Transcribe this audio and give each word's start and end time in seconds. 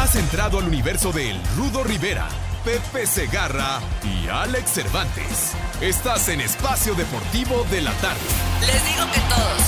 Has 0.00 0.16
entrado 0.16 0.58
al 0.58 0.66
universo 0.66 1.12
de 1.12 1.30
El 1.30 1.40
Rudo 1.58 1.84
Rivera, 1.84 2.26
Pepe 2.64 3.06
Segarra 3.06 3.80
y 4.02 4.28
Alex 4.28 4.70
Cervantes. 4.70 5.52
Estás 5.82 6.30
en 6.30 6.40
Espacio 6.40 6.94
Deportivo 6.94 7.66
de 7.70 7.82
la 7.82 7.92
Tarde. 8.00 8.18
Les 8.60 8.82
digo 8.86 9.04
que 9.12 9.20
todos. 9.28 9.62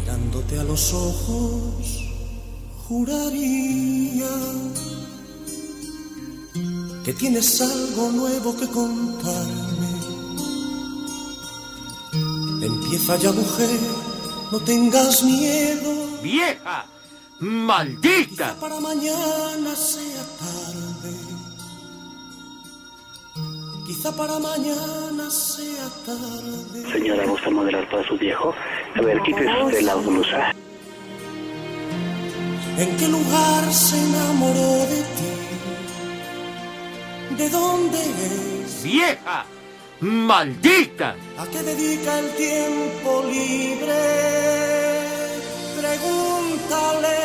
Mirándote 0.00 0.58
a 0.58 0.64
los 0.64 0.92
ojos, 0.92 2.04
juraría 2.88 4.26
que 7.04 7.12
tienes 7.12 7.60
algo 7.60 8.10
nuevo 8.10 8.56
que 8.56 8.66
contarme. 8.66 9.88
Empieza 12.60 13.16
ya, 13.18 13.30
mujer, 13.30 13.80
no 14.50 14.58
tengas 14.58 15.22
miedo. 15.22 16.18
¡Vieja! 16.24 16.84
¡Maldita! 17.40 18.56
Para 18.60 18.80
mañana 18.80 19.76
sea 19.76 20.24
tarde. 20.40 21.14
Quizá 23.86 24.10
para 24.16 24.40
mañana 24.40 25.30
sea 25.30 25.88
tarde. 26.04 26.92
Señora, 26.92 27.24
¿gusta 27.26 27.50
modelar 27.50 27.88
para 27.88 28.06
su 28.08 28.18
viejo? 28.18 28.52
A 28.96 29.00
ver, 29.02 29.22
quítese 29.22 29.62
usted 29.62 29.82
la 29.82 29.94
blusa. 29.94 30.52
¿En 32.76 32.96
qué 32.96 33.08
lugar 33.08 33.72
se 33.72 33.96
enamoró 33.96 34.86
de 34.88 35.02
ti? 35.16 35.30
¿De 37.36 37.48
dónde 37.50 37.98
es? 38.64 38.82
¡Vieja! 38.82 39.46
¡Maldita! 40.00 41.14
¿A 41.38 41.46
qué 41.46 41.62
dedica 41.62 42.18
el 42.18 42.34
tiempo 42.34 43.24
libre? 43.30 44.97
Pregúntale. 45.80 47.18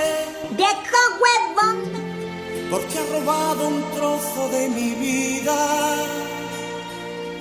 ¡Viejo 0.51 0.99
huevón! 1.21 1.77
Porque 2.69 2.99
ha 2.99 3.05
robado 3.11 3.67
un 3.67 3.83
trozo 3.95 4.49
de 4.49 4.69
mi 4.69 4.91
vida. 4.95 5.57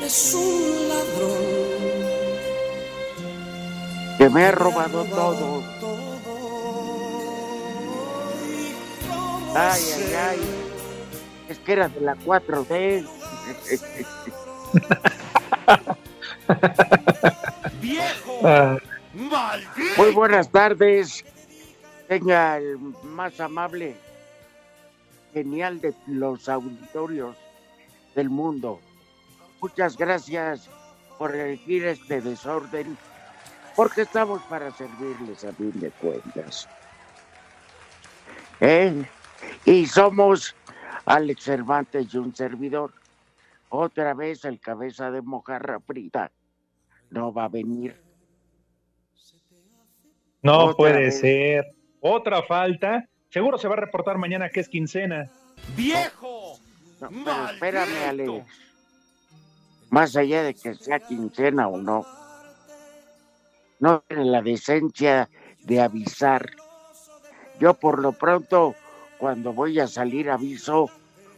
Es 0.02 0.34
un 0.34 0.88
ladrón. 0.88 1.82
Que 4.18 4.28
me 4.30 4.46
ha 4.46 4.52
robado 4.52 5.04
todo. 5.04 5.62
Ay, 9.54 9.82
ay, 9.94 10.14
ay. 10.30 10.40
Es 11.48 11.58
que 11.58 11.72
era 11.72 11.88
de 11.88 12.00
la 12.00 12.14
4D. 12.16 13.06
¡Viejo! 17.80 18.82
¡Maldito! 19.14 20.02
Muy 20.02 20.12
buenas 20.12 20.50
tardes. 20.50 21.24
Tenga 22.08 22.58
el 22.58 22.78
más 23.04 23.40
amable, 23.40 23.96
genial 25.32 25.80
de 25.80 25.94
los 26.06 26.48
auditorios 26.48 27.36
del 28.14 28.30
mundo. 28.30 28.80
Muchas 29.60 29.96
gracias 29.96 30.68
por 31.18 31.34
elegir 31.34 31.84
este 31.84 32.20
desorden, 32.20 32.96
porque 33.76 34.02
estamos 34.02 34.42
para 34.42 34.70
servirles 34.72 35.44
a 35.44 35.52
fin 35.52 35.72
de 35.74 35.90
cuentas. 35.90 36.68
¿Eh? 38.60 39.04
Y 39.64 39.86
somos 39.86 40.54
Alex 41.04 41.44
Cervantes 41.44 42.12
y 42.12 42.18
un 42.18 42.34
servidor. 42.34 42.92
Otra 43.68 44.14
vez 44.14 44.44
el 44.44 44.60
cabeza 44.60 45.10
de 45.10 45.22
mojarra 45.22 45.80
frita 45.80 46.30
no 47.10 47.32
va 47.32 47.44
a 47.44 47.48
venir. 47.48 48.01
No 50.42 50.58
Otra 50.64 50.76
puede 50.76 50.98
vez. 51.04 51.20
ser. 51.20 51.74
Otra 52.00 52.42
falta. 52.42 53.08
Seguro 53.30 53.58
se 53.58 53.68
va 53.68 53.74
a 53.74 53.78
reportar 53.80 54.18
mañana 54.18 54.50
que 54.50 54.60
es 54.60 54.68
quincena. 54.68 55.30
¡Viejo! 55.76 56.58
No, 57.00 57.10
pero 57.24 57.48
espérame, 57.50 58.08
Alex. 58.08 58.44
Más 59.90 60.16
allá 60.16 60.42
de 60.42 60.54
que 60.54 60.74
sea 60.74 61.00
quincena 61.00 61.68
o 61.68 61.76
no, 61.78 62.06
no 63.78 64.00
tiene 64.08 64.24
la 64.24 64.42
decencia 64.42 65.28
de 65.60 65.80
avisar. 65.80 66.50
Yo 67.60 67.74
por 67.74 68.00
lo 68.00 68.12
pronto, 68.12 68.74
cuando 69.18 69.52
voy 69.52 69.78
a 69.80 69.86
salir, 69.86 70.30
aviso 70.30 70.90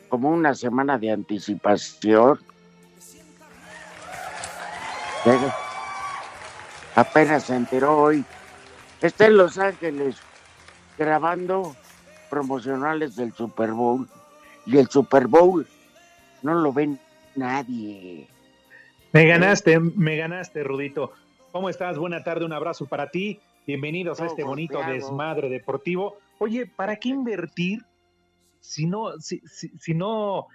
como 0.09 0.31
una 0.31 0.55
semana 0.55 0.99
de 0.99 1.11
anticipación. 1.11 2.39
Pero 5.25 5.53
apenas 6.95 7.45
se 7.45 7.57
enteró 7.57 7.99
hoy. 7.99 8.25
Está 9.05 9.27
en 9.27 9.37
Los 9.37 9.59
Ángeles 9.59 10.17
grabando 10.97 11.77
promocionales 12.31 13.17
del 13.17 13.35
Super 13.35 13.73
Bowl. 13.73 14.09
Y 14.65 14.79
el 14.79 14.89
Super 14.89 15.27
Bowl 15.27 15.67
no 16.41 16.55
lo 16.55 16.73
ven 16.73 16.99
nadie. 17.37 18.27
Me 19.13 19.27
ganaste, 19.27 19.79
me 19.79 20.17
ganaste, 20.17 20.65
Rudito. 20.65 21.13
¿Cómo 21.53 21.69
estás? 21.69 21.99
Buena 21.99 22.25
tarde, 22.25 22.47
un 22.47 22.55
abrazo 22.55 22.87
para 22.87 23.11
ti. 23.11 23.41
Bienvenidos 23.67 24.23
a 24.23 24.27
este 24.27 24.43
bonito 24.43 24.79
golpeado. 24.79 24.95
desmadre 24.95 25.49
deportivo. 25.51 26.17
Oye, 26.39 26.65
¿para 26.67 26.97
qué 26.97 27.11
invertir 27.11 27.81
si 28.61 28.87
no, 28.87 29.19
si, 29.21 29.41
si- 29.41 29.69
si 29.79 29.93
no 29.93 30.47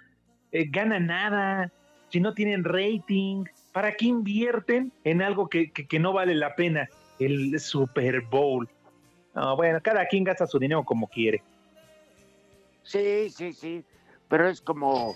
eh, 0.50 0.66
ganan 0.68 1.06
nada, 1.06 1.70
si 2.08 2.18
no 2.18 2.34
tienen 2.34 2.64
rating? 2.64 3.44
¿Para 3.70 3.92
qué 3.92 4.06
invierten 4.06 4.92
en 5.04 5.22
algo 5.22 5.48
que, 5.48 5.70
que- 5.70 5.86
que 5.86 6.00
no 6.00 6.12
vale 6.12 6.34
la 6.34 6.56
pena? 6.56 6.88
El 7.20 7.60
Super 7.60 8.22
Bowl. 8.22 8.68
No, 9.34 9.54
bueno, 9.54 9.78
cada 9.82 10.06
quien 10.06 10.24
gasta 10.24 10.46
su 10.46 10.58
dinero 10.58 10.82
como 10.82 11.06
quiere. 11.06 11.42
Sí, 12.82 13.30
sí, 13.30 13.52
sí. 13.52 13.84
Pero 14.28 14.48
es 14.48 14.60
como 14.60 15.14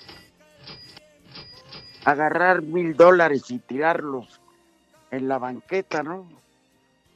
agarrar 2.05 2.63
mil 2.63 2.95
dólares 2.95 3.51
y 3.51 3.59
tirarlos 3.59 4.41
en 5.11 5.29
la 5.29 5.39
banqueta, 5.39 6.03
¿no? 6.03 6.29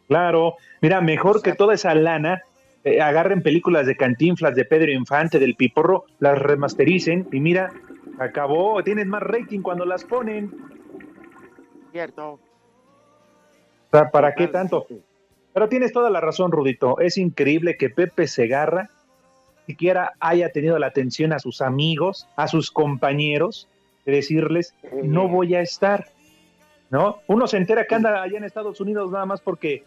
Claro, 0.08 0.56
mira, 0.80 1.00
mejor 1.00 1.42
que 1.42 1.52
toda 1.52 1.74
esa 1.74 1.94
lana, 1.94 2.42
eh, 2.84 3.00
agarren 3.00 3.42
películas 3.42 3.86
de 3.86 3.96
Cantinflas, 3.96 4.54
de 4.54 4.64
Pedro 4.64 4.90
Infante, 4.90 5.38
del 5.38 5.54
Piporro, 5.54 6.06
las 6.18 6.38
remastericen 6.38 7.28
y 7.30 7.40
mira, 7.40 7.70
acabó, 8.18 8.82
tienen 8.82 9.08
más 9.08 9.22
rating 9.22 9.60
cuando 9.60 9.84
las 9.84 10.04
ponen. 10.04 10.50
Cierto. 11.92 12.40
O 13.90 13.96
sea, 13.96 14.10
¿para 14.10 14.34
qué 14.34 14.48
tanto? 14.48 14.86
Pero 15.52 15.68
tienes 15.68 15.92
toda 15.92 16.10
la 16.10 16.20
razón, 16.20 16.52
Rudito. 16.52 17.00
Es 17.00 17.16
increíble 17.18 17.76
que 17.76 17.90
Pepe 17.90 18.26
Segarra 18.26 18.90
siquiera 19.66 20.12
haya 20.20 20.50
tenido 20.50 20.78
la 20.78 20.86
atención 20.86 21.32
a 21.32 21.38
sus 21.38 21.60
amigos, 21.60 22.28
a 22.36 22.48
sus 22.48 22.70
compañeros, 22.70 23.68
de 24.04 24.12
decirles, 24.12 24.74
no 25.02 25.28
voy 25.28 25.54
a 25.54 25.60
estar. 25.60 26.06
¿No? 26.90 27.18
Uno 27.26 27.46
se 27.46 27.58
entera 27.58 27.84
que 27.84 27.94
anda 27.94 28.22
allá 28.22 28.38
en 28.38 28.44
Estados 28.44 28.80
Unidos 28.80 29.10
nada 29.10 29.26
más 29.26 29.42
porque 29.42 29.84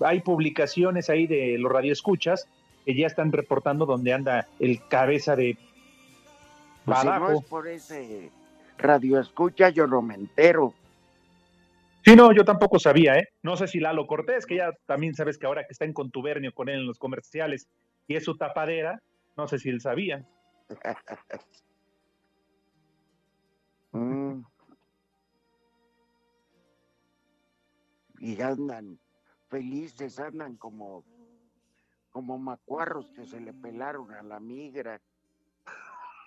hay 0.00 0.20
publicaciones 0.20 1.08
ahí 1.08 1.26
de 1.26 1.56
los 1.58 1.72
radioescuchas 1.72 2.46
que 2.84 2.94
ya 2.94 3.06
están 3.06 3.32
reportando 3.32 3.86
donde 3.86 4.12
anda 4.12 4.48
el 4.58 4.86
cabeza 4.86 5.34
de 5.34 5.56
Pues 6.84 6.98
si 6.98 7.06
no 7.06 7.12
Badajo. 7.12 7.32
es 7.32 7.44
por 7.44 7.68
ese 7.68 8.30
radio 8.76 9.18
escucha, 9.18 9.70
yo 9.70 9.86
no 9.86 10.02
me 10.02 10.14
entero. 10.14 10.74
Sí, 12.04 12.16
no, 12.16 12.32
yo 12.32 12.44
tampoco 12.44 12.80
sabía, 12.80 13.14
¿eh? 13.14 13.28
No 13.42 13.56
sé 13.56 13.68
si 13.68 13.78
Lalo 13.78 14.06
Cortés, 14.08 14.44
que 14.44 14.56
ya 14.56 14.72
también 14.86 15.14
sabes 15.14 15.38
que 15.38 15.46
ahora 15.46 15.64
que 15.64 15.72
está 15.72 15.84
en 15.84 15.92
contubernio 15.92 16.52
con 16.52 16.68
él 16.68 16.80
en 16.80 16.86
los 16.86 16.98
comerciales 16.98 17.68
y 18.08 18.16
es 18.16 18.24
su 18.24 18.36
tapadera, 18.36 19.00
no 19.36 19.46
sé 19.46 19.58
si 19.58 19.68
él 19.68 19.80
sabía. 19.80 20.26
Mm. 23.94 24.40
Y 28.20 28.40
andan 28.40 28.98
felices, 29.50 30.18
andan 30.18 30.56
como, 30.56 31.04
como 32.10 32.38
macuarros 32.38 33.10
que 33.10 33.26
se 33.26 33.38
le 33.38 33.52
pelaron 33.52 34.10
a 34.14 34.22
la 34.22 34.40
migra. 34.40 34.98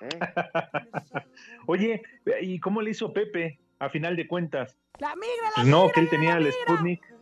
¿Eh? 0.02 0.10
Oye, 1.66 2.04
¿y 2.42 2.60
cómo 2.60 2.84
le 2.84 2.92
hizo 2.92 3.12
Pepe 3.12 3.58
a 3.80 3.90
final 3.90 4.16
de 4.16 4.28
cuentas? 4.28 4.78
La 5.00 5.16
migra, 5.16 5.46
la 5.46 5.52
Pues 5.56 5.68
no, 5.68 5.82
migra, 5.82 5.94
que 5.94 6.00
él 6.00 6.06
la 6.06 6.12
tenía 6.12 6.38
el 6.38 6.44
migra. 6.46 6.60
Sputnik. 6.64 7.14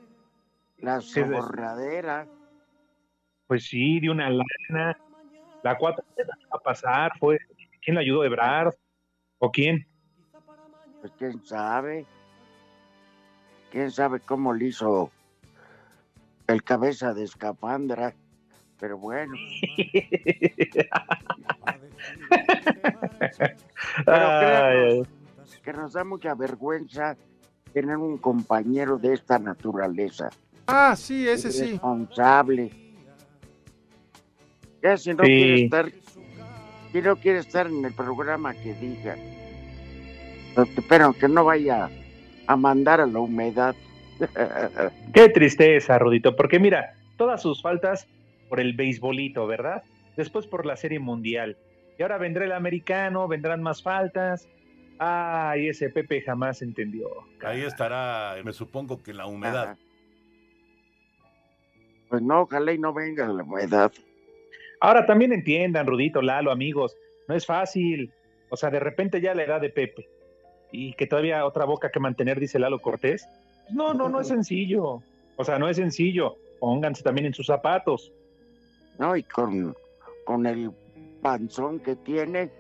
La 0.77 1.01
soborradera. 1.01 2.27
Pues 3.47 3.65
sí, 3.65 3.99
de 3.99 4.09
una 4.09 4.29
lana. 4.29 4.97
La 5.63 5.77
4 5.77 6.03
va 6.19 6.57
a 6.57 6.59
pasar, 6.59 7.11
fue 7.19 7.39
¿quién 7.81 7.95
la 7.95 8.01
ayudó 8.01 8.25
Ebrard? 8.25 8.73
¿O 9.39 9.51
quién? 9.51 9.87
Pues 10.99 11.13
quién 11.17 11.43
sabe. 11.45 12.05
Quién 13.71 13.91
sabe 13.91 14.19
cómo 14.19 14.53
le 14.53 14.65
hizo 14.65 15.11
el 16.47 16.63
cabeza 16.63 17.13
de 17.13 17.23
escapandra. 17.23 18.13
Pero 18.79 18.97
bueno. 18.97 19.33
Pero 24.05 24.39
créanos 24.39 25.07
que 25.63 25.73
nos 25.73 25.93
da 25.93 26.03
mucha 26.03 26.35
vergüenza 26.35 27.15
tener 27.73 27.97
un 27.97 28.17
compañero 28.17 28.97
de 28.97 29.13
esta 29.13 29.39
naturaleza. 29.39 30.29
Ah, 30.67 30.95
sí, 30.95 31.27
ese 31.27 31.51
sí. 31.51 31.71
Responsable. 31.71 32.71
Ya 34.81 34.97
si 34.97 35.13
no 35.13 35.23
Sí. 35.23 35.29
quiere 35.29 35.63
estar, 35.63 35.91
si 36.91 37.01
no 37.01 37.15
quiere 37.15 37.39
estar 37.39 37.67
en 37.67 37.83
el 37.85 37.93
programa 37.93 38.53
que 38.53 38.73
diga. 38.75 39.15
Pero 40.87 41.13
que 41.13 41.27
no 41.27 41.45
vaya 41.45 41.89
a 42.45 42.55
mandar 42.55 43.01
a 43.01 43.07
la 43.07 43.19
humedad. 43.19 43.75
Qué 45.13 45.29
tristeza, 45.29 45.97
Rudito, 45.97 46.35
porque 46.35 46.59
mira, 46.59 46.93
todas 47.17 47.41
sus 47.41 47.61
faltas 47.61 48.07
por 48.49 48.59
el 48.59 48.73
beisbolito, 48.73 49.47
¿verdad? 49.47 49.83
Después 50.15 50.45
por 50.45 50.65
la 50.65 50.75
Serie 50.77 50.99
Mundial. 50.99 51.57
Y 51.97 52.03
ahora 52.03 52.17
vendrá 52.17 52.45
el 52.45 52.51
americano, 52.51 53.27
vendrán 53.27 53.63
más 53.63 53.81
faltas. 53.81 54.47
Ay, 54.99 55.69
ese 55.69 55.89
Pepe 55.89 56.21
jamás 56.21 56.61
entendió. 56.61 57.07
Ahí 57.43 57.61
estará, 57.61 58.35
me 58.43 58.53
supongo 58.53 59.01
que 59.01 59.13
la 59.13 59.25
humedad. 59.25 59.71
Ajá. 59.71 59.77
Pues 62.13 62.21
no, 62.21 62.41
ojalá 62.41 62.71
y 62.71 62.77
no 62.77 62.93
venga 62.93 63.27
la 63.27 63.41
humedad. 63.41 63.91
Ahora 64.79 65.03
también 65.05 65.33
entiendan, 65.33 65.87
Rudito, 65.87 66.21
Lalo, 66.21 66.51
amigos, 66.51 66.95
no 67.27 67.33
es 67.33 67.43
fácil. 67.43 68.13
O 68.49 68.55
sea, 68.55 68.69
de 68.69 68.79
repente 68.79 69.19
ya 69.19 69.33
la 69.33 69.43
edad 69.43 69.59
de 69.59 69.71
Pepe 69.71 70.07
y 70.71 70.93
que 70.93 71.07
todavía 71.07 71.43
otra 71.43 71.65
boca 71.65 71.89
que 71.89 71.99
mantener, 71.99 72.39
dice 72.39 72.59
Lalo 72.59 72.79
Cortés. 72.79 73.27
No, 73.71 73.95
no, 73.95 74.09
no 74.09 74.21
es 74.21 74.27
sencillo. 74.35 75.01
O 75.37 75.43
sea, 75.43 75.57
no 75.57 75.67
es 75.67 75.77
sencillo. 75.77 76.35
Pónganse 76.59 77.01
también 77.01 77.25
en 77.25 77.33
sus 77.33 77.47
zapatos. 77.47 78.11
¿no? 78.99 79.15
Y 79.15 79.23
con, 79.23 79.75
con 80.25 80.45
el 80.45 80.71
panzón 81.23 81.79
que 81.79 81.95
tiene, 81.95 82.51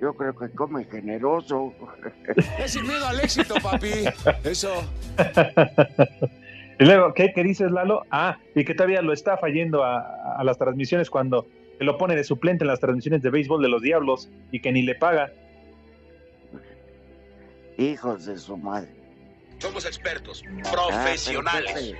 yo 0.00 0.14
creo 0.14 0.36
que 0.36 0.50
come 0.50 0.84
generoso. 0.84 1.74
Es 2.58 2.72
sin 2.72 2.86
miedo 2.86 3.06
al 3.06 3.20
éxito, 3.20 3.54
papi. 3.62 4.04
Eso. 4.44 4.72
Y 6.78 6.84
luego, 6.86 7.12
¿qué, 7.12 7.30
qué 7.34 7.42
dices, 7.42 7.70
Lalo? 7.70 8.06
Ah, 8.10 8.38
y 8.54 8.64
que 8.64 8.72
todavía 8.74 9.02
lo 9.02 9.12
está 9.12 9.36
fallando 9.36 9.84
a, 9.84 10.38
a 10.38 10.42
las 10.44 10.56
transmisiones 10.56 11.10
cuando 11.10 11.46
se 11.76 11.84
lo 11.84 11.98
pone 11.98 12.16
de 12.16 12.24
suplente 12.24 12.64
en 12.64 12.68
las 12.68 12.80
transmisiones 12.80 13.20
de 13.20 13.28
béisbol 13.28 13.60
de 13.60 13.68
los 13.68 13.82
Diablos 13.82 14.30
y 14.50 14.60
que 14.62 14.72
ni 14.72 14.80
le 14.80 14.94
paga. 14.94 15.30
Hijos 17.76 18.24
de 18.24 18.38
su 18.38 18.56
madre. 18.56 18.88
Somos 19.58 19.84
expertos, 19.84 20.42
Ah, 20.64 21.04
pero 21.20 21.42
Pepe, 21.42 21.98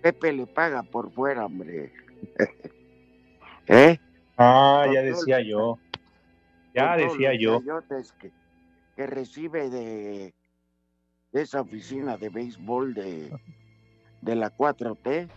Pepe 0.00 0.32
le 0.32 0.46
paga 0.46 0.82
por 0.82 1.12
fuera, 1.12 1.44
hombre. 1.44 1.92
¿Eh? 3.66 3.98
Ah, 4.38 4.86
ya 4.94 5.02
decía 5.02 5.42
yo. 5.42 5.78
Ya 6.76 6.96
decía 6.96 7.34
yo. 7.34 7.62
Que, 8.20 8.30
que 8.94 9.06
recibe 9.06 9.70
de, 9.70 10.34
de 11.32 11.42
esa 11.42 11.62
oficina 11.62 12.18
de 12.18 12.28
béisbol 12.28 12.92
de, 12.94 13.32
de 14.20 14.36
la 14.36 14.54
4T. 14.54 15.28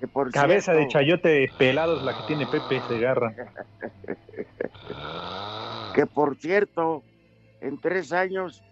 Que 0.00 0.08
por 0.08 0.32
Cabeza 0.32 0.72
de 0.72 0.88
chayote 0.88 1.48
pelado 1.58 1.96
es 1.98 2.02
la 2.02 2.16
que 2.16 2.26
tiene 2.26 2.46
Pepe 2.46 2.80
Segarra. 2.88 3.34
Que 5.94 6.06
por 6.06 6.36
cierto, 6.36 7.02
en 7.60 7.78
tres 7.78 8.14
años, 8.14 8.64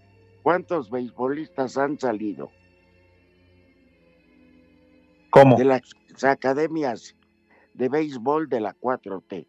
¿cuántos 0.43 0.89
beisbolistas 0.89 1.77
han 1.77 2.01
salido? 2.01 2.51
¿Cómo? 5.29 5.59
De 5.59 5.65
las 5.65 5.83
academias 6.23 7.15
de 7.75 7.91
béisbol 7.91 8.49
de 8.49 8.61
la 8.61 8.75
4T. 8.75 9.47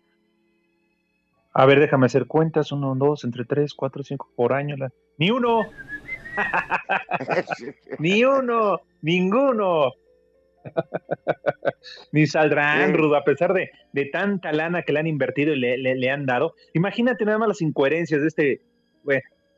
A 1.53 1.65
ver, 1.65 1.80
déjame 1.80 2.06
hacer 2.06 2.27
cuentas. 2.27 2.71
Uno, 2.71 2.95
dos, 2.95 3.24
entre 3.24 3.45
tres, 3.45 3.74
cuatro, 3.74 4.03
cinco 4.03 4.31
por 4.36 4.53
año. 4.53 4.75
la- 4.77 4.92
Ni 5.18 5.31
uno, 5.31 5.63
ni 8.00 8.24
uno, 8.24 8.80
ninguno. 9.01 9.92
Ni 12.12 12.27
saldrán. 12.27 12.94
Rudo, 12.94 13.15
a 13.15 13.24
pesar 13.24 13.53
de, 13.53 13.69
de 13.94 14.06
tanta 14.06 14.51
lana 14.53 14.83
que 14.83 14.94
le 14.94 15.00
han 15.00 15.07
invertido 15.07 15.53
y 15.53 15.59
le, 15.59 15.77
le- 15.77 15.95
le 15.95 16.09
han 16.09 16.25
dado. 16.25 16.53
Imagínate 16.74 17.25
nada 17.25 17.38
más 17.38 17.48
las 17.50 17.62
incoherencias 17.62 18.21
de 18.21 18.27
este, 18.27 18.62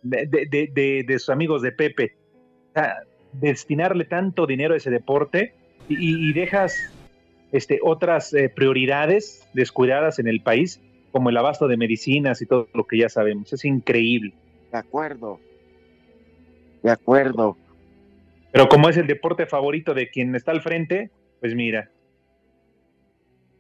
de, 0.02 0.72
de- 0.74 1.04
de- 1.06 1.20
sus 1.20 1.30
amigos 1.30 1.62
de 1.62 1.72
Pepe. 1.74 2.16
O 2.70 2.74
sea, 2.74 2.98
destinarle 3.34 4.06
tanto 4.06 4.46
dinero 4.48 4.74
a 4.74 4.78
ese 4.78 4.90
deporte 4.90 5.54
y 5.90 6.32
dejas 6.34 6.92
este, 7.52 7.80
otras 7.84 8.34
eh, 8.34 8.50
prioridades 8.50 9.48
descuidadas 9.54 10.18
en 10.20 10.28
el 10.28 10.42
país, 10.42 10.82
como 11.14 11.30
el 11.30 11.38
abasto 11.38 11.70
de 11.70 11.78
medicinas 11.78 12.42
y 12.42 12.46
todo 12.46 12.68
lo 12.74 12.86
que 12.86 12.98
ya 12.98 13.08
sabemos. 13.08 13.54
Es 13.54 13.64
increíble. 13.64 14.34
De 14.72 14.78
acuerdo. 14.80 15.40
De 16.82 16.90
acuerdo. 16.92 17.56
Pero 18.52 18.68
como 18.68 18.90
es 18.90 18.98
el 18.98 19.08
deporte 19.08 19.46
favorito 19.46 19.94
de 19.94 20.10
quien 20.10 20.36
está 20.36 20.52
al 20.52 20.62
frente, 20.62 21.12
pues 21.40 21.56
mira, 21.56 21.90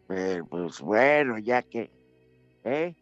Eh, 0.10 0.42
pues 0.50 0.82
bueno, 0.82 1.38
ya 1.38 1.62
que. 1.62 1.90
¿Eh? 2.66 2.94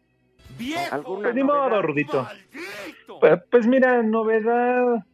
Viejo. 0.58 0.94
¿Alguna 0.94 1.22
pues 1.22 1.34
ni 1.34 1.42
modo? 1.42 1.82
Rudito. 1.82 2.22
Maldito. 2.22 3.20
Pues, 3.20 3.40
pues 3.50 3.66
mira, 3.66 4.02
novedad. 4.02 5.04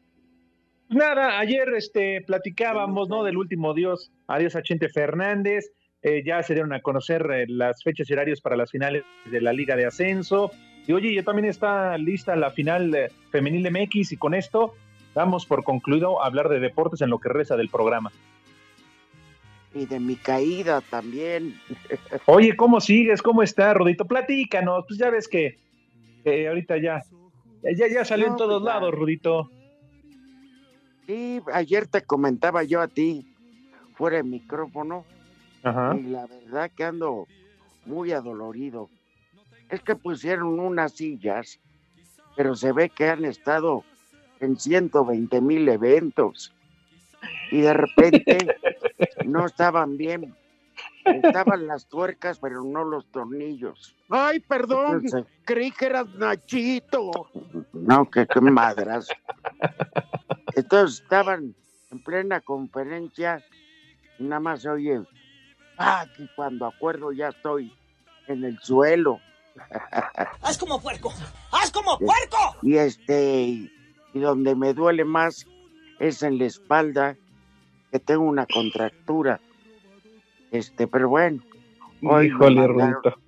Pues 0.89 0.99
Nada, 0.99 1.39
ayer 1.39 1.69
este 1.77 2.23
platicábamos, 2.23 3.09
¿no? 3.09 3.23
Del 3.23 3.37
último 3.37 3.75
dios, 3.75 4.11
adiós 4.27 4.57
a 4.57 4.63
Chente 4.63 4.89
Fernández. 4.89 5.71
Eh, 6.03 6.23
ya 6.25 6.43
se 6.43 6.55
dieron 6.55 6.73
a 6.73 6.81
conocer 6.81 7.29
eh, 7.33 7.47
las 7.49 7.83
fechas 7.83 8.09
y 8.09 8.13
horarios 8.13 8.41
para 8.41 8.57
las 8.57 8.71
finales 8.71 9.05
de 9.25 9.41
la 9.41 9.53
Liga 9.53 9.75
de 9.77 9.87
Ascenso. 9.87 10.53
Y 10.87 10.93
oye, 10.93 11.15
ya 11.15 11.23
también 11.23 11.47
está 11.47 11.99
lista 11.99 12.37
la 12.37 12.51
final 12.51 12.95
eh, 12.95 13.11
femenil 13.31 13.63
de 13.63 13.71
MX 13.71 14.13
y 14.13 14.17
con 14.17 14.35
esto 14.35 14.75
damos 15.15 15.45
por 15.45 15.65
concluido 15.65 16.23
hablar 16.23 16.49
de 16.49 16.61
deportes 16.61 17.01
en 17.01 17.11
lo 17.11 17.19
que 17.19 17.29
resta 17.29 17.57
del 17.57 17.69
programa. 17.69 18.13
Y 19.75 19.87
de 19.87 20.01
mi 20.01 20.17
caída 20.17 20.81
también. 20.81 21.55
Oye, 22.27 22.57
¿cómo 22.57 22.81
sigues? 22.81 23.21
¿Cómo 23.21 23.43
está, 23.43 23.75
Rodito? 23.75 24.07
Platícanos, 24.07 24.85
pues 24.87 24.99
ya 24.99 25.11
ves 25.11 25.29
que 25.29 25.59
eh, 26.25 26.49
ahorita 26.49 26.79
ya, 26.79 27.03
ya, 27.63 27.89
ya 27.89 28.05
salió 28.05 28.27
No, 28.27 28.33
en 28.33 28.39
todos 28.39 28.63
pues 28.63 28.73
ya. 28.73 28.81
lados, 28.81 28.95
Rudito. 28.95 29.51
Sí, 31.07 31.41
ayer 31.53 31.87
te 31.87 32.03
comentaba 32.03 32.63
yo 32.65 32.81
a 32.81 32.89
ti, 32.89 33.27
fuera 33.95 34.19
de 34.19 34.23
micrófono, 34.25 35.05
Ajá. 35.63 35.97
y 35.99 36.03
la 36.05 36.27
verdad 36.27 36.71
que 36.75 36.85
ando 36.85 37.27
muy 37.85 38.13
adolorido. 38.13 38.89
Es 39.71 39.81
que 39.83 39.97
pusieron 39.97 40.59
unas 40.61 40.93
sillas, 40.93 41.59
pero 42.37 42.55
se 42.55 42.73
ve 42.73 42.89
que 42.91 43.09
han 43.09 43.25
estado 43.25 43.85
en 44.41 44.59
120 44.59 45.41
mil 45.41 45.69
eventos. 45.69 46.53
Y 47.51 47.61
de 47.63 47.73
repente 47.75 48.39
no 49.27 49.47
estaban 49.47 49.97
bien. 49.97 50.35
Estaban 51.05 51.67
las 51.67 51.87
tuercas, 51.89 52.39
pero 52.39 52.63
no 52.63 52.85
los 52.85 53.07
tornillos. 53.11 53.95
Ay, 54.11 54.41
perdón, 54.41 55.03
Entonces- 55.05 55.25
creí 55.45 55.71
que 55.71 55.87
eras 55.87 56.07
Nachito. 56.15 57.11
No, 57.73 58.09
que 58.11 58.27
qué 58.27 58.41
madras. 58.41 59.09
Entonces 60.55 61.01
estaban 61.03 61.55
en 61.91 62.03
plena 62.03 62.41
conferencia 62.41 63.43
y 64.19 64.25
nada 64.25 64.41
más 64.41 64.63
se 64.63 64.69
oye, 64.69 65.01
ah, 65.79 66.07
que 66.17 66.27
cuando 66.37 66.67
acuerdo 66.67 67.13
ya 67.13 67.29
estoy 67.29 67.73
en 68.27 68.45
el 68.45 68.59
suelo. 68.61 69.21
¡Haz 70.43 70.59
como 70.59 70.81
puerco! 70.81 71.13
¡Haz 71.53 71.71
como 71.71 71.99
puerco! 71.99 72.57
Y 72.63 72.77
este, 72.77 73.43
y, 73.43 73.73
y 74.15 74.19
donde 74.21 74.55
me 74.55 74.75
duele 74.75 75.05
más 75.05 75.47
es 75.99 76.23
en 76.23 76.39
la 76.39 76.45
espalda, 76.45 77.17
que 77.91 77.99
tengo 77.99 78.23
una 78.25 78.47
contractura. 78.47 79.41
Este, 80.51 80.87
pero 80.87 81.09
bueno, 81.09 81.43
hoy 82.03 82.29
me 82.29 82.35
Híjole, 82.35 82.57
mandaron, 82.57 82.93
Rudito. 83.03 83.19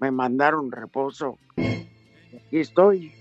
me 0.00 0.10
mandaron 0.10 0.72
reposo. 0.72 1.38
Aquí 1.56 2.58
estoy. 2.58 3.12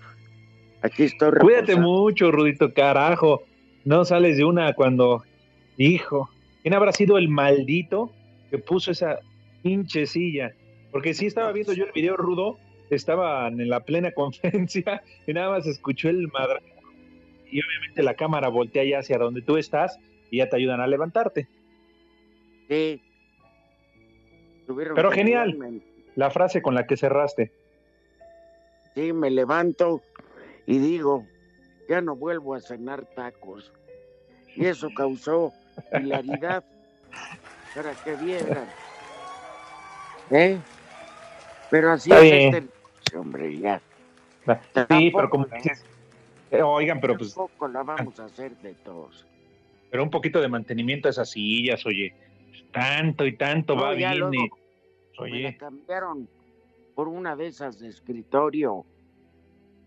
Aquí 0.81 1.03
estoy 1.03 1.31
Cuídate 1.39 1.73
reposando. 1.73 1.87
mucho, 1.87 2.31
Rudito, 2.31 2.73
carajo. 2.73 3.43
No 3.85 4.03
sales 4.05 4.37
de 4.37 4.43
una 4.45 4.73
cuando, 4.73 5.23
hijo, 5.77 6.29
¿quién 6.61 6.73
habrá 6.73 6.91
sido 6.91 7.17
el 7.17 7.29
maldito 7.29 8.11
que 8.51 8.59
puso 8.59 8.91
esa 8.91 9.19
pinche 9.63 10.05
silla? 10.05 10.53
Porque 10.91 11.15
sí 11.15 11.25
estaba 11.25 11.51
viendo 11.51 11.73
yo 11.73 11.85
el 11.85 11.91
video 11.93 12.15
rudo, 12.17 12.59
estaban 12.91 13.59
en 13.59 13.69
la 13.69 13.79
plena 13.79 14.11
conferencia 14.15 15.01
y 15.25 15.33
nada 15.33 15.49
más 15.49 15.65
escuchó 15.65 16.09
el 16.09 16.27
madre 16.27 16.61
y 17.51 17.59
obviamente 17.59 18.01
la 18.01 18.15
cámara 18.15 18.47
voltea 18.47 18.83
ya 18.83 18.99
hacia 18.99 19.17
donde 19.17 19.41
tú 19.41 19.57
estás 19.57 19.99
y 20.31 20.37
ya 20.37 20.49
te 20.49 20.55
ayudan 20.55 20.79
a 20.79 20.87
levantarte. 20.87 21.47
Sí. 22.69 23.01
Pero 24.65 25.11
genial. 25.11 25.81
La 26.15 26.31
frase 26.31 26.61
con 26.61 26.75
la 26.75 26.87
que 26.87 26.95
cerraste. 26.95 27.51
Sí, 28.95 29.11
me 29.11 29.29
levanto 29.29 30.01
y 30.65 30.77
digo, 30.79 31.25
ya 31.89 32.01
no 32.01 32.15
vuelvo 32.15 32.55
a 32.55 32.61
cenar 32.61 33.05
tacos. 33.15 33.73
Y 34.55 34.65
eso 34.65 34.89
causó 34.95 35.51
hilaridad 35.93 36.63
para 37.75 37.93
que 38.03 38.15
vieran. 38.15 38.65
¿Eh? 40.29 40.59
Pero 41.69 41.91
así 41.91 42.09
Está 42.11 42.23
es 42.25 42.31
bien. 42.31 42.69
este 43.05 43.17
hombre, 43.17 43.57
ya. 43.59 43.81
Sí, 44.89 45.11
pero 45.13 45.29
como 45.29 45.45
dices, 45.45 45.85
eh, 46.49 46.61
oigan, 46.61 46.99
pero 46.99 47.17
pues, 47.17 47.33
Tampoco 47.33 47.67
la 47.67 47.83
vamos 47.83 48.19
a 48.19 48.25
hacer 48.25 48.55
de 48.57 48.73
todos. 48.75 49.25
pero 49.89 50.03
un 50.03 50.09
poquito 50.09 50.41
de 50.41 50.47
mantenimiento 50.47 51.07
a 51.07 51.11
esas 51.11 51.29
sillas, 51.29 51.85
oye. 51.85 52.13
Tanto 52.71 53.25
y 53.25 53.35
tanto 53.37 53.75
No, 53.75 53.81
va 53.83 53.93
bien. 53.93 54.17
luego 54.19 54.33
eh. 54.33 54.37
Me 54.39 54.47
la 54.47 55.23
Oye, 55.23 55.57
cambiaron 55.57 56.27
por 56.95 57.07
una 57.09 57.35
de 57.35 57.47
esas 57.47 57.79
de 57.79 57.89
escritorio 57.89 58.85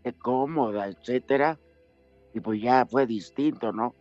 eh, 0.04 0.12
cómoda, 0.12 0.86
etcétera. 0.88 1.58
Y 2.34 2.40
pues 2.40 2.60
ya 2.60 2.84
fue 2.86 3.06
distinto, 3.06 3.72
¿no? 3.72 3.94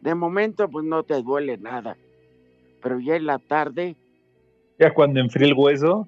De 0.00 0.14
momento, 0.14 0.68
pues 0.68 0.84
no 0.84 1.02
te 1.02 1.20
duele 1.22 1.58
nada. 1.58 1.96
Pero 2.86 3.00
ya 3.00 3.16
en 3.16 3.26
la 3.26 3.40
tarde, 3.40 3.96
ya 4.78 4.94
cuando 4.94 5.18
enfríe 5.18 5.48
el 5.48 5.54
hueso, 5.54 6.06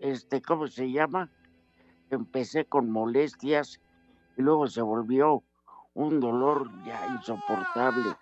este, 0.00 0.42
¿cómo 0.42 0.66
se 0.66 0.90
llama? 0.90 1.30
Empecé 2.10 2.64
con 2.64 2.90
molestias 2.90 3.80
y 4.36 4.42
luego 4.42 4.66
se 4.66 4.82
volvió 4.82 5.44
un 5.94 6.18
dolor 6.18 6.68
ya 6.84 7.06
insoportable. 7.16 8.16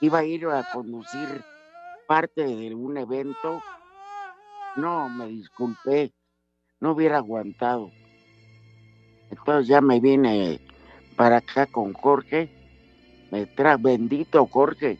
Iba 0.00 0.18
a 0.18 0.24
ir 0.24 0.44
a 0.44 0.62
conducir 0.74 1.42
parte 2.06 2.44
de 2.44 2.74
un 2.74 2.98
evento. 2.98 3.62
No, 4.76 5.08
me 5.08 5.26
disculpé, 5.28 6.12
no 6.80 6.92
hubiera 6.92 7.16
aguantado. 7.16 7.90
Entonces 9.30 9.68
ya 9.68 9.80
me 9.80 10.00
vine 10.00 10.60
para 11.16 11.38
acá 11.38 11.64
con 11.64 11.94
Jorge. 11.94 12.50
Me 13.30 13.46
tra 13.46 13.78
bendito 13.78 14.44
Jorge, 14.44 14.98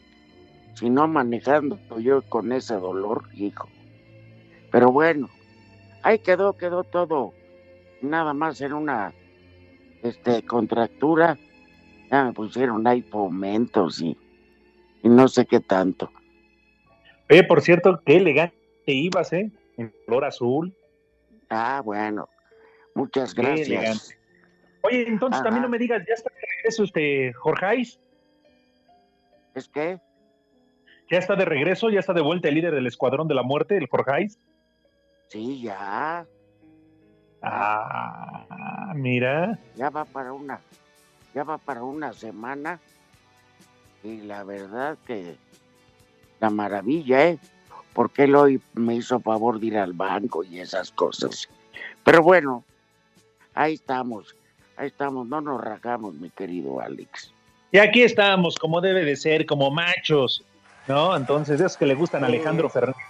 si 0.75 0.89
no 0.89 1.07
manejando 1.07 1.79
yo 1.99 2.21
con 2.23 2.51
ese 2.51 2.75
dolor, 2.75 3.23
hijo. 3.33 3.67
Pero 4.71 4.91
bueno, 4.91 5.29
ahí 6.03 6.19
quedó, 6.19 6.53
quedó 6.53 6.83
todo. 6.83 7.33
Nada 8.01 8.33
más 8.33 8.61
en 8.61 8.73
una 8.73 9.13
este, 10.03 10.43
contractura. 10.43 11.37
Ya 12.11 12.25
me 12.25 12.33
pusieron 12.33 12.85
ahí 12.85 13.01
fomentos 13.01 14.01
y, 14.01 14.17
y 15.01 15.09
no 15.09 15.27
sé 15.27 15.45
qué 15.45 15.59
tanto. 15.59 16.11
oye, 17.29 17.43
por 17.43 17.61
cierto, 17.61 17.99
qué 18.05 18.17
elegante 18.17 18.55
ibas, 18.85 19.33
¿eh? 19.33 19.51
En 19.77 19.91
color 20.05 20.25
azul. 20.25 20.75
Ah, 21.49 21.81
bueno. 21.83 22.29
Muchas 22.93 23.33
Qué 23.33 23.41
gracias. 23.41 23.67
elegante. 23.67 24.17
Oye, 24.81 25.07
entonces 25.07 25.41
también 25.41 25.63
no 25.63 25.69
me 25.69 25.79
digas, 25.79 26.03
ya 26.07 26.13
está 26.13 26.29
de 26.29 26.41
regreso 26.57 26.83
este 26.83 27.33
Jorgeis. 27.33 27.99
¿Es 29.55 29.67
que? 29.67 29.99
Ya 31.09 31.19
está 31.19 31.35
de 31.35 31.45
regreso, 31.45 31.89
ya 31.89 31.99
está 31.99 32.13
de 32.13 32.21
vuelta 32.21 32.47
el 32.47 32.55
líder 32.55 32.73
del 32.73 32.87
Escuadrón 32.87 33.27
de 33.27 33.35
la 33.35 33.43
Muerte, 33.43 33.77
el 33.77 33.87
Jorgeis. 33.87 34.39
Sí, 35.27 35.61
ya. 35.61 36.25
Ah, 37.41 38.93
mira. 38.95 39.59
Ya 39.75 39.89
va 39.89 40.05
para 40.05 40.33
una, 40.33 40.59
ya 41.33 41.43
va 41.43 41.57
para 41.57 41.83
una 41.83 42.11
semana. 42.13 42.79
Y 44.03 44.21
la 44.21 44.43
verdad 44.43 44.97
que 45.05 45.35
la 46.39 46.49
maravilla, 46.49 47.29
¿eh? 47.29 47.39
Porque 47.93 48.23
él 48.23 48.35
hoy 48.35 48.61
me 48.73 48.95
hizo 48.95 49.19
favor 49.19 49.59
de 49.59 49.67
ir 49.67 49.77
al 49.77 49.93
banco 49.93 50.43
y 50.43 50.59
esas 50.59 50.91
cosas. 50.91 51.47
Pero 52.03 52.21
bueno, 52.21 52.63
ahí 53.53 53.73
estamos, 53.73 54.35
ahí 54.77 54.87
estamos, 54.87 55.27
no 55.27 55.41
nos 55.41 55.61
rajamos, 55.61 56.13
mi 56.15 56.29
querido 56.29 56.81
Alex. 56.81 57.31
Y 57.71 57.77
aquí 57.77 58.03
estamos, 58.03 58.57
como 58.57 58.81
debe 58.81 59.05
de 59.05 59.15
ser, 59.15 59.45
como 59.45 59.71
machos, 59.71 60.43
¿no? 60.87 61.15
Entonces, 61.15 61.59
esos 61.59 61.77
que 61.77 61.85
le 61.85 61.95
gustan 61.95 62.23
a 62.23 62.27
Alejandro 62.27 62.69
Fernández, 62.69 63.01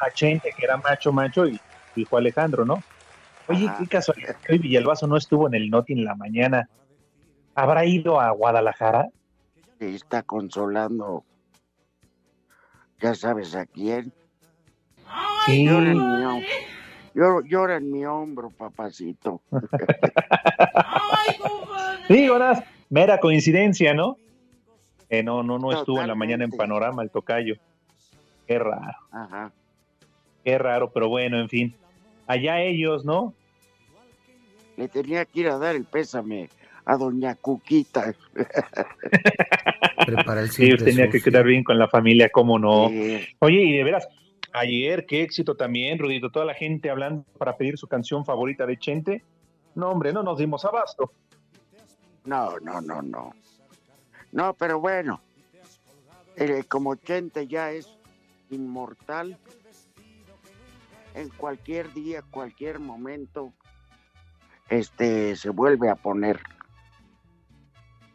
a 0.00 0.10
Chente, 0.12 0.52
que 0.56 0.64
era 0.64 0.76
macho, 0.76 1.12
macho, 1.12 1.46
y 1.46 1.58
dijo 1.94 2.16
Alejandro, 2.16 2.64
¿no? 2.64 2.82
Oye, 3.48 3.66
Ajá. 3.66 3.78
qué 3.80 3.86
casualidad 3.88 4.36
hoy 4.48 4.58
Villalbazo 4.58 5.06
no 5.06 5.16
estuvo 5.16 5.46
en 5.48 5.54
el 5.54 5.70
Noti 5.70 5.92
en 5.94 6.04
la 6.04 6.14
mañana. 6.14 6.68
¿Habrá 7.54 7.84
ido 7.84 8.20
a 8.20 8.30
Guadalajara? 8.30 9.08
que 9.78 9.94
está 9.94 10.22
consolando, 10.22 11.24
ya 13.00 13.14
sabes 13.14 13.54
a 13.54 13.64
quién. 13.64 14.12
Sí. 15.46 15.64
Llora 15.64 15.90
en 15.90 15.96
mi, 15.98 16.22
hom- 16.22 16.44
lloro- 17.14 17.42
llora 17.46 17.76
en 17.78 17.90
mi 17.90 18.04
hombro, 18.04 18.50
papacito. 18.50 19.40
Digo, 22.08 22.38
nada, 22.38 22.54
más, 22.54 22.64
mera 22.90 23.18
coincidencia, 23.20 23.94
¿no? 23.94 24.16
Que 25.10 25.22
no, 25.22 25.42
no, 25.42 25.58
no 25.58 25.72
estuvo 25.72 26.00
en 26.00 26.06
la 26.08 26.14
mañana 26.14 26.44
en. 26.44 26.50
Panorama 26.52 27.02
el 27.02 27.10
tocayo. 27.10 27.56
Qué 28.46 28.58
raro, 28.58 28.96
Ajá. 29.12 29.52
qué 30.44 30.56
raro, 30.58 30.90
pero 30.92 31.08
bueno, 31.08 31.38
en 31.40 31.48
fin. 31.48 31.74
Allá 32.26 32.60
ellos, 32.62 33.04
¿no? 33.04 33.34
Le 34.76 34.88
tenía 34.88 35.24
que 35.24 35.40
ir 35.40 35.48
a 35.48 35.58
dar 35.58 35.74
el 35.76 35.84
pésame 35.84 36.48
a 36.84 36.96
doña 36.96 37.34
Cuquita. 37.34 38.14
Prepara 40.06 40.40
el 40.40 40.50
Sí, 40.50 40.68
tenía 40.76 41.06
que 41.10 41.18
sucio. 41.18 41.32
quedar 41.32 41.44
bien 41.44 41.62
con 41.64 41.78
la 41.78 41.88
familia, 41.88 42.28
cómo 42.30 42.58
no. 42.58 42.88
Sí. 42.88 43.20
Oye, 43.40 43.62
y 43.62 43.76
de 43.76 43.84
veras, 43.84 44.08
ayer, 44.52 45.06
qué 45.06 45.22
éxito 45.22 45.56
también, 45.56 45.98
Rudito, 45.98 46.30
toda 46.30 46.44
la 46.46 46.54
gente 46.54 46.90
hablando 46.90 47.24
para 47.38 47.56
pedir 47.56 47.76
su 47.78 47.86
canción 47.86 48.24
favorita 48.24 48.66
de 48.66 48.76
Chente. 48.78 49.22
No, 49.74 49.90
hombre, 49.90 50.12
no 50.12 50.22
nos 50.22 50.38
dimos 50.38 50.64
abasto. 50.64 51.12
No, 52.24 52.58
no, 52.60 52.80
no, 52.80 53.02
no. 53.02 53.34
No, 54.32 54.54
pero 54.54 54.80
bueno, 54.80 55.20
eh, 56.36 56.64
como 56.68 56.94
Chente 56.94 57.46
ya 57.46 57.72
es 57.72 57.98
inmortal, 58.50 59.38
en 61.14 61.28
cualquier 61.30 61.92
día, 61.92 62.22
cualquier 62.30 62.78
momento, 62.78 63.52
este 64.68 65.34
se 65.36 65.50
vuelve 65.50 65.88
a 65.88 65.96
poner. 65.96 66.40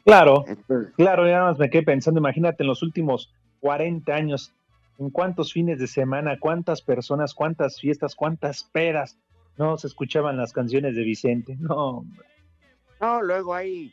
Claro, 0.05 0.45
Entonces, 0.47 0.93
claro, 0.95 1.25
ya 1.25 1.33
nada 1.33 1.51
más 1.51 1.59
me 1.59 1.69
quedé 1.69 1.83
pensando, 1.83 2.19
imagínate 2.19 2.63
en 2.63 2.67
los 2.67 2.83
últimos 2.83 3.33
40 3.59 4.13
años, 4.13 4.53
en 4.99 5.09
cuántos 5.09 5.51
fines 5.51 5.79
de 5.79 5.87
semana, 5.87 6.39
cuántas 6.39 6.81
personas, 6.81 7.33
cuántas 7.33 7.79
fiestas, 7.79 8.15
cuántas 8.15 8.63
pedas 8.63 9.17
no 9.57 9.77
se 9.77 9.87
escuchaban 9.87 10.37
las 10.37 10.53
canciones 10.53 10.95
de 10.95 11.03
Vicente. 11.03 11.57
No, 11.59 11.97
hombre. 11.97 12.27
no, 13.01 13.21
luego 13.21 13.53
ahí 13.53 13.91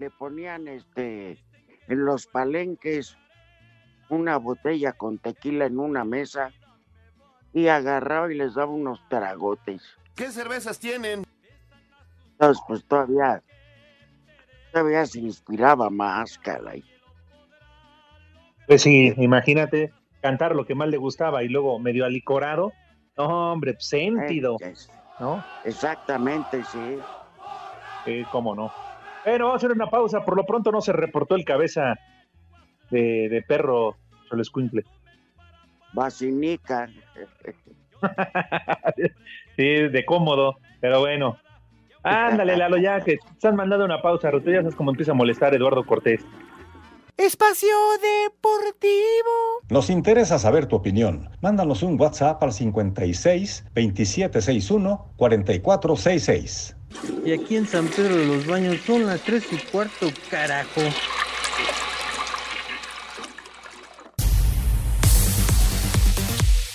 le 0.00 0.10
ponían 0.10 0.66
este 0.66 1.38
en 1.86 2.04
los 2.06 2.26
palenques 2.26 3.14
una 4.08 4.38
botella 4.38 4.92
con 4.94 5.18
tequila 5.18 5.66
en 5.66 5.78
una 5.78 6.04
mesa 6.04 6.50
y 7.52 7.68
agarraba 7.68 8.32
y 8.32 8.36
les 8.36 8.54
daba 8.54 8.72
unos 8.72 8.98
tragotes. 9.08 9.82
¿Qué 10.16 10.30
cervezas 10.32 10.80
tienen? 10.80 11.22
Entonces, 12.32 12.62
pues 12.66 12.84
todavía, 12.86 13.42
todavía 14.72 15.04
se 15.04 15.20
inspiraba 15.20 15.90
más, 15.90 16.38
caray. 16.38 16.82
Pues 18.66 18.82
sí, 18.82 19.12
imagínate 19.18 19.92
cantar 20.22 20.56
lo 20.56 20.64
que 20.64 20.74
más 20.74 20.88
le 20.88 20.96
gustaba 20.96 21.42
y 21.44 21.48
luego 21.48 21.78
medio 21.78 22.06
alicorado. 22.06 22.72
No, 23.18 23.52
hombre, 23.52 23.74
pues, 23.74 23.86
sentido, 23.86 24.56
Eh, 24.60 24.70
es- 24.70 24.90
¿no? 25.18 25.44
Exactamente, 25.62 26.64
sí. 26.64 27.00
Sí, 28.04 28.24
cómo 28.30 28.54
no. 28.54 28.72
Bueno, 29.24 29.46
vamos 29.46 29.62
a 29.62 29.66
hacer 29.66 29.72
una 29.76 29.90
pausa. 29.90 30.24
Por 30.24 30.36
lo 30.36 30.44
pronto 30.44 30.72
no 30.72 30.80
se 30.80 30.92
reportó 30.92 31.34
el 31.34 31.44
cabeza 31.44 31.94
de, 32.90 33.28
de 33.28 33.42
perro 33.42 33.96
Cholescuincle. 34.28 34.84
Basinica. 35.92 36.88
sí, 39.56 39.64
de 39.64 40.04
cómodo, 40.04 40.56
pero 40.80 41.00
bueno. 41.00 41.36
Ándale, 42.02 42.56
Lalo, 42.56 42.78
ya 42.78 43.00
que 43.00 43.18
se 43.38 43.48
han 43.48 43.56
mandado 43.56 43.84
una 43.84 44.00
pausa, 44.00 44.30
Ruto, 44.30 44.50
ya 44.50 44.62
sabes 44.62 44.74
cómo 44.74 44.90
empieza 44.90 45.12
a 45.12 45.14
molestar 45.14 45.54
Eduardo 45.54 45.84
Cortés. 45.84 46.24
Espacio 47.18 47.68
Deportivo. 48.00 49.60
Nos 49.68 49.90
interesa 49.90 50.38
saber 50.38 50.64
tu 50.64 50.76
opinión. 50.76 51.28
Mándanos 51.42 51.82
un 51.82 52.00
WhatsApp 52.00 52.42
al 52.42 52.52
56 52.52 53.64
2761 53.74 55.12
4466. 55.16 56.76
Y 57.24 57.32
aquí 57.32 57.56
en 57.56 57.66
San 57.66 57.88
Pedro 57.88 58.16
de 58.16 58.26
los 58.26 58.46
Baños 58.46 58.78
son 58.86 59.06
las 59.06 59.20
tres 59.22 59.44
y 59.52 59.56
cuarto, 59.56 60.10
carajo. 60.30 60.82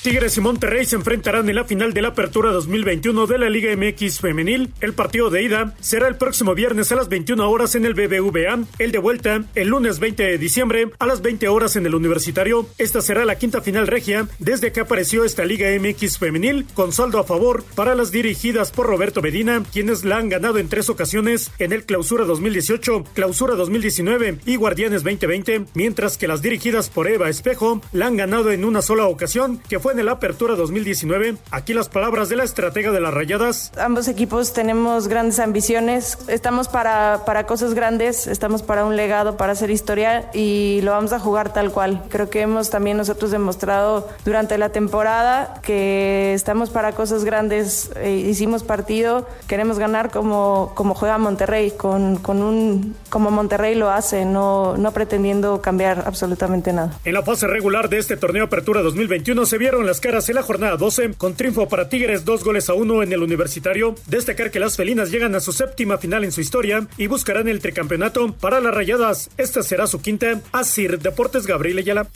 Tigres 0.06 0.38
y 0.38 0.42
Monterrey 0.42 0.86
se 0.86 0.98
enfrentarán 0.98 1.50
en 1.50 1.56
la 1.56 1.64
final 1.64 1.92
de 1.92 2.04
la 2.04 2.10
Apertura 2.10 2.52
2021 2.52 3.26
de 3.26 3.40
la 3.40 3.50
Liga 3.50 3.76
MX 3.76 4.20
Femenil. 4.20 4.72
El 4.80 4.94
partido 4.94 5.32
de 5.32 5.42
ida 5.42 5.74
será 5.80 6.08
el 6.08 6.16
próximo 6.16 6.54
viernes 6.54 6.92
a 6.92 6.96
las 6.96 7.10
21 7.10 7.50
horas 7.50 7.74
en 7.74 7.88
el 7.88 7.96
BBVA. 7.96 8.66
El 8.78 8.92
de 8.92 9.00
vuelta 9.00 9.44
el 9.56 9.70
lunes 9.70 9.98
20 9.98 10.22
de 10.22 10.38
diciembre 10.38 10.92
a 11.00 11.08
las 11.08 11.24
20 11.24 11.48
horas 11.48 11.76
en 11.76 11.88
el 11.88 11.96
Universitario. 11.96 12.68
Esta 12.78 13.02
será 13.02 13.26
la 13.26 13.40
quinta 13.40 13.62
final 13.62 13.88
regia 13.88 14.28
desde 14.38 14.72
que 14.72 14.82
apareció 14.82 15.24
esta 15.24 15.44
Liga 15.44 15.70
MX 15.80 16.20
Femenil 16.20 16.68
con 16.76 16.94
saldo 16.94 17.18
a 17.18 17.24
favor 17.24 17.64
para 17.74 17.96
las 17.96 18.12
dirigidas 18.12 18.70
por 18.70 18.86
Roberto 18.86 19.24
Medina, 19.24 19.64
quienes 19.74 20.06
la 20.06 20.18
han 20.18 20.30
ganado 20.30 20.60
en 20.60 20.70
tres 20.70 20.88
ocasiones 20.88 21.50
en 21.58 21.74
el 21.74 21.84
Clausura 21.84 22.26
2018, 22.26 23.06
Clausura 23.16 23.56
2019 23.56 24.38
y 24.46 24.56
Guardianes 24.58 25.04
2020, 25.04 25.66
mientras 25.74 26.20
que 26.20 26.28
las 26.28 26.44
dirigidas 26.44 26.92
por 26.92 27.08
Eva 27.08 27.28
Espejo 27.28 27.82
la 27.92 28.06
han 28.06 28.18
ganado 28.18 28.52
en 28.52 28.66
una 28.66 28.84
sola 28.84 29.08
ocasión, 29.08 29.60
que 29.68 29.80
fue 29.80 29.95
en 30.00 30.06
la 30.08 30.14
Apertura 30.14 30.56
2019. 30.56 31.38
Aquí 31.52 31.74
las 31.74 31.90
palabras 31.90 32.30
de 32.30 32.36
la 32.36 32.44
estratega 32.44 32.92
de 32.92 33.00
las 33.00 33.14
Rayadas. 33.14 33.72
Ambos 33.78 34.08
equipos 34.08 34.54
tenemos 34.54 35.08
grandes 35.08 35.40
ambiciones, 35.40 36.18
estamos 36.28 36.68
para, 36.68 37.24
para 37.26 37.46
cosas 37.46 37.74
grandes, 37.74 38.28
estamos 38.28 38.64
para 38.64 38.86
un 38.86 38.96
legado, 38.96 39.38
para 39.38 39.54
hacer 39.54 39.70
historia 39.70 40.30
y 40.34 40.80
lo 40.84 40.92
vamos 40.92 41.14
a 41.14 41.20
jugar 41.20 41.54
tal 41.54 41.72
cual. 41.72 42.04
Creo 42.10 42.30
que 42.30 42.42
hemos 42.42 42.70
también 42.70 42.98
nosotros 42.98 43.32
demostrado 43.32 44.08
durante 44.26 44.58
la 44.58 44.70
temporada 44.70 45.62
que 45.62 46.34
estamos 46.34 46.70
para 46.70 46.94
cosas 46.94 47.24
grandes, 47.24 47.92
eh, 47.96 48.12
hicimos 48.12 48.64
partido, 48.64 49.28
queremos 49.48 49.80
ganar 49.80 50.12
como, 50.12 50.74
como 50.76 50.94
juega 50.94 51.18
Monterrey, 51.18 51.72
con, 51.72 52.18
con 52.18 52.42
un 52.42 52.96
como 53.10 53.32
Monterrey 53.32 53.76
lo 53.76 53.90
hace, 53.90 54.26
no, 54.26 54.76
no 54.78 54.92
pretendiendo 54.92 55.62
cambiar 55.62 56.04
absolutamente 56.06 56.74
nada. 56.74 56.98
En 57.06 57.14
la 57.14 57.24
fase 57.24 57.48
regular 57.48 57.90
de 57.90 58.00
este 58.00 58.18
torneo 58.18 58.46
Apertura 58.46 58.82
2021 58.82 59.46
se 59.46 59.58
vieron 59.58 59.85
las 59.86 60.00
caras 60.00 60.28
en 60.30 60.36
la 60.36 60.44
jornada 60.44 60.78
12, 60.78 61.14
con 61.18 61.36
triunfo 61.36 61.68
para 61.68 61.90
Tigres, 61.90 62.26
dos 62.26 62.44
goles 62.44 62.70
a 62.70 62.74
uno 62.74 63.04
en 63.04 63.12
el 63.14 63.24
Universitario. 63.24 63.96
Destacar 64.08 64.52
que 64.52 64.60
las 64.60 64.76
felinas 64.76 65.12
llegan 65.12 65.36
a 65.36 65.40
su 65.40 65.52
séptima 65.52 65.98
final 65.98 66.24
en 66.24 66.32
su 66.32 66.42
historia 66.42 66.88
y 66.98 67.08
buscarán 67.08 67.48
el 67.48 67.60
tricampeonato. 67.60 68.34
Para 68.34 68.60
las 68.60 68.74
rayadas, 68.74 69.30
esta 69.38 69.64
será 69.64 69.88
su 69.88 70.02
quinta. 70.02 70.42
Asir 70.52 71.00
Deportes 71.00 71.46
Gabriel 71.46 71.80
Ayala. 71.80 72.08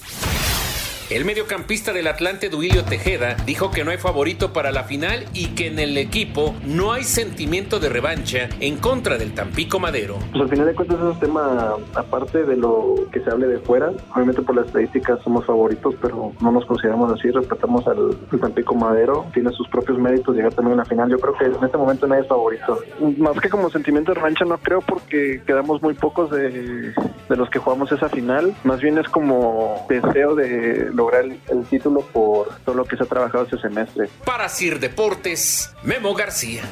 El 1.10 1.26
mediocampista 1.26 1.92
del 1.92 2.06
Atlante, 2.06 2.50
Duilio 2.50 2.84
Tejeda, 2.86 3.36
dijo 3.48 3.72
que 3.72 3.84
no 3.84 3.90
hay 3.90 3.98
favorito 3.98 4.54
para 4.54 4.72
la 4.72 4.84
final 4.84 5.26
y 5.34 5.56
que 5.56 5.66
en 5.66 5.80
el 5.80 5.98
equipo 5.98 6.54
no 6.68 6.94
hay 6.94 7.04
sentimiento 7.04 7.80
de 7.80 7.90
revancha 7.90 8.48
en 8.60 8.78
contra 8.78 9.18
del 9.18 9.34
Tampico 9.34 9.80
Madero. 9.80 10.20
Pues 10.32 10.44
al 10.44 10.50
final 10.50 10.68
de 10.68 10.76
cuentas 10.76 11.00
es 11.00 11.04
un 11.06 11.20
tema 11.20 11.78
aparte 11.96 12.44
de 12.44 12.56
lo 12.56 12.94
que 13.12 13.22
se 13.22 13.32
hable 13.32 13.48
de 13.48 13.58
fuera. 13.58 13.92
Obviamente 14.14 14.44
por 14.44 14.56
las 14.56 14.68
estadísticas 14.68 15.20
somos 15.24 15.48
favoritos, 15.48 15.96
pero 16.00 16.32
no 16.42 16.52
nos 16.52 16.64
consideramos 16.68 17.12
así. 17.12 17.32
Respetamos 17.32 17.88
al, 17.88 18.16
Tampico 18.40 18.76
Madero. 18.76 19.26
Tiene 19.34 19.50
sus 19.54 19.68
propios 19.68 19.98
méritos 19.98 20.36
llegar 20.36 20.54
también 20.54 20.80
a 20.80 20.84
la 20.84 20.86
final. 20.86 21.10
Yo 21.10 21.18
creo 21.18 21.34
que 21.34 21.46
en 21.46 21.66
este 21.66 21.78
momento 21.78 22.06
nadie 22.06 22.22
es 22.22 22.28
favorito. 22.28 22.82
Más 23.18 23.40
que 23.40 23.50
como 23.50 23.72
sentimiento 23.72 24.12
de 24.12 24.16
revancha 24.18 24.46
no 24.46 24.60
creo 24.60 24.82
porque 24.82 25.42
quedamos 25.48 25.82
muy 25.82 25.96
pocos 25.96 26.30
de, 26.30 26.94
de 27.30 27.36
los 27.36 27.50
que 27.50 27.58
jugamos 27.58 27.92
esa 27.92 28.10
final. 28.10 28.54
Más 28.64 28.80
bien 28.80 29.00
es 29.00 29.10
como 29.10 29.88
deseo 29.90 30.36
de 30.36 30.99
lograr 31.00 31.24
el, 31.24 31.40
el, 31.48 31.66
título 31.66 32.02
por 32.02 32.60
todo 32.66 32.76
lo 32.76 32.84
que 32.84 32.98
se 32.98 33.04
ha 33.04 33.06
trabajado 33.06 33.46
este 33.46 33.58
semestre. 33.58 34.10
Para 34.26 34.50
Sir 34.50 34.82
Deportes, 34.82 35.72
Memo 35.84 36.14
García. 36.14 36.64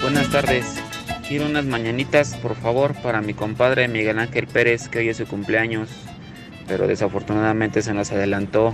Buenas 0.00 0.30
tardes. 0.30 0.76
Quiero 1.26 1.46
unas 1.46 1.64
mañanitas, 1.64 2.36
por 2.36 2.54
favor, 2.54 2.94
para 3.02 3.20
mi 3.20 3.34
compadre 3.34 3.88
Miguel 3.88 4.20
Ángel 4.20 4.46
Pérez, 4.46 4.88
que 4.88 5.00
hoy 5.00 5.08
es 5.08 5.16
su 5.16 5.26
cumpleaños 5.26 5.88
pero 6.70 6.86
desafortunadamente 6.86 7.82
se 7.82 7.92
nos 7.92 8.12
adelantó 8.12 8.72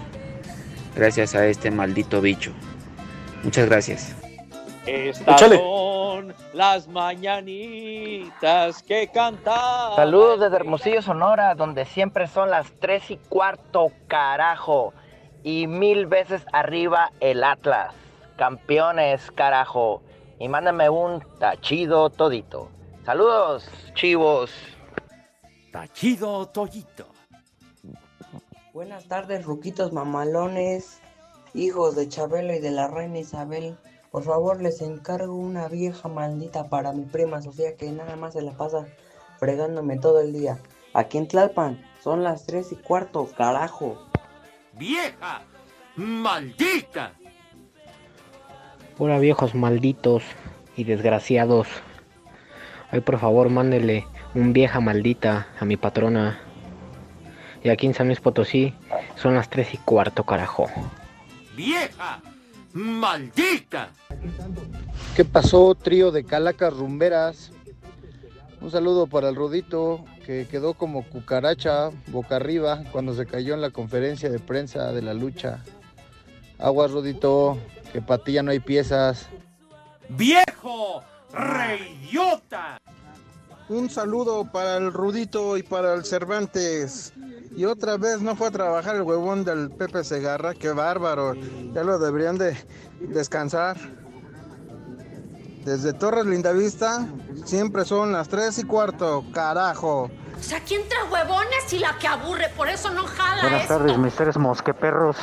gracias 0.95 1.35
a 1.35 1.47
este 1.47 1.71
maldito 1.71 2.21
bicho. 2.21 2.53
Muchas 3.43 3.71
gracias. 3.71 4.15
Estas 4.85 5.41
son 5.41 6.35
las 6.53 6.89
mañanitas 6.89 8.83
que 8.83 9.09
cantan. 9.09 9.97
Saludos 9.97 10.41
desde 10.41 10.57
Hermosillo, 10.57 11.01
Sonora, 11.01 11.55
donde 11.55 11.87
siempre 11.87 12.27
son 12.27 12.51
las 12.51 12.71
tres 12.81 13.11
y 13.11 13.17
cuarto, 13.17 13.91
carajo. 14.09 14.93
Y 15.43 15.67
mil 15.67 16.05
veces 16.05 16.45
arriba 16.53 17.13
el 17.21 17.43
Atlas. 17.43 17.95
Campeones, 18.37 19.31
carajo. 19.31 20.03
Y 20.39 20.49
mándame 20.49 20.91
un 20.91 21.23
tachido 21.39 22.11
todito. 22.11 22.69
Saludos, 23.07 23.71
chivos. 23.95 24.53
Tachido 25.73 26.47
todito. 26.49 27.16
Buenas 28.77 29.09
tardes, 29.09 29.47
ruquitos 29.47 29.95
mamalones, 29.95 31.01
hijos 31.55 31.97
de 31.97 32.11
Chabelo 32.11 32.53
y 32.53 32.59
de 32.59 32.71
la 32.71 32.89
reina 32.89 33.21
Isabel. 33.21 33.79
Por 34.11 34.23
favor, 34.23 34.61
les 34.61 34.83
encargo 34.83 35.35
una 35.35 35.67
vieja 35.67 36.11
maldita 36.11 36.69
para 36.69 36.93
mi 36.93 37.07
prima 37.07 37.41
Sofía 37.41 37.75
que 37.75 37.91
nada 37.91 38.17
más 38.17 38.35
se 38.35 38.43
la 38.43 38.53
pasa 38.53 38.87
fregándome 39.39 39.97
todo 39.97 40.21
el 40.21 40.35
día. 40.35 40.59
Aquí 40.93 41.17
en 41.17 41.27
Tlalpan 41.27 41.83
son 42.05 42.23
las 42.23 42.45
tres 42.45 42.71
y 42.71 42.77
cuarto, 42.77 43.27
carajo. 43.35 43.97
¡Vieja! 44.75 45.41
¡Maldita! 45.97 47.15
Hola 48.99 49.19
viejos 49.19 49.55
malditos 49.55 50.23
y 50.77 50.85
desgraciados. 50.85 51.67
Ay, 52.91 53.01
por 53.01 53.19
favor, 53.19 53.49
mándele 53.49 54.07
un 54.35 54.53
vieja 54.53 54.81
maldita 54.81 55.49
a 55.59 55.65
mi 55.65 55.79
patrona. 55.79 56.46
Y 57.67 57.69
aquí 57.69 57.87
en 57.87 57.95
San 57.95 58.07
Luis 58.07 58.21
Potosí 58.21 58.73
son 59.17 59.35
las 59.35 59.51
3 59.51 59.75
y 59.75 59.79
cuarto, 59.79 60.23
carajo. 60.23 60.69
¡Vieja! 61.57 62.23
¡Maldita! 62.75 63.89
¿Qué 65.17 65.25
pasó, 65.25 65.75
trío 65.75 66.13
de 66.13 66.23
calacas 66.23 66.73
rumberas? 66.73 67.51
Un 68.61 68.71
saludo 68.71 69.09
para 69.09 69.31
el 69.31 69.35
Rudito, 69.35 70.05
que 70.25 70.47
quedó 70.49 70.75
como 70.75 71.03
cucaracha 71.09 71.91
boca 72.07 72.37
arriba 72.37 72.85
cuando 72.93 73.15
se 73.15 73.27
cayó 73.27 73.55
en 73.55 73.63
la 73.63 73.71
conferencia 73.71 74.31
de 74.31 74.39
prensa 74.39 74.93
de 74.93 75.03
la 75.03 75.13
lucha. 75.13 75.65
Aguas, 76.61 76.93
Rudito, 76.93 77.59
que 77.93 78.01
para 78.01 78.23
ti 78.23 78.35
ya 78.35 78.45
no 78.45 78.53
hay 78.53 78.61
piezas. 78.61 79.29
¡Viejo! 80.11 81.03
¡Reidiota! 81.33 82.81
Un 83.69 83.91
saludo 83.91 84.45
para 84.53 84.77
el 84.77 84.93
Rudito 84.93 85.57
y 85.57 85.65
para 85.65 85.95
el 85.95 86.05
Cervantes. 86.05 87.13
Y 87.57 87.65
otra 87.65 87.97
vez 87.97 88.21
no 88.21 88.37
fue 88.37 88.49
a 88.49 88.51
trabajar 88.51 88.97
el 88.97 89.03
huevón 89.03 89.45
del 89.45 89.71
Pepe 89.71 90.05
Segarra, 90.05 90.53
qué 90.55 90.71
bárbaro. 90.73 91.35
Ya 91.73 91.83
lo 91.85 91.99
deberían 91.99 92.37
de 92.37 92.55
descansar. 93.01 93.77
Desde 95.65 95.93
Torres 95.95 96.27
Lindavista 96.27 97.07
siempre 97.45 97.85
son 97.85 98.13
las 98.13 98.29
3 98.29 98.59
y 98.59 98.65
cuarto, 98.65 99.25
carajo. 99.33 100.11
O 100.39 100.43
sea, 100.43 100.61
¿quién 100.61 100.83
trae 100.87 101.11
huevones 101.11 101.73
y 101.73 101.79
la 101.79 101.97
que 101.99 102.07
aburre? 102.07 102.51
Por 102.57 102.69
eso 102.69 102.91
no 102.91 103.05
jala 103.05 103.43
Buenas 103.43 103.63
esto. 103.63 103.79
tardes, 103.79 103.97
mis 103.99 104.15
tres 104.15 104.37
mosqueperros. 104.37 105.17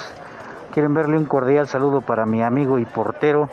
Quieren 0.73 0.93
verle 0.95 1.17
un 1.17 1.25
cordial 1.25 1.67
saludo 1.67 2.01
para 2.01 2.25
mi 2.25 2.41
amigo 2.41 2.79
y 2.79 2.85
portero, 2.85 3.47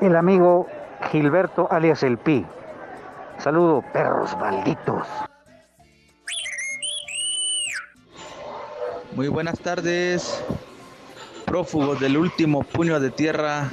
el 0.00 0.14
amigo 0.14 0.68
Gilberto 1.10 1.66
alias 1.72 2.04
El 2.04 2.18
Pi. 2.18 2.46
Saludo, 3.38 3.82
perros 3.92 4.36
malditos. 4.38 5.08
Muy 9.16 9.28
buenas 9.28 9.58
tardes, 9.58 10.44
prófugos 11.46 11.98
del 12.00 12.18
último 12.18 12.62
puño 12.62 13.00
de 13.00 13.08
tierra. 13.08 13.70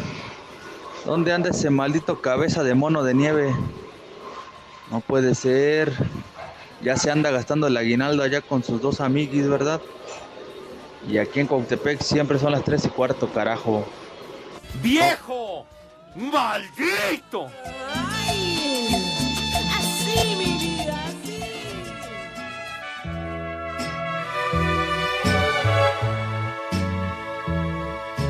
¿Dónde 1.06 1.34
anda 1.34 1.49
ese 1.49 1.69
maldito 1.69 2.21
cabeza 2.21 2.63
de 2.63 2.73
mono 2.75 3.03
de 3.03 3.13
nieve? 3.13 3.53
No 4.89 5.01
puede 5.01 5.36
ser. 5.36 5.91
Ya 6.82 6.95
se 6.95 7.12
anda 7.12 7.29
gastando 7.29 7.67
el 7.67 7.75
aguinaldo 7.75 8.23
allá 8.23 8.39
con 8.39 8.63
sus 8.63 8.82
dos 8.82 9.01
amiguis, 9.01 9.49
¿verdad? 9.49 9.82
Y 11.10 11.17
aquí 11.17 11.41
en 11.41 11.47
Cuautepec 11.47 11.99
siempre 12.01 12.39
son 12.39 12.53
las 12.53 12.63
tres 12.63 12.86
y 12.86 12.88
cuarto, 12.88 13.27
carajo. 13.27 13.86
¡Viejo! 14.82 15.65
¡Maldito! 16.15 17.49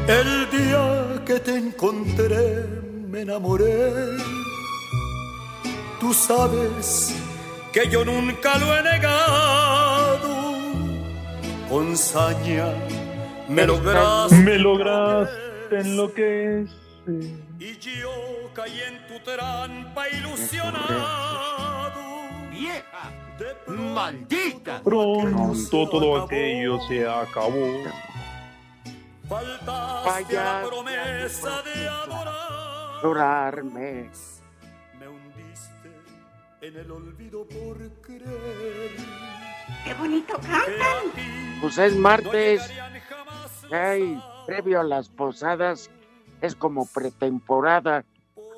El 0.07 0.49
día 0.49 1.23
que 1.25 1.39
te 1.39 1.55
encontré 1.57 2.67
me 3.07 3.21
enamoré. 3.21 4.17
Tú 5.97 6.13
sabes 6.13 7.15
que 7.71 7.87
yo 7.89 8.03
nunca 8.03 8.57
lo 8.57 8.75
he 8.75 8.83
negado. 8.83 10.53
Con 11.69 11.95
saña 11.95 12.73
Me 13.47 13.65
lograste. 13.65 14.35
Me 14.35 14.59
lograste 14.59 15.79
enloquecer. 15.79 16.67
Y 17.59 17.77
yo 17.77 18.11
caí 18.53 18.81
en 18.81 19.07
tu 19.07 19.23
trampa 19.23 20.09
ilusionado. 20.09 20.83
Vieja, 22.51 23.11
maldita. 23.67 24.81
Pronto 24.83 25.89
todo 25.89 26.23
aquello 26.23 26.77
se 26.89 27.07
acabó. 27.07 27.67
Faltaste 29.27 30.37
a 30.37 30.61
la 30.61 30.67
promesa 30.67 31.61
de 31.61 31.87
adorar. 31.87 32.99
Adorarme. 32.99 34.09
Me 34.99 35.07
hundiste 35.07 35.89
en 36.61 36.77
el 36.77 36.91
olvido 36.91 37.47
por 37.47 37.77
creer. 38.01 38.91
¡Qué 39.85 39.93
bonito 39.93 40.33
cantan! 40.35 41.59
Pues 41.61 41.77
es 41.77 41.95
martes. 41.95 42.71
Previo 44.45 44.81
a 44.81 44.83
las 44.83 45.09
posadas 45.09 45.89
es 46.41 46.55
como 46.55 46.85
pretemporada, 46.85 48.03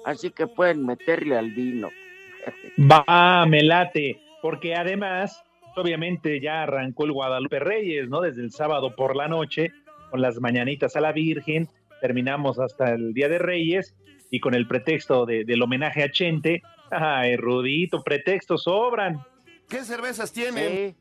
así 0.04 0.32
que 0.32 0.48
pueden 0.48 0.86
meterle 0.86 1.38
al 1.38 1.52
vino. 1.52 1.90
Va, 2.92 3.46
me 3.46 3.62
late, 3.64 4.20
porque 4.42 4.76
además, 4.76 5.44
obviamente 5.76 6.42
ya 6.42 6.64
arrancó 6.64 7.06
el 7.06 7.12
Guadalupe 7.12 7.60
Reyes, 7.60 8.10
¿no? 8.10 8.22
Desde 8.22 8.42
el 8.42 8.52
sábado 8.52 8.96
por 8.96 9.16
la 9.16 9.28
noche, 9.28 9.72
con 10.12 10.22
las 10.22 10.40
mañanitas 10.40 10.96
a 10.96 11.02
la 11.02 11.12
Virgen, 11.12 11.68
terminamos 12.02 12.60
hasta 12.60 12.94
el 12.94 13.14
Día 13.14 13.30
de 13.30 13.40
Reyes, 13.40 13.96
y 14.32 14.40
con 14.40 14.54
el 14.54 14.68
pretexto 14.68 15.26
de- 15.26 15.46
del 15.46 15.62
homenaje 15.62 16.04
a 16.04 16.12
Chente, 16.12 16.62
ay, 16.92 17.36
Rudito, 17.38 18.02
pretextos 18.04 18.64
sobran. 18.64 19.24
¿Qué 19.70 19.84
cervezas 19.84 20.32
tienen? 20.34 20.96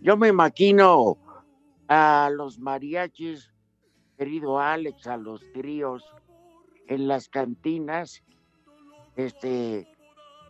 Yo 0.00 0.16
me 0.16 0.28
imagino 0.28 1.16
a 1.88 2.30
los 2.34 2.58
mariachis, 2.58 3.52
querido 4.18 4.58
Alex, 4.58 5.06
a 5.06 5.16
los 5.16 5.40
tríos 5.52 6.04
en 6.88 7.06
las 7.06 7.28
cantinas, 7.28 8.22
este, 9.16 9.86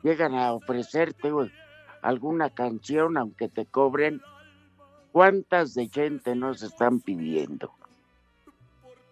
llegan 0.03 0.35
a 0.35 0.53
ofrecerte 0.55 1.31
alguna 2.01 2.51
canción, 2.51 3.17
aunque 3.17 3.49
te 3.49 3.67
cobren. 3.67 4.21
¿Cuántas 5.13 5.75
de 5.75 5.89
gente 5.89 6.35
nos 6.35 6.63
están 6.63 7.01
pidiendo? 7.01 7.71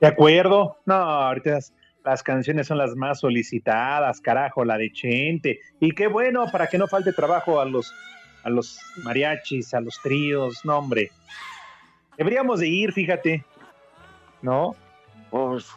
¿De 0.01 0.07
acuerdo? 0.07 0.79
No, 0.87 0.95
ahorita 0.95 1.51
las, 1.51 1.75
las 2.05 2.23
canciones 2.23 2.67
son 2.67 2.79
las 2.79 2.97
más 2.97 3.21
solicitadas, 3.21 4.21
carajo, 4.21 4.65
la 4.65 4.79
de 4.79 4.91
Chente. 4.93 5.61
Y 5.79 5.93
qué 5.93 6.07
bueno, 6.07 6.47
para 6.51 6.67
que 6.67 6.79
no 6.79 6.89
falte 6.89 7.13
trabajo 7.13 7.61
a 7.61 7.67
los, 7.67 7.95
a 8.43 8.51
los 8.51 8.81
mariachis, 9.05 9.75
a 9.75 9.81
los 9.81 10.01
tríos, 10.03 10.65
no, 10.65 10.79
hombre. 10.79 11.11
Deberíamos 12.17 12.61
de 12.61 12.69
ir, 12.69 12.93
fíjate. 12.93 13.45
¿No? 14.41 14.75
Pues 15.31 15.69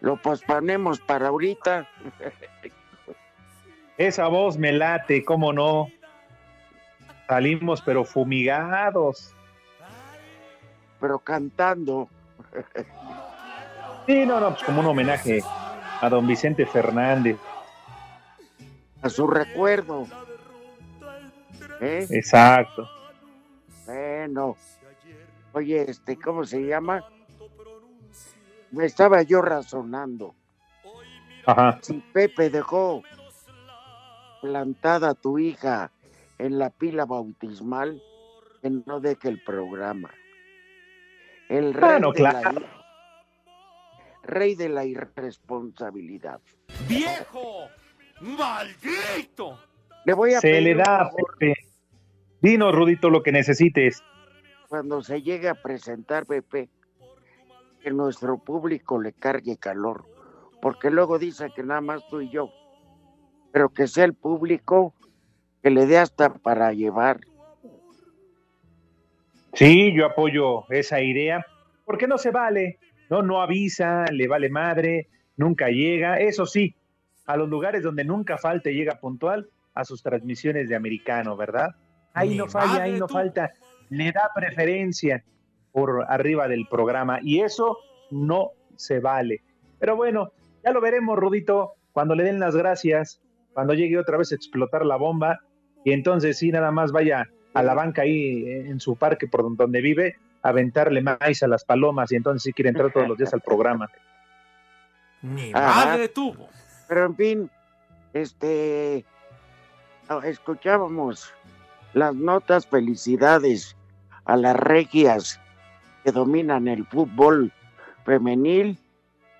lo 0.00 0.16
posponemos 0.16 1.00
para 1.00 1.28
ahorita. 1.28 1.88
Esa 3.98 4.28
voz 4.28 4.56
me 4.56 4.70
late, 4.70 5.24
cómo 5.24 5.52
no. 5.52 5.88
Salimos 7.26 7.82
pero 7.82 8.04
fumigados. 8.04 9.34
Pero 11.00 11.18
cantando. 11.18 12.08
Sí, 14.06 14.24
no, 14.24 14.40
no, 14.40 14.50
pues 14.50 14.62
como 14.62 14.80
un 14.80 14.86
homenaje 14.86 15.42
a 16.00 16.08
don 16.08 16.26
Vicente 16.26 16.64
Fernández. 16.66 17.36
A 19.02 19.08
su 19.08 19.26
recuerdo. 19.26 20.06
¿Eh? 21.80 22.06
Exacto. 22.10 22.88
Bueno. 23.86 24.56
Oye, 25.52 25.90
este, 25.90 26.18
¿cómo 26.18 26.44
se 26.44 26.64
llama? 26.64 27.04
Me 28.70 28.86
estaba 28.86 29.22
yo 29.22 29.42
razonando. 29.42 30.34
Ajá. 31.46 31.78
Si 31.82 31.94
Pepe 32.12 32.50
dejó 32.50 33.02
plantada 34.40 35.10
a 35.10 35.14
tu 35.14 35.38
hija 35.38 35.90
en 36.38 36.58
la 36.58 36.70
pila 36.70 37.04
bautismal, 37.06 38.02
que 38.62 38.70
no 38.70 39.00
deje 39.00 39.28
el 39.28 39.42
programa. 39.42 40.10
El 41.48 41.72
rey, 41.74 41.90
Bueno, 41.90 42.12
de, 42.12 42.22
la, 42.22 42.30
claro. 42.40 42.62
rey 44.22 44.54
de 44.54 44.68
la 44.68 44.84
irresponsabilidad. 44.84 46.40
¡Viejo! 46.88 47.68
¡Maldito! 48.20 49.58
Le 50.04 50.12
voy 50.14 50.34
a 50.34 50.40
Se 50.40 50.48
pedir 50.50 50.62
le 50.62 50.74
da, 50.76 51.10
Pepe. 51.38 51.54
Dinos, 52.40 52.74
Rudito, 52.74 53.10
lo 53.10 53.22
que 53.22 53.32
necesites. 53.32 54.02
cuando 54.68 55.02
se 55.02 55.22
llegue 55.22 55.48
a 55.48 55.54
presentar 55.54 56.26
Pepe, 56.26 56.68
que 57.82 57.90
nuestro 57.90 58.38
público 58.38 59.00
le 59.00 59.12
cargue 59.12 59.56
calor, 59.56 60.04
porque 60.60 60.90
luego 60.90 61.18
dice 61.18 61.50
que 61.54 61.62
nada 61.62 61.80
más 61.80 62.06
tú 62.08 62.20
y 62.20 62.30
yo, 62.30 62.50
pero 63.52 63.70
que 63.70 63.86
sea 63.86 64.04
el 64.04 64.14
público 64.14 64.94
que 65.62 65.70
le 65.70 65.86
dé 65.86 65.98
hasta 65.98 66.34
para 66.34 66.72
llevar. 66.72 67.20
Sí, 69.58 69.92
yo 69.92 70.06
apoyo 70.06 70.70
esa 70.70 71.00
idea, 71.00 71.44
porque 71.84 72.06
no 72.06 72.16
se 72.16 72.30
vale, 72.30 72.78
no, 73.10 73.22
no 73.22 73.42
avisa, 73.42 74.04
le 74.12 74.28
vale 74.28 74.50
madre, 74.50 75.08
nunca 75.36 75.66
llega, 75.68 76.14
eso 76.20 76.46
sí, 76.46 76.76
a 77.26 77.36
los 77.36 77.48
lugares 77.48 77.82
donde 77.82 78.04
nunca 78.04 78.38
falta 78.38 78.70
y 78.70 78.74
llega 78.74 79.00
puntual, 79.00 79.48
a 79.74 79.84
sus 79.84 80.00
transmisiones 80.00 80.68
de 80.68 80.76
americano, 80.76 81.36
¿verdad? 81.36 81.70
Ahí 82.14 82.36
no 82.36 82.46
falla, 82.46 82.84
ahí 82.84 83.00
no 83.00 83.08
tú. 83.08 83.14
falta, 83.14 83.50
le 83.88 84.12
da 84.12 84.30
preferencia 84.32 85.24
por 85.72 86.06
arriba 86.08 86.46
del 86.46 86.68
programa 86.70 87.18
y 87.20 87.40
eso 87.40 87.78
no 88.12 88.50
se 88.76 89.00
vale. 89.00 89.42
Pero 89.80 89.96
bueno, 89.96 90.30
ya 90.64 90.70
lo 90.70 90.80
veremos, 90.80 91.18
Rudito, 91.18 91.72
cuando 91.90 92.14
le 92.14 92.22
den 92.22 92.38
las 92.38 92.54
gracias, 92.54 93.20
cuando 93.54 93.74
llegue 93.74 93.98
otra 93.98 94.18
vez 94.18 94.30
a 94.30 94.36
explotar 94.36 94.86
la 94.86 94.94
bomba 94.94 95.40
y 95.84 95.90
entonces 95.90 96.38
sí, 96.38 96.52
nada 96.52 96.70
más 96.70 96.92
vaya 96.92 97.26
a 97.58 97.62
la 97.62 97.74
banca 97.74 98.02
ahí 98.02 98.44
en 98.48 98.80
su 98.80 98.96
parque 98.96 99.26
por 99.26 99.56
donde 99.56 99.80
vive, 99.80 100.16
a 100.42 100.50
aventarle 100.50 101.00
maíz 101.02 101.42
a 101.42 101.48
las 101.48 101.64
palomas 101.64 102.12
y 102.12 102.16
entonces 102.16 102.42
sí 102.42 102.52
quiere 102.52 102.68
entrar 102.70 102.92
todos 102.92 103.08
los 103.08 103.18
días 103.18 103.32
al 103.34 103.40
programa. 103.40 103.88
Ni 105.22 105.52
madre 105.52 106.08
tuvo. 106.08 106.48
Pero 106.88 107.06
en 107.06 107.16
fin, 107.16 107.50
este, 108.12 109.04
escuchábamos 110.24 111.32
las 111.94 112.14
notas 112.14 112.66
felicidades 112.66 113.76
a 114.24 114.36
las 114.36 114.56
regias 114.56 115.40
que 116.04 116.12
dominan 116.12 116.68
el 116.68 116.86
fútbol 116.86 117.52
femenil 118.04 118.78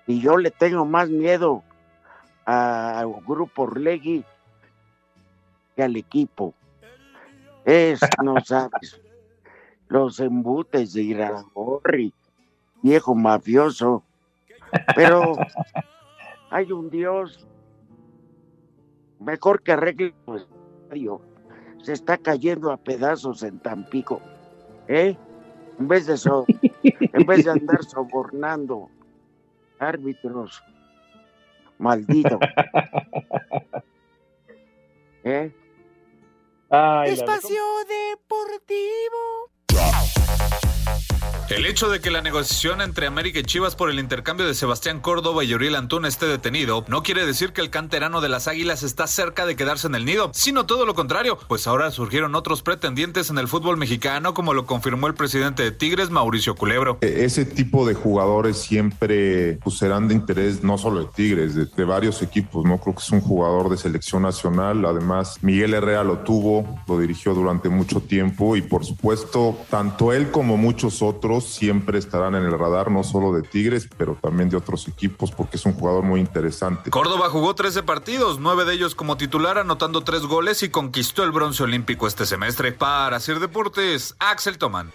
y 0.07 0.19
yo 0.21 0.37
le 0.37 0.51
tengo 0.51 0.85
más 0.85 1.09
miedo 1.09 1.63
a- 2.45 2.99
al 2.99 3.13
grupo 3.25 3.63
Orlegui 3.63 4.23
que 5.75 5.83
al 5.83 5.95
equipo. 5.95 6.53
Es, 7.69 7.99
no 8.23 8.33
sabes, 8.43 8.99
los 9.89 10.19
embutes 10.19 10.93
de 10.93 11.03
Iraragorri, 11.03 12.11
viejo 12.81 13.13
mafioso, 13.13 14.03
pero 14.95 15.33
hay 16.49 16.71
un 16.71 16.89
Dios 16.89 17.45
mejor 19.19 19.61
que 19.61 19.73
arregle 19.73 20.15
el 20.27 20.35
estadio. 20.35 21.21
Se 21.83 21.93
está 21.93 22.17
cayendo 22.17 22.71
a 22.71 22.77
pedazos 22.77 23.43
en 23.43 23.59
Tampico, 23.59 24.19
¿eh? 24.87 25.15
En 25.77 25.87
vez 25.87 26.07
de 26.07 26.17
so- 26.17 26.45
en 26.81 27.25
vez 27.27 27.45
de 27.45 27.51
andar 27.51 27.83
sobornando 27.83 28.89
árbitros, 29.77 30.63
maldito. 31.77 32.39
¿Eh? 35.23 35.53
Espacio 36.71 37.63
Deportivo. 37.87 39.49
El 41.49 41.65
hecho 41.65 41.89
de 41.89 41.99
que 41.99 42.11
la 42.11 42.21
negociación 42.21 42.79
entre 42.79 43.07
América 43.07 43.39
y 43.39 43.43
Chivas 43.43 43.75
por 43.75 43.89
el 43.89 43.97
intercambio 43.97 44.45
de 44.45 44.53
Sebastián 44.53 44.99
Córdoba 44.99 45.43
y 45.43 45.51
Uriel 45.55 45.73
Antún 45.75 46.05
esté 46.05 46.27
detenido 46.27 46.85
no 46.87 47.01
quiere 47.01 47.25
decir 47.25 47.53
que 47.53 47.61
el 47.61 47.71
canterano 47.71 48.21
de 48.21 48.29
las 48.29 48.47
Águilas 48.47 48.83
está 48.83 49.07
cerca 49.07 49.47
de 49.47 49.55
quedarse 49.55 49.87
en 49.87 49.95
el 49.95 50.05
nido, 50.05 50.29
sino 50.35 50.67
todo 50.67 50.85
lo 50.85 50.93
contrario, 50.93 51.39
pues 51.47 51.65
ahora 51.65 51.89
surgieron 51.89 52.35
otros 52.35 52.61
pretendientes 52.61 53.31
en 53.31 53.39
el 53.39 53.47
fútbol 53.47 53.77
mexicano, 53.77 54.35
como 54.35 54.53
lo 54.53 54.67
confirmó 54.67 55.07
el 55.07 55.15
presidente 55.15 55.63
de 55.63 55.71
Tigres, 55.71 56.11
Mauricio 56.11 56.53
Culebro. 56.53 56.99
E- 57.01 57.25
Ese 57.25 57.45
tipo 57.45 57.87
de 57.87 57.95
jugadores 57.95 58.57
siempre 58.57 59.57
pues, 59.63 59.79
serán 59.79 60.07
de 60.07 60.13
interés 60.13 60.63
no 60.63 60.77
solo 60.77 60.99
de 60.99 61.07
Tigres, 61.15 61.55
de, 61.55 61.65
de 61.65 61.83
varios 61.83 62.21
equipos, 62.21 62.63
¿no? 62.63 62.77
Creo 62.77 62.93
que 62.93 63.01
es 63.01 63.09
un 63.09 63.21
jugador 63.21 63.69
de 63.71 63.77
selección 63.77 64.21
nacional. 64.21 64.85
Además, 64.85 65.37
Miguel 65.41 65.73
Herrera 65.73 66.03
lo 66.03 66.19
tuvo, 66.19 66.79
lo 66.87 66.99
dirigió 66.99 67.33
durante 67.33 67.69
mucho 67.69 68.01
tiempo 68.01 68.55
y 68.55 68.61
por 68.61 68.85
supuesto, 68.85 69.57
tanto 69.71 70.13
él 70.13 70.29
como 70.29 70.55
muchos 70.55 71.01
otros 71.01 71.38
siempre 71.41 71.99
estarán 71.99 72.35
en 72.35 72.43
el 72.43 72.57
radar, 72.57 72.91
no 72.91 73.03
solo 73.03 73.33
de 73.33 73.41
Tigres, 73.41 73.87
pero 73.97 74.17
también 74.21 74.49
de 74.49 74.57
otros 74.57 74.87
equipos, 74.87 75.31
porque 75.31 75.57
es 75.57 75.65
un 75.65 75.73
jugador 75.73 76.03
muy 76.03 76.19
interesante. 76.19 76.89
Córdoba 76.89 77.29
jugó 77.29 77.55
13 77.55 77.83
partidos, 77.83 78.39
9 78.39 78.65
de 78.65 78.73
ellos 78.73 78.95
como 78.95 79.17
titular, 79.17 79.57
anotando 79.57 80.01
3 80.01 80.23
goles 80.23 80.63
y 80.63 80.69
conquistó 80.69 81.23
el 81.23 81.31
bronce 81.31 81.63
olímpico 81.63 82.07
este 82.07 82.25
semestre. 82.25 82.71
Para 82.71 83.19
Sir 83.19 83.39
Deportes, 83.39 84.15
Axel 84.19 84.57
Toman. 84.57 84.91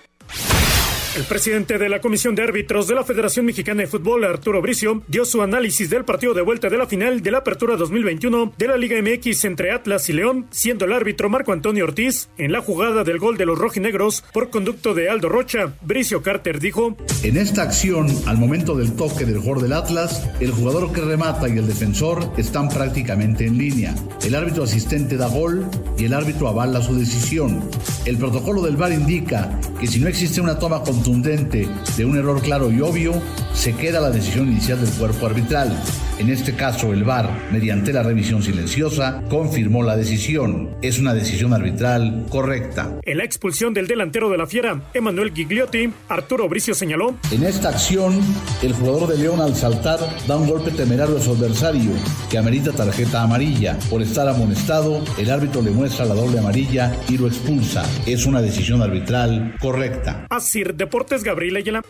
El 1.17 1.23
presidente 1.23 1.79
de 1.79 1.89
la 1.89 2.01
Comisión 2.01 2.35
de 2.35 2.43
Árbitros 2.43 2.89
de 2.89 2.97
la 2.97 3.05
Federación 3.05 3.47
Mexicana 3.47 3.83
de 3.83 3.87
Fútbol, 3.87 4.25
Arturo 4.25 4.61
Bricio, 4.61 5.01
dio 5.07 5.25
su 5.25 5.43
análisis 5.43 5.89
del 5.89 6.05
partido 6.05 6.35
de 6.35 6.43
vuelta 6.43 6.69
de 6.69 6.77
la 6.77 6.89
final 6.89 7.23
de 7.23 7.31
la 7.31 7.39
Apertura 7.39 7.77
2021 7.77 8.53
de 8.59 8.67
la 8.67 8.77
Liga 8.77 8.97
MX 9.01 9.45
entre 9.45 9.71
Atlas 9.71 10.09
y 10.09 10.13
León, 10.13 10.47
siendo 10.51 10.87
el 10.87 10.93
árbitro 10.93 11.31
Marco 11.31 11.53
Antonio 11.53 11.85
Ortiz 11.85 12.31
en 12.37 12.51
la 12.51 12.61
jugada 12.61 13.05
del 13.05 13.21
gol 13.21 13.37
de 13.37 13.47
los 13.47 13.57
rojinegros 13.57 14.25
por 14.33 14.51
conducto 14.51 14.93
de 14.93 15.09
Aldo 15.09 15.29
Rocha. 15.29 15.75
Bricio 15.83 16.21
Carter 16.21 16.59
dijo: 16.59 16.97
En 17.23 17.37
esta 17.37 17.63
acción, 17.63 18.09
al 18.27 18.39
momento 18.39 18.75
del 18.75 18.97
toque 18.97 19.25
del 19.25 19.39
jugador 19.39 19.63
del 19.63 19.73
Atlas, 19.75 20.29
el 20.41 20.51
jugador 20.51 20.93
que 20.93 21.01
remata 21.01 21.49
y 21.49 21.59
el 21.59 21.69
defensor 21.69 22.29
están 22.37 22.69
prácticamente 22.69 23.47
en 23.47 23.57
línea. 23.57 23.95
El 24.25 24.35
árbitro 24.35 24.65
asistente 24.65 25.17
da 25.17 25.29
gol 25.29 25.65
y 25.97 26.07
el 26.07 26.13
árbitro 26.13 26.49
avala 26.49 26.83
su 26.83 26.99
decisión. 26.99 27.71
El 28.05 28.19
protocolo 28.19 28.63
del 28.63 28.77
VAR 28.77 28.91
indica 28.91 29.61
que 29.79 29.87
si 29.87 30.01
no 30.01 30.09
existe 30.09 30.41
una 30.41 30.59
toma 30.59 30.83
con 30.83 31.04
contundente 31.05 31.69
de 31.99 32.05
un 32.07 32.17
error 32.17 32.41
claro 32.41 32.73
y 32.73 32.81
obvio, 32.81 33.13
se 33.53 33.75
queda 33.75 34.01
la 34.01 34.11
decisión 34.11 34.49
inicial 34.49 34.81
del 34.81 34.91
cuerpo 34.95 35.27
arbitral. 35.27 35.79
En 36.19 36.31
este 36.31 36.55
caso, 36.55 36.93
el 36.93 37.03
VAR, 37.03 37.29
mediante 37.51 37.93
la 37.93 38.03
revisión 38.03 38.43
silenciosa, 38.43 39.23
confirmó 39.29 39.83
la 39.83 39.97
decisión. 39.97 40.77
Es 40.81 41.01
una 41.01 41.13
decisión 41.13 41.53
arbitral 41.53 42.25
correcta. 42.31 43.01
En 43.03 43.19
la 43.19 43.25
expulsión 43.25 43.75
del 43.75 43.89
delantero 43.89 44.31
de 44.31 44.39
la 44.39 44.47
Fiera, 44.47 44.81
Emanuel 44.95 45.33
Gigliotti, 45.35 45.93
Arturo 46.09 46.49
Bricio 46.49 46.73
señaló: 46.73 47.17
En 47.33 47.43
esta 47.43 47.71
acción, 47.71 48.21
el 48.63 48.73
jugador 48.73 49.09
de 49.09 49.19
León 49.19 49.41
al 49.41 49.57
saltar 49.57 49.99
da 50.27 50.37
un 50.37 50.49
golpe 50.49 50.71
temerario 50.71 51.17
a 51.17 51.21
su 51.21 51.33
adversario, 51.33 51.91
que 52.31 52.39
amerita 52.39 52.71
tarjeta 52.71 53.23
amarilla. 53.23 53.77
Por 53.91 54.01
estar 54.01 54.29
amonestado, 54.29 55.03
el 55.19 55.31
árbitro 55.31 55.63
le 55.63 55.73
muestra 55.73 56.05
la 56.05 56.15
doble 56.15 56.39
amarilla 56.39 56.97
y 57.09 57.19
lo 57.19 57.27
expulsa. 57.27 57.85
Es 58.07 58.25
una 58.25 58.41
decisión 58.41 58.83
arbitral 58.83 59.57
correcta. 59.61 60.27
Asir 60.31 60.75
Deportes 60.95 61.25
Gabriel 61.25 61.57
Ayala. 61.57 61.83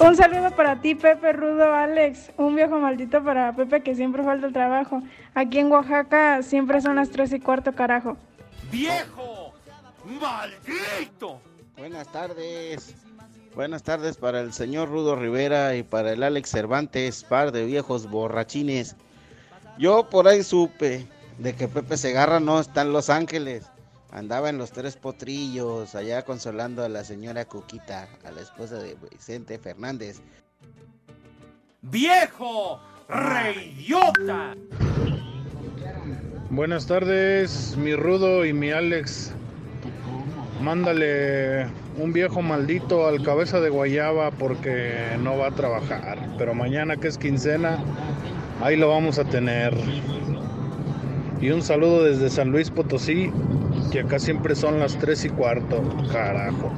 Un 0.00 0.16
saludo 0.16 0.50
para 0.56 0.80
ti, 0.80 0.96
Pepe 0.96 1.32
Rudo, 1.32 1.72
Alex. 1.72 2.32
Un 2.36 2.56
viejo 2.56 2.80
maldito 2.80 3.22
para 3.22 3.54
Pepe 3.54 3.84
que 3.84 3.94
siempre 3.94 4.24
falta 4.24 4.48
el 4.48 4.52
trabajo. 4.52 5.04
Aquí 5.36 5.60
en 5.60 5.70
Oaxaca 5.70 6.42
siempre 6.42 6.80
son 6.80 6.96
las 6.96 7.10
tres 7.10 7.32
y 7.32 7.38
cuarto, 7.38 7.76
carajo. 7.76 8.16
¡Viejo! 8.72 9.54
¡Maldito! 10.04 11.40
Buenas 11.78 12.10
tardes. 12.10 12.92
Buenas 13.54 13.84
tardes 13.84 14.16
para 14.16 14.40
el 14.40 14.52
señor 14.52 14.88
Rudo 14.88 15.14
Rivera 15.14 15.76
y 15.76 15.84
para 15.84 16.10
el 16.10 16.24
Alex 16.24 16.50
Cervantes, 16.50 17.22
par 17.22 17.52
de 17.52 17.64
viejos 17.64 18.10
borrachines. 18.10 18.96
Yo 19.78 20.10
por 20.10 20.26
ahí 20.26 20.42
supe 20.42 21.06
de 21.38 21.54
que 21.54 21.68
Pepe 21.68 21.96
Segarra 21.96 22.40
no 22.40 22.58
está 22.58 22.82
en 22.82 22.92
Los 22.92 23.10
Ángeles. 23.10 23.70
Andaba 24.10 24.48
en 24.48 24.58
los 24.58 24.70
tres 24.70 24.96
potrillos, 24.96 25.94
allá 25.94 26.22
consolando 26.24 26.84
a 26.84 26.88
la 26.88 27.04
señora 27.04 27.44
Cuquita, 27.44 28.08
a 28.24 28.30
la 28.30 28.40
esposa 28.40 28.76
de 28.76 28.96
Vicente 29.10 29.58
Fernández. 29.58 30.20
¡Viejo! 31.82 32.80
¡Reidiota! 33.08 34.54
Buenas 36.50 36.86
tardes, 36.86 37.76
mi 37.76 37.94
Rudo 37.94 38.44
y 38.44 38.52
mi 38.52 38.70
Alex. 38.70 39.32
Mándale 40.60 41.66
un 41.98 42.12
viejo 42.12 42.40
maldito 42.42 43.06
al 43.06 43.22
cabeza 43.22 43.60
de 43.60 43.68
guayaba 43.68 44.30
porque 44.30 44.94
no 45.22 45.36
va 45.36 45.48
a 45.48 45.50
trabajar. 45.50 46.18
Pero 46.38 46.54
mañana 46.54 46.96
que 46.96 47.08
es 47.08 47.18
quincena, 47.18 47.78
ahí 48.62 48.76
lo 48.76 48.88
vamos 48.88 49.18
a 49.18 49.24
tener. 49.24 49.74
Y 51.40 51.50
un 51.50 51.62
saludo 51.62 52.04
desde 52.04 52.30
San 52.30 52.50
Luis 52.50 52.70
Potosí, 52.70 53.30
que 53.96 54.02
acá 54.02 54.18
siempre 54.18 54.54
son 54.54 54.78
las 54.78 54.98
3 54.98 55.24
y 55.24 55.28
cuarto, 55.30 55.82
carajo. 56.12 56.70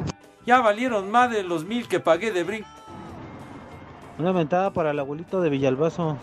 Ya 0.47 0.61
valieron 0.61 1.11
más 1.11 1.29
de 1.33 1.43
los 1.43 1.65
mil 1.65 1.89
que 1.89 1.99
pagué 1.99 2.31
de 2.31 2.45
brinco. 2.45 2.69
Una 4.21 4.31
ventada 4.31 4.73
para 4.73 4.93
el 4.93 5.01
abuelito 5.01 5.41
de 5.41 5.51
Villalbazo. 5.51 6.17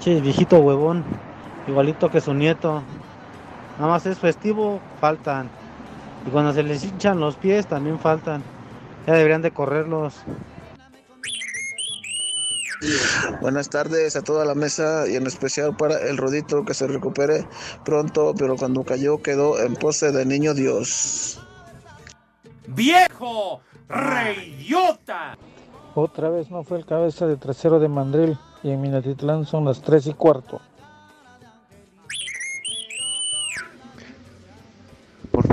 Che, 0.00 0.20
viejito 0.20 0.58
huevón. 0.58 1.04
Igualito 1.68 2.10
que 2.10 2.20
su 2.20 2.34
nieto. 2.34 2.82
Nada 3.78 3.92
más 3.92 4.06
es 4.06 4.18
festivo, 4.18 4.80
faltan. 5.00 5.48
Y 6.26 6.30
cuando 6.30 6.52
se 6.52 6.64
les 6.64 6.82
hinchan 6.82 7.20
los 7.20 7.36
pies, 7.36 7.68
también 7.68 8.00
faltan. 8.00 8.42
Ya 9.06 9.12
deberían 9.12 9.42
de 9.42 9.52
correrlos. 9.52 10.16
Buenas 13.40 13.70
tardes 13.70 14.14
a 14.16 14.22
toda 14.22 14.44
la 14.44 14.54
mesa 14.54 15.08
y 15.08 15.16
en 15.16 15.26
especial 15.26 15.76
para 15.76 15.98
el 16.08 16.16
Rodito 16.16 16.64
que 16.64 16.74
se 16.74 16.86
recupere 16.86 17.46
pronto, 17.84 18.34
pero 18.38 18.56
cuando 18.56 18.84
cayó 18.84 19.20
quedó 19.20 19.60
en 19.60 19.74
pose 19.74 20.12
de 20.12 20.24
niño 20.24 20.54
Dios. 20.54 21.40
¡Viejo! 22.68 23.62
¡Reidiota! 23.88 25.36
Otra 25.94 26.28
vez 26.28 26.50
no 26.50 26.62
fue 26.62 26.78
el 26.78 26.86
cabeza 26.86 27.26
de 27.26 27.36
trasero 27.36 27.80
de 27.80 27.88
Mandril 27.88 28.38
y 28.62 28.70
en 28.70 28.80
Minatitlán 28.80 29.46
son 29.46 29.64
las 29.64 29.82
3 29.82 30.06
y 30.08 30.14
cuarto. 30.14 30.60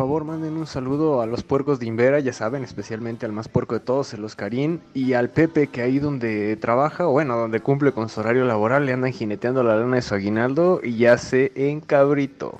Favor, 0.05 0.23
manden 0.23 0.55
un 0.55 0.67
saludo 0.67 1.21
a 1.21 1.25
los 1.25 1.41
puercos 1.41 1.79
de 1.79 1.87
Invera, 1.87 2.19
ya 2.19 2.31
saben, 2.31 2.63
especialmente 2.63 3.25
al 3.25 3.31
más 3.31 3.47
puerco 3.47 3.73
de 3.73 3.79
todos, 3.79 4.13
el 4.13 4.23
Oscarín, 4.23 4.83
y 4.93 5.13
al 5.13 5.31
Pepe, 5.31 5.65
que 5.65 5.81
ahí 5.81 5.97
donde 5.97 6.55
trabaja, 6.57 7.07
o 7.07 7.11
bueno, 7.11 7.35
donde 7.35 7.59
cumple 7.59 7.91
con 7.91 8.07
su 8.07 8.19
horario 8.19 8.45
laboral, 8.45 8.85
le 8.85 8.93
andan 8.93 9.11
jineteando 9.11 9.63
la 9.63 9.75
lana 9.75 9.95
de 9.95 10.03
su 10.03 10.13
aguinaldo 10.13 10.79
y 10.83 10.97
ya 10.97 11.17
se 11.17 11.51
encabrito. 11.55 12.59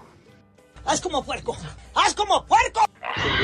¡Haz 0.86 1.02
como 1.02 1.24
puerco! 1.24 1.56
¡Haz 1.94 2.16
como 2.16 2.44
puerco! 2.48 2.80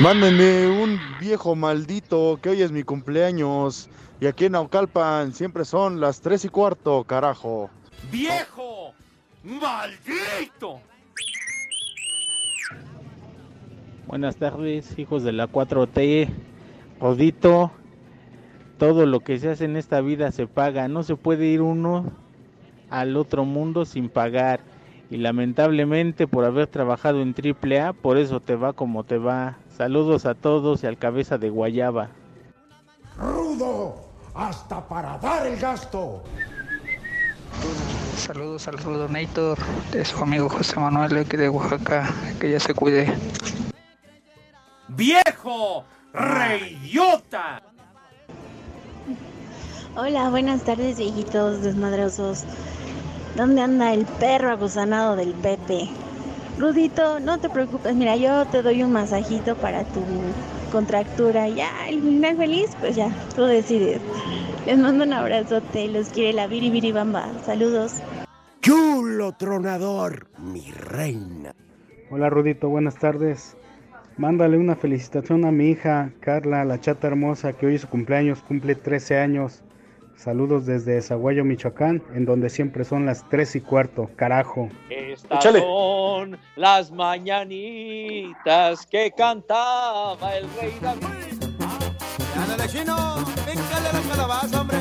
Mándenme 0.01 0.67
un 0.67 0.99
viejo 1.19 1.55
maldito, 1.55 2.39
que 2.41 2.49
hoy 2.49 2.63
es 2.63 2.71
mi 2.71 2.81
cumpleaños. 2.81 3.87
Y 4.19 4.25
aquí 4.25 4.45
en 4.45 4.53
Naucalpan 4.53 5.31
siempre 5.35 5.63
son 5.63 6.01
las 6.01 6.21
3 6.21 6.45
y 6.45 6.49
cuarto, 6.49 7.03
carajo. 7.03 7.69
¡Viejo! 8.11 8.93
¡Maldito! 9.43 10.81
Buenas 14.11 14.35
tardes, 14.35 14.99
hijos 14.99 15.23
de 15.23 15.31
la 15.31 15.47
4T. 15.47 16.27
Rodito, 16.99 17.71
todo 18.77 19.05
lo 19.05 19.21
que 19.21 19.39
se 19.39 19.49
hace 19.49 19.63
en 19.63 19.77
esta 19.77 20.01
vida 20.01 20.33
se 20.33 20.47
paga. 20.47 20.89
No 20.89 21.03
se 21.03 21.15
puede 21.15 21.45
ir 21.45 21.61
uno 21.61 22.11
al 22.89 23.15
otro 23.15 23.45
mundo 23.45 23.85
sin 23.85 24.09
pagar. 24.09 24.59
Y 25.09 25.15
lamentablemente 25.15 26.27
por 26.27 26.43
haber 26.43 26.67
trabajado 26.67 27.21
en 27.21 27.33
AAA, 27.33 27.93
por 27.93 28.17
eso 28.17 28.41
te 28.41 28.57
va 28.57 28.73
como 28.73 29.05
te 29.05 29.17
va. 29.17 29.59
Saludos 29.77 30.25
a 30.25 30.35
todos 30.35 30.83
y 30.83 30.87
al 30.87 30.97
cabeza 30.97 31.37
de 31.37 31.49
Guayaba. 31.49 32.09
¡Rudo! 33.17 33.95
¡Hasta 34.35 34.85
para 34.89 35.19
dar 35.19 35.47
el 35.47 35.57
gasto! 35.57 36.21
Saludos 38.17 38.67
al 38.67 38.77
Rudonator 38.77 39.57
de 39.93 40.03
su 40.03 40.21
amigo 40.21 40.49
José 40.49 40.77
Manuel 40.81 41.15
aquí 41.15 41.37
de 41.37 41.47
Oaxaca, 41.47 42.13
que 42.41 42.51
ya 42.51 42.59
se 42.59 42.73
cuide. 42.73 43.07
¡Viejo! 44.95 45.85
¡Reidiota! 46.13 47.63
Hola, 49.95 50.29
buenas 50.29 50.63
tardes, 50.63 50.97
viejitos 50.97 51.61
desmadrosos. 51.61 52.43
¿Dónde 53.37 53.61
anda 53.61 53.93
el 53.93 54.05
perro 54.05 54.51
agusanado 54.51 55.15
del 55.15 55.33
Pepe? 55.35 55.87
Rudito, 56.57 57.21
no 57.21 57.39
te 57.39 57.49
preocupes, 57.49 57.95
mira, 57.95 58.17
yo 58.17 58.45
te 58.47 58.61
doy 58.61 58.83
un 58.83 58.91
masajito 58.91 59.55
para 59.55 59.85
tu 59.85 60.01
contractura. 60.73 61.47
Ya, 61.47 61.87
el 61.87 62.01
final 62.01 62.35
feliz, 62.35 62.71
pues 62.81 62.97
ya, 62.97 63.09
tú 63.33 63.43
decides. 63.45 64.01
Les 64.65 64.77
mando 64.77 65.05
un 65.05 65.13
abrazote, 65.13 65.87
los 65.87 66.09
quiere 66.09 66.33
la 66.33 66.47
biribiribamba. 66.47 67.29
Saludos. 67.45 68.01
¡Chulo 68.61 69.31
tronador, 69.37 70.27
mi 70.37 70.69
reina! 70.71 71.55
Hola 72.09 72.29
Rudito, 72.29 72.67
buenas 72.67 72.97
tardes. 72.97 73.55
Mándale 74.17 74.57
una 74.57 74.75
felicitación 74.75 75.45
a 75.45 75.51
mi 75.51 75.69
hija 75.69 76.11
Carla, 76.19 76.65
la 76.65 76.79
chata 76.79 77.07
hermosa, 77.07 77.53
que 77.53 77.65
hoy 77.65 77.75
es 77.75 77.81
su 77.81 77.87
cumpleaños, 77.87 78.41
cumple 78.41 78.75
13 78.75 79.17
años. 79.17 79.63
Saludos 80.15 80.65
desde 80.67 81.01
Zaguayo, 81.01 81.43
Michoacán, 81.43 82.03
en 82.13 82.25
donde 82.25 82.49
siempre 82.49 82.83
son 82.83 83.05
las 83.07 83.27
3 83.29 83.55
y 83.55 83.61
cuarto, 83.61 84.09
carajo. 84.15 84.69
Estas 84.89 85.43
son 85.43 86.37
las 86.55 86.91
mañanitas 86.91 88.85
que 88.85 89.11
cantaba 89.17 90.35
el 90.35 90.45
rey 90.59 90.77
David. 90.79 91.41
¡Ándale, 92.37 92.67
chino! 92.67 93.15
¡Pícale 93.45 93.93
la 93.93 94.09
calabaza, 94.09 94.61
hombre! 94.61 94.77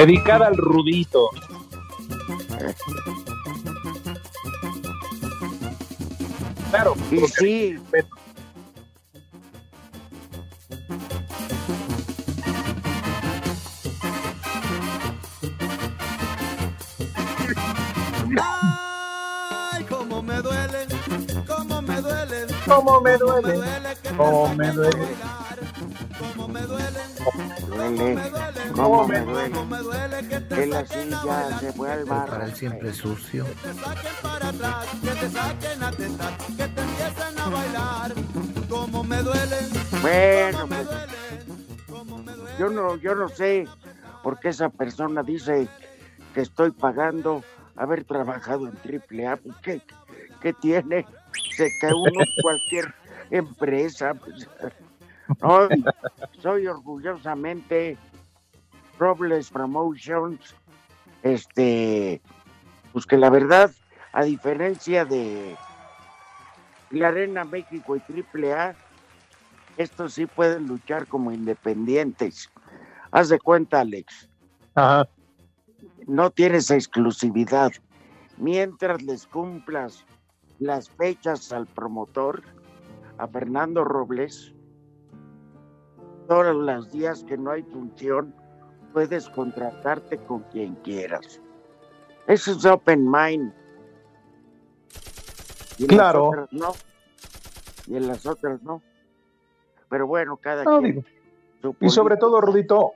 Dedicada 0.00 0.46
al 0.46 0.56
rudito. 0.56 1.28
Claro. 6.70 6.94
Y 7.10 7.18
sí. 7.28 7.76
Ay, 18.40 19.84
cómo 19.84 20.22
me 20.22 20.40
duele, 20.40 20.86
cómo 21.46 21.82
me 21.82 22.00
duele, 22.00 22.46
cómo 22.66 23.00
me 23.02 23.18
duele, 23.18 23.52
cómo 24.16 24.54
me 24.54 24.72
duele, 24.72 25.18
cómo 26.18 26.48
me 26.48 26.62
duele, 26.62 27.00
cómo 27.22 28.14
me 28.14 28.30
duele 28.30 28.49
que 30.48 30.66
la 30.66 30.86
silla 30.86 31.58
se 31.58 31.70
vuelva 31.72 32.26
Para 32.26 32.46
el 32.46 32.54
siempre 32.54 32.92
sucio. 32.92 33.46
Bueno, 40.02 40.68
pues, 40.68 40.88
yo 42.58 42.68
no, 42.68 42.96
yo 42.96 43.14
no 43.14 43.28
sé 43.28 43.66
por 44.22 44.38
qué 44.38 44.48
esa 44.50 44.68
persona 44.68 45.22
dice 45.22 45.68
que 46.34 46.42
estoy 46.42 46.70
pagando 46.70 47.42
haber 47.76 48.04
trabajado 48.04 48.66
en 48.68 48.74
triple 48.76 49.26
A, 49.26 49.36
pues, 49.36 49.56
¿qué, 49.62 49.82
qué 50.40 50.52
tiene? 50.52 51.06
Se 51.56 51.68
que 51.80 51.86
uno 51.86 52.24
cualquier 52.42 52.94
empresa, 53.30 54.14
pues, 54.14 54.48
no, 55.40 55.68
soy 56.40 56.66
orgullosamente 56.66 57.96
Robles 59.00 59.50
Promotions, 59.50 60.54
este, 61.22 62.20
pues 62.92 63.06
que 63.06 63.16
la 63.16 63.30
verdad, 63.30 63.70
a 64.12 64.24
diferencia 64.24 65.06
de 65.06 65.56
la 66.90 67.08
Arena 67.08 67.44
México 67.44 67.96
y 67.96 68.00
Triple 68.00 68.52
A, 68.52 68.76
estos 69.78 70.12
sí 70.12 70.26
pueden 70.26 70.66
luchar 70.66 71.06
como 71.06 71.32
independientes. 71.32 72.50
Haz 73.10 73.30
de 73.30 73.40
cuenta, 73.40 73.80
Alex. 73.80 74.28
No 76.06 76.30
tienes 76.30 76.70
exclusividad. 76.70 77.72
Mientras 78.36 79.00
les 79.02 79.26
cumplas 79.26 80.04
las 80.58 80.90
fechas 80.90 81.52
al 81.52 81.66
promotor, 81.66 82.42
a 83.16 83.26
Fernando 83.26 83.82
Robles, 83.84 84.54
todos 86.28 86.54
los 86.54 86.92
días 86.92 87.24
que 87.24 87.38
no 87.38 87.50
hay 87.50 87.62
función, 87.62 88.34
puedes 88.92 89.28
contratarte 89.30 90.18
con 90.18 90.40
quien 90.44 90.74
quieras. 90.76 91.40
Eso 92.26 92.52
es 92.52 92.64
open 92.64 93.10
mind. 93.10 93.52
Y 95.78 95.84
en 95.84 95.88
las 95.88 95.96
Claro. 95.96 96.28
otras 96.28 96.52
no. 96.52 96.72
Y 97.86 97.96
en 97.96 98.06
las 98.06 98.26
otras 98.26 98.62
no. 98.62 98.82
Pero 99.88 100.06
bueno, 100.06 100.36
cada 100.36 100.64
No, 100.64 100.80
quien. 100.80 101.04
digo, 101.62 101.76
Y 101.80 101.88
sobre 101.90 102.16
todo, 102.16 102.40
Rudito, 102.40 102.92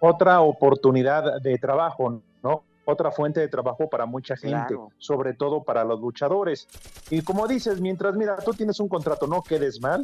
otra 0.00 0.40
oportunidad 0.40 1.40
de 1.40 1.56
trabajo, 1.58 2.20
¿no? 2.42 2.64
Otra 2.84 3.10
fuente 3.12 3.40
de 3.40 3.48
trabajo 3.48 3.88
para 3.88 4.06
mucha 4.06 4.36
gente, 4.36 4.66
Claro. 4.74 4.90
sobre 4.98 5.34
todo 5.34 5.62
para 5.62 5.84
los 5.84 6.00
luchadores. 6.00 6.66
Y 7.10 7.22
como 7.22 7.46
dices, 7.46 7.80
mientras, 7.80 8.16
mira, 8.16 8.36
tú 8.36 8.52
tienes 8.52 8.80
un 8.80 8.88
contrato, 8.88 9.26
no 9.26 9.42
quedes 9.42 9.80
mal, 9.80 10.02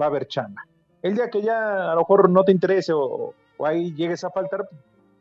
va 0.00 0.04
a 0.06 0.08
haber 0.08 0.26
chamba. 0.28 0.62
El 1.00 1.14
día 1.14 1.30
que 1.30 1.40
ya 1.42 1.90
a 1.90 1.94
lo 1.94 2.02
mejor 2.02 2.28
no 2.30 2.44
te 2.44 2.52
interese 2.52 2.92
o, 2.94 3.34
o 3.62 3.66
ahí 3.66 3.94
llegues 3.94 4.24
a 4.24 4.30
faltar, 4.30 4.68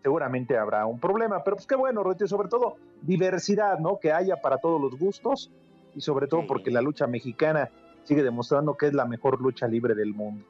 seguramente 0.02 0.58
habrá 0.58 0.88
un 0.88 1.00
problema. 1.00 1.44
Pero 1.44 1.58
pues 1.58 1.68
qué 1.68 1.76
bueno, 1.76 2.04
y 2.20 2.28
sobre 2.28 2.50
todo 2.50 2.78
diversidad, 3.04 3.78
¿no? 3.78 4.00
Que 4.00 4.12
haya 4.12 4.38
para 4.42 4.58
todos 4.58 4.82
los 4.82 4.98
gustos 4.98 5.52
y 5.94 6.02
sobre 6.02 6.26
todo 6.28 6.48
porque 6.48 6.72
la 6.72 6.82
lucha 6.82 7.06
mexicana 7.06 7.70
sigue 8.04 8.24
demostrando 8.24 8.76
que 8.76 8.88
es 8.88 8.94
la 8.94 9.06
mejor 9.06 9.40
lucha 9.40 9.68
libre 9.68 9.94
del 9.94 10.16
mundo. 10.16 10.44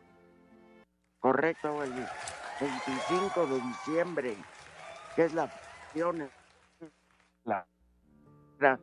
Correcto, 1.20 1.84
el 1.84 2.08
25 2.62 3.46
de 3.48 3.60
diciembre, 3.60 4.38
que 5.14 5.26
es 5.26 5.34
la 5.34 5.50
función. 5.50 6.32
La, 7.44 7.68
la- 8.60 8.80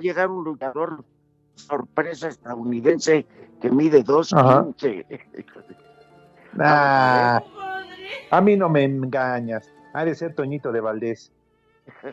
llegar 0.00 0.30
un 0.30 0.42
luchador 0.42 1.04
sorpresa 1.54 2.26
estadounidense 2.26 3.24
que 3.60 3.70
mide 3.70 4.02
2.15. 4.02 5.06
Ah, 6.58 7.40
a 8.30 8.40
mí 8.40 8.56
no 8.56 8.68
me 8.68 8.84
engañas. 8.84 9.72
Ha 9.92 10.04
de 10.04 10.14
ser 10.14 10.34
Toñito 10.34 10.72
de 10.72 10.80
Valdés. 10.80 11.32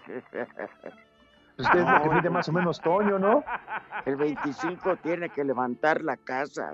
Usted 1.58 1.80
es 1.80 1.88
lo 1.88 2.04
que 2.04 2.10
mide 2.16 2.30
más 2.30 2.48
o 2.50 2.52
menos 2.52 2.80
Toño, 2.80 3.18
¿no? 3.18 3.44
El 4.06 4.16
25 4.16 4.98
tiene 4.98 5.30
que 5.30 5.44
levantar 5.44 6.04
la 6.04 6.16
casa 6.18 6.74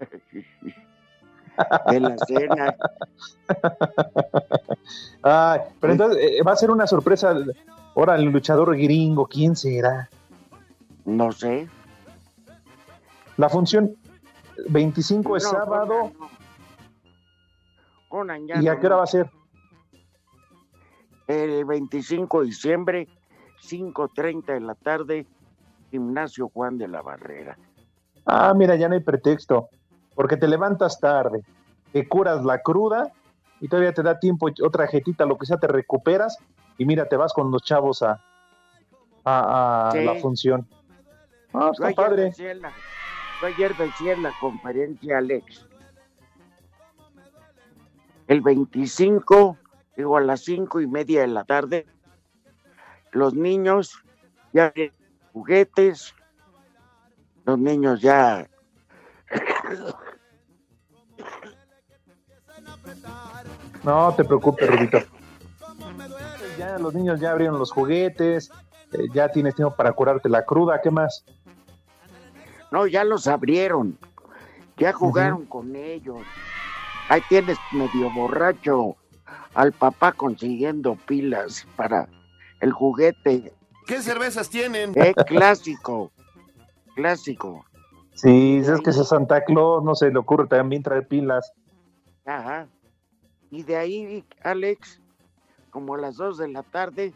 de 1.90 2.00
la 2.00 2.16
cena. 2.18 2.74
Ay, 5.22 5.60
pero 5.80 5.92
entonces 5.92 6.22
eh, 6.22 6.42
va 6.42 6.52
a 6.52 6.56
ser 6.56 6.70
una 6.70 6.86
sorpresa. 6.86 7.34
Ahora 7.94 8.16
el 8.16 8.24
luchador 8.24 8.76
gringo, 8.76 9.26
¿quién 9.26 9.54
será? 9.54 10.08
No 11.04 11.30
sé. 11.30 11.68
La 13.36 13.48
función 13.48 13.96
25 14.68 15.36
es 15.36 15.44
No, 15.44 15.50
sábado. 15.50 16.12
Conan 18.10 18.44
ya 18.48 18.60
¿Y 18.60 18.66
a 18.66 18.78
qué 18.78 18.86
hora 18.88 18.96
va 18.96 19.04
a 19.04 19.06
ser? 19.06 19.30
El 21.28 21.64
25 21.64 22.40
de 22.40 22.46
diciembre, 22.46 23.08
5.30 23.60 24.52
de 24.52 24.60
la 24.60 24.74
tarde, 24.74 25.26
Gimnasio 25.92 26.48
Juan 26.52 26.76
de 26.76 26.88
la 26.88 27.02
Barrera. 27.02 27.56
Ah, 28.26 28.52
mira, 28.52 28.74
ya 28.74 28.88
no 28.88 28.94
hay 28.94 29.00
pretexto. 29.00 29.68
Porque 30.14 30.36
te 30.36 30.48
levantas 30.48 30.98
tarde, 30.98 31.44
te 31.92 32.08
curas 32.08 32.44
la 32.44 32.60
cruda 32.60 33.12
y 33.60 33.68
todavía 33.68 33.94
te 33.94 34.02
da 34.02 34.18
tiempo, 34.18 34.48
otra 34.64 34.88
jetita, 34.88 35.24
lo 35.24 35.38
que 35.38 35.46
sea, 35.46 35.56
te 35.58 35.68
recuperas 35.68 36.36
y 36.76 36.84
mira, 36.86 37.06
te 37.06 37.16
vas 37.16 37.32
con 37.32 37.52
los 37.52 37.62
chavos 37.62 38.02
a, 38.02 38.20
a, 39.24 39.88
a 39.88 39.92
Sí. 39.92 40.04
la 40.04 40.16
función. 40.16 40.66
Ah, 41.54 41.70
Yo 41.78 41.84
ayer 41.86 42.16
decía 42.16 42.50
en 42.50 42.60
la- 42.62 42.74
yo 43.40 43.46
ayer 43.46 43.76
decía 43.76 44.12
en 44.14 44.22
la 44.22 44.32
conferencia, 44.32 45.18
Alex, 45.18 45.68
el 48.30 48.42
25, 48.42 49.58
digo 49.96 50.16
a 50.16 50.20
las 50.20 50.44
cinco 50.44 50.80
y 50.80 50.86
media 50.86 51.22
de 51.22 51.26
la 51.26 51.42
tarde, 51.42 51.84
los 53.10 53.34
niños 53.34 54.04
ya 54.52 54.72
juguetes, 55.32 56.14
los 57.44 57.58
niños 57.58 58.00
ya 58.00 58.48
No 63.82 64.14
te 64.14 64.24
preocupes, 64.24 64.70
Rudito. 64.70 64.98
Ya 66.56 66.78
los 66.78 66.94
niños 66.94 67.18
ya 67.18 67.32
abrieron 67.32 67.58
los 67.58 67.72
juguetes, 67.72 68.52
eh, 68.92 69.08
ya 69.12 69.28
tienes 69.28 69.56
tiempo 69.56 69.74
para 69.74 69.90
curarte 69.92 70.28
la 70.28 70.44
cruda, 70.44 70.80
¿qué 70.80 70.92
más? 70.92 71.24
No, 72.70 72.86
ya 72.86 73.02
los 73.02 73.26
abrieron. 73.26 73.98
Ya 74.76 74.92
jugaron 74.92 75.46
con 75.46 75.74
ellos. 75.74 76.18
Ahí 77.10 77.22
tienes 77.28 77.58
medio 77.72 78.08
borracho 78.12 78.94
al 79.54 79.72
papá 79.72 80.12
consiguiendo 80.12 80.94
pilas 80.94 81.66
para 81.74 82.08
el 82.60 82.70
juguete. 82.70 83.52
¿Qué 83.84 84.00
cervezas 84.00 84.48
tienen? 84.48 84.92
Eh, 84.94 85.12
clásico. 85.26 86.12
Clásico. 86.94 87.64
Sí, 88.14 88.58
es 88.58 88.80
que 88.82 88.90
ese 88.90 89.02
Santa 89.04 89.42
Claus 89.42 89.82
no 89.82 89.96
se 89.96 90.12
le 90.12 90.20
ocurre 90.20 90.46
también 90.46 90.84
traer 90.84 91.08
pilas. 91.08 91.52
Ajá. 92.24 92.68
Y 93.50 93.64
de 93.64 93.76
ahí, 93.76 94.24
Alex, 94.44 95.00
como 95.70 95.96
a 95.96 95.98
las 95.98 96.16
dos 96.16 96.38
de 96.38 96.46
la 96.46 96.62
tarde, 96.62 97.12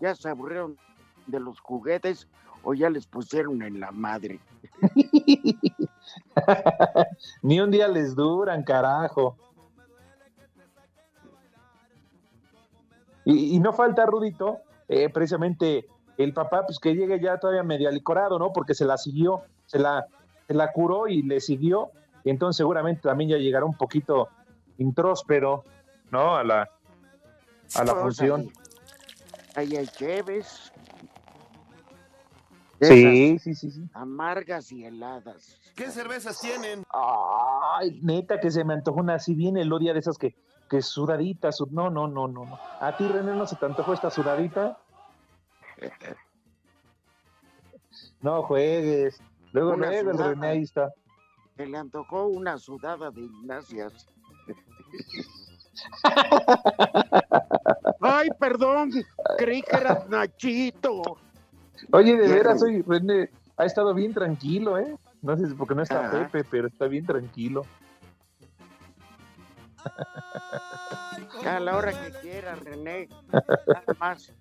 ya 0.00 0.14
se 0.14 0.30
aburrieron 0.30 0.78
de 1.26 1.40
los 1.40 1.60
juguetes 1.60 2.26
o 2.62 2.72
ya 2.72 2.88
les 2.88 3.06
pusieron 3.06 3.60
en 3.60 3.80
la 3.80 3.90
madre. 3.90 4.40
Ni 7.42 7.60
un 7.60 7.70
día 7.70 7.88
les 7.88 8.14
duran, 8.14 8.62
carajo. 8.62 9.36
Y, 13.24 13.56
y 13.56 13.58
no 13.58 13.72
falta, 13.72 14.06
Rudito, 14.06 14.60
eh, 14.88 15.08
precisamente 15.08 15.86
el 16.16 16.32
papá, 16.32 16.64
pues 16.64 16.78
que 16.78 16.94
llegue 16.94 17.20
ya 17.20 17.38
todavía 17.38 17.62
medio 17.62 17.88
alicorado, 17.88 18.38
¿no? 18.38 18.52
Porque 18.52 18.74
se 18.74 18.84
la 18.84 18.96
siguió, 18.96 19.42
se 19.66 19.78
la, 19.78 20.06
se 20.46 20.54
la 20.54 20.72
curó 20.72 21.08
y 21.08 21.22
le 21.22 21.40
siguió. 21.40 21.90
Y 22.24 22.30
entonces 22.30 22.56
seguramente 22.56 23.02
también 23.02 23.30
ya 23.30 23.36
llegará 23.36 23.64
un 23.64 23.76
poquito 23.76 24.28
intróspero, 24.78 25.64
¿no? 26.10 26.36
A 26.36 26.44
la, 26.44 26.70
a 27.74 27.84
la 27.84 27.94
función. 27.94 28.50
Ahí 29.54 29.76
hay 29.76 29.86
cheves. 29.86 30.72
Sí, 32.80 33.38
sí, 33.38 33.54
sí, 33.54 33.70
sí. 33.70 33.80
Amargas 33.94 34.70
y 34.72 34.84
heladas. 34.84 35.58
¿Qué 35.74 35.90
cervezas 35.90 36.38
tienen? 36.40 36.82
Ay, 36.92 37.98
neta 38.02 38.38
que 38.38 38.50
se 38.50 38.64
me 38.64 38.74
antojó 38.74 39.00
una 39.00 39.14
así 39.14 39.34
bien 39.34 39.56
elodia 39.56 39.92
de 39.94 40.00
esas 40.00 40.18
que, 40.18 40.34
que 40.68 40.82
sudadita, 40.82 41.52
sud- 41.52 41.70
no, 41.70 41.88
no, 41.90 42.06
no, 42.06 42.28
no, 42.28 42.44
no. 42.44 42.58
¿A 42.80 42.94
ti, 42.96 43.08
René, 43.08 43.34
no 43.34 43.46
se 43.46 43.56
te 43.56 43.66
antojó 43.66 43.92
esta 43.94 44.10
sudadita? 44.10 44.76
No 48.20 48.42
juegues. 48.42 49.22
Luego, 49.52 49.74
Una 49.74 49.88
luego 49.90 50.12
sudada. 50.12 50.30
René 50.30 50.46
ahí 50.48 50.62
está. 50.62 50.92
Se 51.56 51.66
le 51.66 51.78
antojó 51.78 52.26
una 52.26 52.58
sudada 52.58 53.10
de 53.10 53.22
Ignacias. 53.22 54.06
Ay, 58.00 58.28
perdón, 58.38 58.90
creí 59.38 59.62
que 59.62 59.76
eras 59.76 60.08
Nachito. 60.08 61.16
Oye, 61.92 62.16
de 62.16 62.28
veras, 62.28 62.60
soy 62.60 62.82
René. 62.82 63.30
ha 63.56 63.64
estado 63.64 63.94
bien 63.94 64.12
tranquilo, 64.14 64.78
¿eh? 64.78 64.96
No 65.22 65.36
sé 65.36 65.46
si 65.46 65.54
porque 65.54 65.74
no 65.74 65.82
está 65.82 66.06
Ajá. 66.06 66.28
Pepe, 66.28 66.44
pero 66.50 66.68
está 66.68 66.86
bien 66.86 67.06
tranquilo. 67.06 67.64
A 71.44 71.60
la 71.60 71.76
hora 71.76 71.92
que 71.92 72.10
quieras, 72.20 72.58
René. 72.60 73.08
Nada 73.32 73.96
más, 73.98 74.32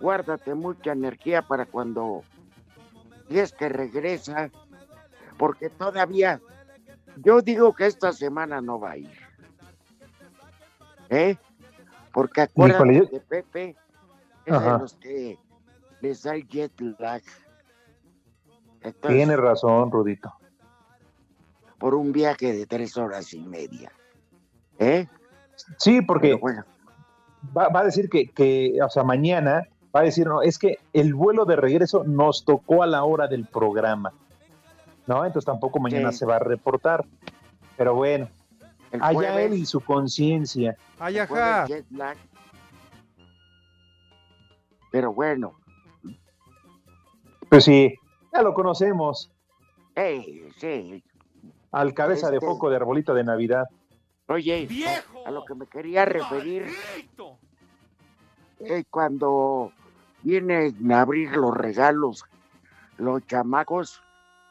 guárdate 0.00 0.54
mucha 0.54 0.92
energía 0.92 1.42
para 1.42 1.66
cuando 1.66 2.22
es 3.28 3.52
que 3.52 3.68
regresa, 3.68 4.50
porque 5.38 5.70
todavía, 5.70 6.40
yo 7.16 7.40
digo 7.40 7.74
que 7.74 7.86
esta 7.86 8.12
semana 8.12 8.60
no 8.60 8.78
va 8.78 8.92
a 8.92 8.96
ir. 8.98 9.10
¿Eh? 11.08 11.36
Porque 12.12 12.42
acuérdate 12.42 12.92
Híjole, 12.92 13.08
de 13.10 13.20
Pepe, 13.20 13.76
es 14.44 14.52
Ajá. 14.52 14.72
de 14.74 14.78
los 14.78 14.94
que 14.94 15.38
les 16.02 16.22
da 16.22 16.34
el 16.34 16.46
jet 16.48 16.72
lag. 16.98 17.22
Entonces, 18.82 19.16
Tienes 19.16 19.38
razón, 19.38 19.90
Rudito. 19.90 20.32
por 21.78 21.94
un 21.94 22.12
viaje 22.12 22.52
de 22.52 22.66
tres 22.66 22.96
horas 22.96 23.32
y 23.32 23.40
media. 23.40 23.90
¿Eh? 24.78 25.06
Sí, 25.78 26.00
porque 26.02 26.34
bueno, 26.34 26.64
va, 27.56 27.68
va 27.68 27.80
a 27.80 27.84
decir 27.84 28.08
que, 28.10 28.28
que, 28.30 28.76
o 28.84 28.88
sea, 28.90 29.04
mañana 29.04 29.66
va 29.94 30.00
a 30.00 30.02
decir, 30.04 30.26
no, 30.26 30.42
es 30.42 30.58
que 30.58 30.78
el 30.92 31.14
vuelo 31.14 31.44
de 31.44 31.56
regreso 31.56 32.02
nos 32.04 32.44
tocó 32.44 32.82
a 32.82 32.86
la 32.86 33.04
hora 33.04 33.26
del 33.28 33.46
programa. 33.46 34.12
¿No? 35.06 35.24
Entonces 35.24 35.46
tampoco 35.46 35.80
mañana 35.80 36.12
Sí. 36.12 36.18
se 36.18 36.26
va 36.26 36.36
a 36.36 36.38
reportar. 36.40 37.04
Pero 37.76 37.94
bueno, 37.94 38.28
el 38.92 39.02
allá 39.02 39.12
jueves- 39.14 39.46
él 39.52 39.54
y 39.58 39.66
su 39.66 39.80
conciencia. 39.80 40.76
Lag. 41.00 42.16
Pero 44.90 45.12
bueno, 45.12 45.54
Pues 47.52 47.64
sí, 47.64 47.94
ya 48.32 48.40
lo 48.40 48.54
conocemos. 48.54 49.30
eh, 49.94 50.48
sí. 50.56 51.04
Al 51.70 51.92
cabeza 51.92 52.30
de 52.30 52.36
Este- 52.38 52.46
foco 52.46 52.70
de 52.70 52.76
arbolito 52.76 53.12
de 53.12 53.24
Navidad. 53.24 53.66
Oye, 54.28 54.66
a 55.26 55.30
lo 55.30 55.44
que 55.44 55.54
me 55.54 55.66
quería 55.66 56.06
referir, 56.06 56.64
eh, 58.60 58.84
cuando 58.88 59.70
vienen 60.22 60.90
a 60.92 61.02
abrir 61.02 61.36
los 61.36 61.54
regalos, 61.54 62.24
los 62.96 63.26
chamacos 63.26 64.02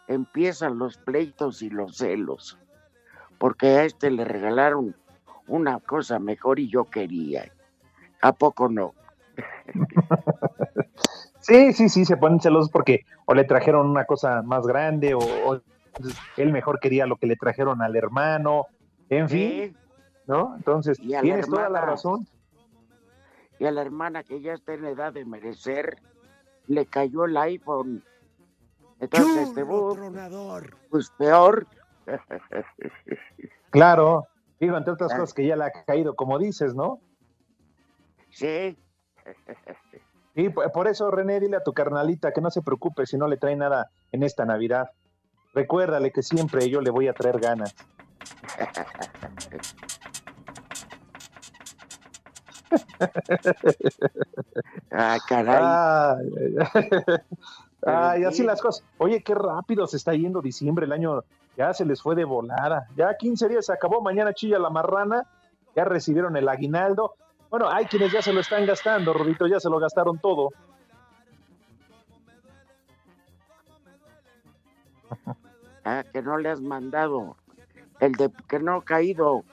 empiezan 0.08 0.78
los 0.78 0.98
pleitos 1.00 1.64
y 1.64 1.72
los 1.72 1.98
celos, 1.98 2.60
porque 3.40 3.66
a 3.66 3.86
este 3.86 4.12
le 4.12 4.26
regalaron 4.26 4.96
una 5.48 5.80
cosa 5.80 6.20
mejor 6.20 6.60
y 6.60 6.70
yo 6.70 6.86
quería. 6.86 7.52
¿A 8.22 8.32
poco 8.32 8.70
no? 8.70 8.94
Sí, 11.42 11.74
sí, 11.74 11.90
sí, 11.90 12.06
se 12.06 12.18
ponen 12.18 12.40
celosos 12.40 12.70
porque 12.72 13.06
o 13.26 13.34
le 13.34 13.44
trajeron 13.44 13.90
una 13.90 14.06
cosa 14.06 14.42
más 14.44 14.66
grande 14.66 15.14
o, 15.14 15.20
o 15.20 15.62
él 16.38 16.52
mejor 16.52 16.80
quería 16.80 17.06
lo 17.06 17.18
que 17.18 17.28
le 17.28 17.36
trajeron 17.36 17.82
al 17.82 17.96
hermano. 17.96 18.68
En 19.10 19.28
fin, 19.28 19.50
Sí, 19.50 19.76
¿no? 20.28 20.56
Entonces, 20.56 20.98
tienes 21.00 21.48
toda 21.48 21.70
la 21.70 21.82
razón. 21.82 22.26
y 23.60 23.66
a 23.66 23.72
la 23.72 23.82
hermana 23.82 24.24
que 24.24 24.40
ya 24.42 24.54
está 24.54 24.74
en 24.74 24.86
edad 24.86 25.12
de 25.14 25.26
merecer, 25.26 25.98
le 26.68 26.86
cayó 26.86 27.26
el 27.26 27.36
iPhone. 27.38 28.04
Entonces, 29.00 29.50
este, 29.50 29.66
pues 30.90 31.10
peor. 31.18 31.68
Claro, 33.72 34.28
digo, 34.60 34.78
entre 34.78 34.94
otras 34.94 35.12
Ah. 35.14 35.18
cosas 35.18 35.34
que 35.34 35.46
ya 35.48 35.56
le 35.56 35.64
ha 35.66 35.72
caído, 35.86 36.16
como 36.16 36.38
dices, 36.40 36.76
¿no? 36.76 37.00
sí, 38.30 38.78
Y 40.36 40.50
por 40.50 40.88
eso, 40.88 41.10
René, 41.12 41.40
dile 41.40 41.58
a 41.58 41.64
tu 41.64 41.74
carnalita 41.74 42.32
que 42.32 42.42
no 42.42 42.50
se 42.52 42.62
preocupe 42.62 43.06
si 43.06 43.18
no 43.18 43.28
le 43.28 43.38
trae 43.38 43.56
nada 43.56 43.90
en 44.12 44.24
esta 44.24 44.46
Navidad. 44.46 44.90
Recuérdale 45.54 46.12
que 46.12 46.24
siempre 46.24 46.70
yo 46.70 46.82
le 46.82 46.90
voy 46.90 47.08
a 47.08 47.14
traer 47.14 47.40
ganas. 47.40 47.76
ah, 54.92 55.18
caray. 55.28 55.62
Ay, 55.62 56.30
Ay, 57.86 58.24
así 58.26 58.38
sí. 58.38 58.44
las 58.44 58.62
cosas. 58.62 58.86
Oye, 58.98 59.22
qué 59.24 59.36
rápido 59.36 59.86
se 59.88 59.98
está 59.98 60.14
yendo 60.14 60.42
diciembre, 60.42 60.86
el 60.86 60.94
año 60.94 61.24
ya 61.58 61.74
se 61.74 61.84
les 61.86 62.02
fue 62.02 62.16
de 62.16 62.24
volada. 62.24 62.88
Ya 62.96 63.18
15 63.18 63.50
días 63.50 63.66
se 63.66 63.74
acabó, 63.74 64.02
mañana 64.02 64.34
chilla 64.34 64.58
la 64.60 64.70
marrana, 64.70 65.26
ya 65.76 65.84
recibieron 65.86 66.38
el 66.38 66.48
aguinaldo. 66.48 67.16
Bueno, 67.52 67.70
hay 67.70 67.86
quienes 67.86 68.14
ya 68.14 68.22
se 68.22 68.32
lo 68.32 68.40
están 68.40 68.66
gastando, 68.66 69.14
Rodito, 69.14 69.46
ya 69.46 69.60
se 69.60 69.70
lo 69.70 69.78
gastaron 69.78 70.18
todo. 70.18 70.50
Ah, 75.84 76.04
que 76.14 76.22
no 76.22 76.38
le 76.38 76.48
has 76.48 76.62
mandado 76.62 77.36
el 78.00 78.12
de 78.12 78.30
que 78.48 78.60
no 78.60 78.76
ha 78.76 78.84
caído 78.84 79.44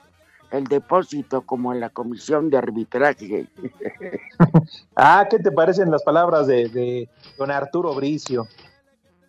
el 0.51 0.65
depósito 0.65 1.41
como 1.41 1.73
en 1.73 1.79
la 1.79 1.89
comisión 1.89 2.51
de 2.51 2.57
arbitraje. 2.57 3.47
Ah, 4.95 5.27
¿qué 5.29 5.39
te 5.39 5.51
parecen 5.51 5.89
las 5.89 6.03
palabras 6.03 6.45
de, 6.45 6.69
de 6.69 7.09
don 7.37 7.49
Arturo 7.49 7.95
Bricio? 7.95 8.47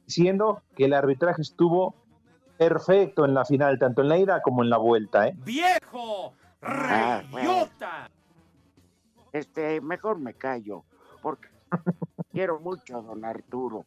Diciendo 0.05 0.63
que 0.77 0.85
el 0.85 0.93
arbitraje 0.93 1.41
estuvo 1.41 1.95
perfecto 2.59 3.25
en 3.25 3.33
la 3.33 3.47
final, 3.47 3.79
tanto 3.79 4.03
en 4.03 4.09
la 4.11 4.19
ida 4.19 4.43
como 4.43 4.63
en 4.63 4.69
la 4.69 4.77
vuelta, 4.77 5.29
¿eh? 5.29 5.35
¡Viejo! 5.39 6.35
Ah, 6.61 7.23
bueno. 7.31 7.49
¡Reyota! 7.49 8.10
Este, 9.33 9.81
mejor 9.81 10.19
me 10.19 10.35
callo, 10.35 10.85
porque 11.23 11.49
quiero 12.33 12.61
mucho 12.61 12.99
a 12.99 13.03
don 13.03 13.25
Arturo. 13.25 13.85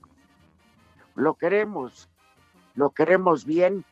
Lo 1.15 1.35
queremos, 1.35 2.09
lo 2.75 2.91
queremos 2.91 3.45
bien, 3.45 3.85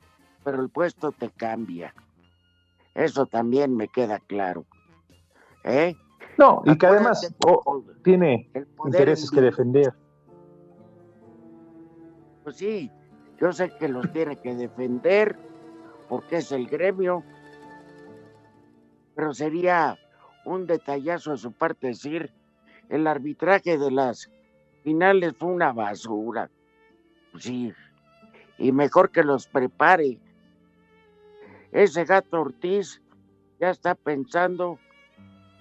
pero 0.43 0.61
el 0.61 0.69
puesto 0.69 1.11
te 1.11 1.29
cambia. 1.29 1.93
Eso 2.95 3.25
también 3.25 3.75
me 3.75 3.87
queda 3.87 4.19
claro. 4.19 4.65
¿Eh? 5.63 5.95
No, 6.37 6.61
y 6.65 6.77
que 6.77 6.87
además 6.87 7.33
oh, 7.45 7.83
tiene 8.03 8.49
intereses 8.85 9.29
que 9.29 9.41
defender. 9.41 9.93
Pues 12.43 12.55
sí, 12.55 12.91
yo 13.39 13.51
sé 13.51 13.71
que 13.77 13.87
los 13.87 14.11
tiene 14.11 14.37
que 14.37 14.55
defender 14.55 15.37
porque 16.09 16.37
es 16.37 16.51
el 16.51 16.67
gremio, 16.67 17.23
pero 19.15 19.33
sería 19.33 19.97
un 20.45 20.67
detallazo 20.67 21.33
a 21.33 21.37
su 21.37 21.51
parte 21.51 21.87
decir 21.87 22.31
el 22.89 23.07
arbitraje 23.07 23.77
de 23.77 23.91
las 23.91 24.29
finales 24.83 25.33
fue 25.37 25.49
una 25.49 25.71
basura. 25.71 26.49
Pues 27.31 27.43
Sí, 27.43 27.73
y 28.57 28.71
mejor 28.71 29.09
que 29.11 29.23
los 29.23 29.47
prepare. 29.47 30.19
Ese 31.71 32.03
gato 32.03 32.41
Ortiz 32.41 33.01
ya 33.59 33.69
está 33.69 33.95
pensando 33.95 34.77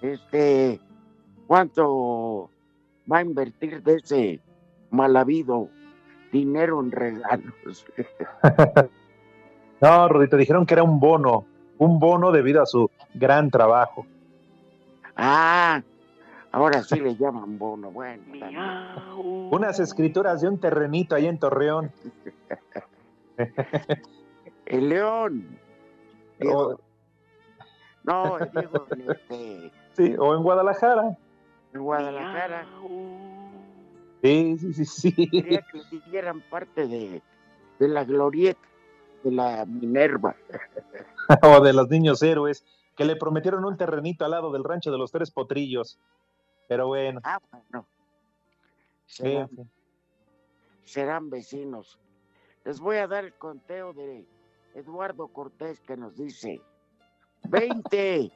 este 0.01 0.79
cuánto 1.47 2.49
va 3.11 3.19
a 3.19 3.21
invertir 3.21 3.81
de 3.81 3.95
ese 3.95 4.39
mal 4.89 5.15
habido 5.15 5.69
dinero 6.31 6.81
en 6.81 6.91
regalos. 6.91 7.85
No, 9.81 10.07
Rodito, 10.07 10.37
dijeron 10.37 10.67
que 10.67 10.75
era 10.75 10.83
un 10.83 10.99
bono, 10.99 11.47
un 11.79 11.97
bono 11.97 12.31
debido 12.31 12.61
a 12.61 12.67
su 12.67 12.91
gran 13.15 13.49
trabajo. 13.49 14.05
Ah, 15.23 15.83
ahora 16.51 16.81
sí 16.83 16.99
le 16.99 17.15
llaman 17.19 17.57
bono. 17.59 17.91
Bueno. 17.91 18.23
Unas 19.51 19.79
escrituras 19.79 20.41
de 20.41 20.47
un 20.49 20.59
terrenito 20.59 21.13
ahí 21.15 21.27
en 21.27 21.37
Torreón. 21.37 21.91
el 24.65 24.89
León. 24.89 25.59
Diego- 26.39 26.79
no, 28.03 28.37
digo, 28.55 28.87
este, 29.11 29.71
sí, 29.93 30.15
o 30.17 30.35
en 30.35 30.41
Guadalajara. 30.43 31.15
en 31.73 31.81
Guadalajara. 31.81 32.65
Sí, 34.23 34.57
sí, 34.57 34.73
sí, 34.73 34.85
sí. 34.85 35.29
Quería 35.29 35.61
que 35.71 35.77
le 35.91 36.01
dieran 36.09 36.41
parte 36.49 36.87
de, 36.87 37.21
de 37.79 37.87
la 37.87 38.03
glorieta 38.03 38.59
de 39.23 39.31
la 39.31 39.65
Minerva. 39.67 40.35
o 41.43 41.59
de 41.61 41.73
los 41.73 41.87
niños 41.89 42.23
héroes, 42.23 42.65
que 42.95 43.05
le 43.05 43.15
prometieron 43.15 43.65
un 43.65 43.77
terrenito 43.77 44.25
al 44.25 44.31
lado 44.31 44.51
del 44.51 44.63
rancho 44.63 44.91
de 44.91 44.97
los 44.97 45.11
tres 45.11 45.31
potrillos. 45.31 45.99
Pero 46.67 46.87
bueno, 46.87 47.19
Ah, 47.23 47.39
bueno. 47.51 47.85
sí, 49.05 49.23
Serán, 49.23 49.49
sí. 49.49 49.61
serán 50.85 51.29
vecinos. 51.29 51.99
Les 52.65 52.79
voy 52.79 52.97
a 52.97 53.07
dar 53.07 53.25
el 53.25 53.33
conteo 53.33 53.93
de 53.93 54.25
Eduardo 54.75 55.27
Cortés 55.29 55.79
que 55.81 55.97
nos 55.97 56.15
dice 56.15 56.61
20, 57.49 58.31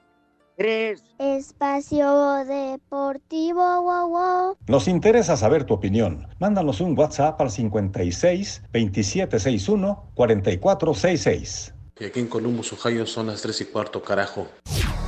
3, 0.58 1.04
Espacio 1.20 2.44
Deportivo, 2.46 3.82
wow, 3.82 4.10
wow. 4.10 4.58
Nos 4.68 4.88
interesa 4.88 5.38
saber 5.38 5.64
tu 5.66 5.74
opinión. 5.76 6.28
Mándanos 6.40 6.82
un 6.82 6.98
WhatsApp 6.98 7.40
al 7.40 7.52
56 7.52 8.64
2761 8.74 10.12
4466. 10.16 11.75
Y 11.98 12.04
aquí 12.04 12.20
en 12.20 12.28
Columbus, 12.28 12.74
Ohio 12.74 13.06
son 13.06 13.28
las 13.28 13.42
3 13.42 13.62
y 13.62 13.66
cuarto, 13.66 14.04
carajo. 14.04 14.50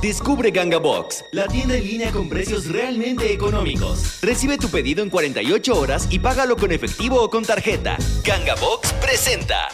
Descubre 0.00 0.50
Ganga 0.50 0.78
Box, 0.78 1.22
la 1.32 1.46
tienda 1.46 1.76
en 1.76 1.84
línea 1.84 2.10
con 2.10 2.30
precios 2.30 2.66
realmente 2.66 3.30
económicos. 3.30 4.20
Recibe 4.22 4.56
tu 4.56 4.70
pedido 4.70 5.02
en 5.02 5.10
48 5.10 5.78
horas 5.78 6.06
y 6.10 6.18
págalo 6.18 6.56
con 6.56 6.72
efectivo 6.72 7.20
o 7.22 7.28
con 7.28 7.44
tarjeta. 7.44 7.98
Ganga 8.24 8.54
Box 8.54 8.94
presenta. 8.94 9.68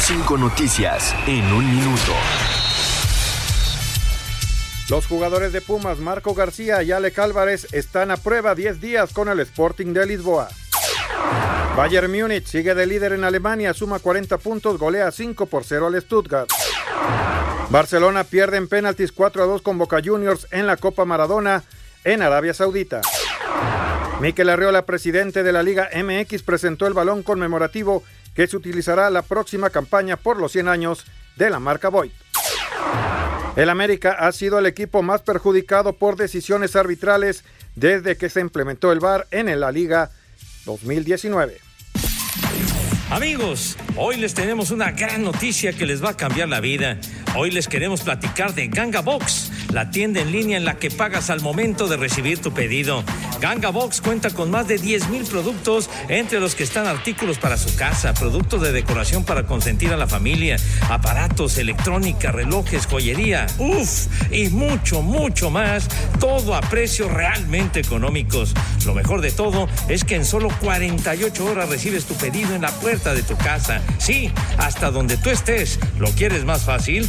Cinco 0.00 0.36
noticias 0.36 1.14
en 1.26 1.44
un 1.52 1.64
minuto. 1.74 2.12
Los 4.90 5.06
jugadores 5.06 5.54
de 5.54 5.62
Pumas, 5.62 6.00
Marco 6.00 6.34
García 6.34 6.82
y 6.82 6.92
Alec 6.92 7.18
Álvarez, 7.18 7.66
están 7.72 8.10
a 8.10 8.18
prueba 8.18 8.54
10 8.54 8.78
días 8.78 9.14
con 9.14 9.28
el 9.28 9.40
Sporting 9.40 9.94
de 9.94 10.04
Lisboa. 10.04 10.50
Bayern 11.76 12.12
Múnich 12.12 12.46
sigue 12.46 12.74
de 12.74 12.86
líder 12.86 13.12
en 13.12 13.24
Alemania, 13.24 13.72
suma 13.72 13.98
40 13.98 14.36
puntos, 14.38 14.78
golea 14.78 15.10
5 15.10 15.46
por 15.46 15.64
0 15.64 15.86
al 15.86 16.00
Stuttgart. 16.02 16.50
Barcelona 17.70 18.24
pierde 18.24 18.58
en 18.58 18.68
penaltis 18.68 19.10
4 19.10 19.42
a 19.42 19.46
2 19.46 19.62
con 19.62 19.78
Boca 19.78 20.00
Juniors 20.04 20.46
en 20.50 20.66
la 20.66 20.76
Copa 20.76 21.06
Maradona 21.06 21.64
en 22.04 22.20
Arabia 22.20 22.52
Saudita. 22.52 23.00
Miquel 24.20 24.50
Arriola, 24.50 24.84
presidente 24.84 25.42
de 25.42 25.50
la 25.50 25.62
Liga 25.62 25.88
MX, 25.94 26.42
presentó 26.42 26.86
el 26.86 26.92
balón 26.92 27.22
conmemorativo 27.22 28.04
que 28.34 28.46
se 28.46 28.56
utilizará 28.56 29.08
la 29.08 29.22
próxima 29.22 29.70
campaña 29.70 30.18
por 30.18 30.36
los 30.36 30.52
100 30.52 30.68
años 30.68 31.06
de 31.36 31.48
la 31.48 31.58
marca 31.58 31.88
Voigt. 31.88 32.14
El 33.56 33.70
América 33.70 34.12
ha 34.18 34.30
sido 34.32 34.58
el 34.58 34.66
equipo 34.66 35.02
más 35.02 35.22
perjudicado 35.22 35.94
por 35.94 36.16
decisiones 36.16 36.76
arbitrales 36.76 37.44
desde 37.74 38.16
que 38.16 38.28
se 38.28 38.40
implementó 38.40 38.92
el 38.92 39.00
VAR 39.00 39.26
en 39.30 39.58
la 39.58 39.72
Liga 39.72 40.10
2019. 40.64 41.58
Amigos, 43.10 43.76
hoy 43.96 44.16
les 44.16 44.32
tenemos 44.32 44.70
una 44.70 44.92
gran 44.92 45.22
noticia 45.22 45.72
que 45.74 45.84
les 45.84 46.02
va 46.02 46.10
a 46.10 46.16
cambiar 46.16 46.48
la 46.48 46.60
vida. 46.60 46.98
Hoy 47.34 47.50
les 47.50 47.66
queremos 47.66 48.02
platicar 48.02 48.54
de 48.54 48.68
Ganga 48.68 49.00
Box, 49.00 49.50
la 49.72 49.90
tienda 49.90 50.20
en 50.20 50.32
línea 50.32 50.58
en 50.58 50.66
la 50.66 50.74
que 50.74 50.90
pagas 50.90 51.30
al 51.30 51.40
momento 51.40 51.88
de 51.88 51.96
recibir 51.96 52.38
tu 52.42 52.52
pedido. 52.52 53.02
Ganga 53.40 53.70
Box 53.70 54.02
cuenta 54.02 54.28
con 54.28 54.50
más 54.50 54.68
de 54.68 54.76
10 54.76 55.08
mil 55.08 55.24
productos, 55.24 55.88
entre 56.08 56.40
los 56.40 56.54
que 56.54 56.62
están 56.62 56.86
artículos 56.86 57.38
para 57.38 57.56
su 57.56 57.74
casa, 57.74 58.12
productos 58.12 58.60
de 58.60 58.72
decoración 58.72 59.24
para 59.24 59.46
consentir 59.46 59.94
a 59.94 59.96
la 59.96 60.06
familia, 60.06 60.56
aparatos, 60.90 61.56
electrónica, 61.56 62.32
relojes, 62.32 62.86
joyería, 62.86 63.46
uff, 63.56 64.08
y 64.30 64.50
mucho, 64.50 65.00
mucho 65.00 65.48
más, 65.50 65.88
todo 66.20 66.54
a 66.54 66.60
precios 66.60 67.10
realmente 67.10 67.80
económicos. 67.80 68.52
Lo 68.84 68.92
mejor 68.92 69.22
de 69.22 69.30
todo 69.30 69.68
es 69.88 70.04
que 70.04 70.16
en 70.16 70.26
solo 70.26 70.50
48 70.60 71.44
horas 71.46 71.70
recibes 71.70 72.04
tu 72.04 72.14
pedido 72.14 72.54
en 72.54 72.60
la 72.60 72.70
puerta 72.72 73.14
de 73.14 73.22
tu 73.22 73.38
casa. 73.38 73.80
Sí, 73.96 74.30
hasta 74.58 74.90
donde 74.90 75.16
tú 75.16 75.30
estés. 75.30 75.78
¿Lo 75.98 76.10
quieres 76.10 76.44
más 76.44 76.64
fácil? 76.64 77.08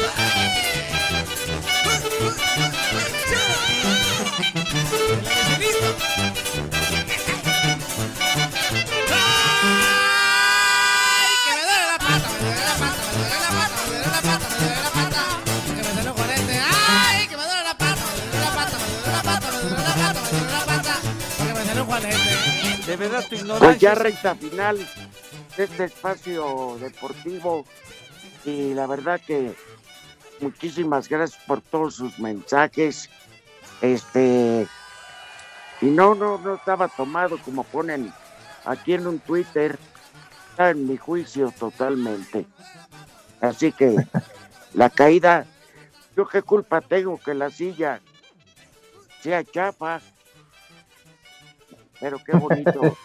De 22.85 22.97
verdad, 22.97 23.23
tu 23.29 23.57
Pues 23.57 23.79
ya 23.79 23.95
recta 23.95 24.35
final 24.35 24.77
de 25.55 25.63
este 25.63 25.85
espacio 25.85 26.77
deportivo 26.81 27.65
y 28.43 28.73
la 28.73 28.85
verdad 28.85 29.21
que 29.25 29.55
muchísimas 30.41 31.07
gracias 31.07 31.41
por 31.45 31.61
todos 31.61 31.95
sus 31.95 32.19
mensajes. 32.19 33.09
Este 33.81 34.67
y 35.81 35.85
no, 35.85 36.15
no, 36.15 36.37
no 36.37 36.55
estaba 36.55 36.87
tomado 36.89 37.37
como 37.39 37.63
ponen 37.63 38.13
aquí 38.65 38.93
en 38.93 39.07
un 39.07 39.19
Twitter. 39.19 39.79
Está 40.49 40.71
en 40.71 40.87
mi 40.87 40.97
juicio 40.97 41.53
totalmente. 41.57 42.45
Así 43.41 43.71
que 43.71 43.95
la 44.73 44.89
caída, 44.89 45.45
yo 46.15 46.27
qué 46.27 46.41
culpa 46.43 46.79
tengo 46.79 47.17
que 47.17 47.33
la 47.33 47.49
silla 47.49 47.99
sea 49.21 49.43
chapa. 49.43 49.99
Pero 51.99 52.19
qué 52.25 52.35
bonito 52.37 52.95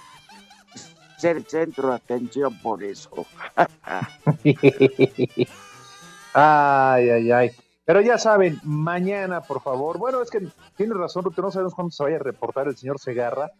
ser 1.18 1.42
centro 1.44 1.88
de 1.88 1.94
atención 1.96 2.58
por 2.60 2.82
eso. 2.82 3.26
ay, 6.34 7.10
ay, 7.10 7.32
ay. 7.32 7.50
Pero 7.84 8.00
ya 8.00 8.18
saben, 8.18 8.60
mañana, 8.64 9.42
por 9.42 9.62
favor. 9.62 9.96
Bueno, 9.98 10.20
es 10.20 10.30
que 10.30 10.46
tiene 10.76 10.94
razón, 10.94 11.24
no 11.36 11.50
sabemos 11.50 11.74
cuándo 11.74 11.92
se 11.92 12.02
vaya 12.02 12.16
a 12.16 12.20
reportar 12.20 12.66
el 12.66 12.76
señor 12.76 12.98
Segarra, 12.98 13.52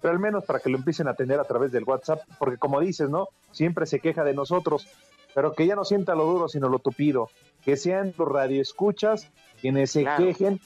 pero 0.00 0.12
al 0.12 0.18
menos 0.18 0.44
para 0.44 0.58
que 0.58 0.68
lo 0.68 0.78
empiecen 0.78 1.06
a 1.06 1.12
atender 1.12 1.38
a 1.38 1.44
través 1.44 1.70
del 1.70 1.84
WhatsApp, 1.84 2.20
porque 2.38 2.58
como 2.58 2.80
dices, 2.80 3.08
¿no? 3.08 3.28
Siempre 3.52 3.86
se 3.86 4.00
queja 4.00 4.24
de 4.24 4.34
nosotros, 4.34 4.88
pero 5.34 5.52
que 5.52 5.66
ya 5.66 5.74
no 5.74 5.84
sienta 5.84 6.14
lo 6.14 6.24
duro, 6.24 6.48
sino 6.48 6.68
lo 6.68 6.78
tupido. 6.78 7.28
Que 7.64 7.76
sean 7.76 8.14
los 8.16 8.28
radioescuchas 8.28 9.28
quienes 9.60 9.90
se 9.92 10.02
Claro. 10.02 10.24
quejen 10.24 10.60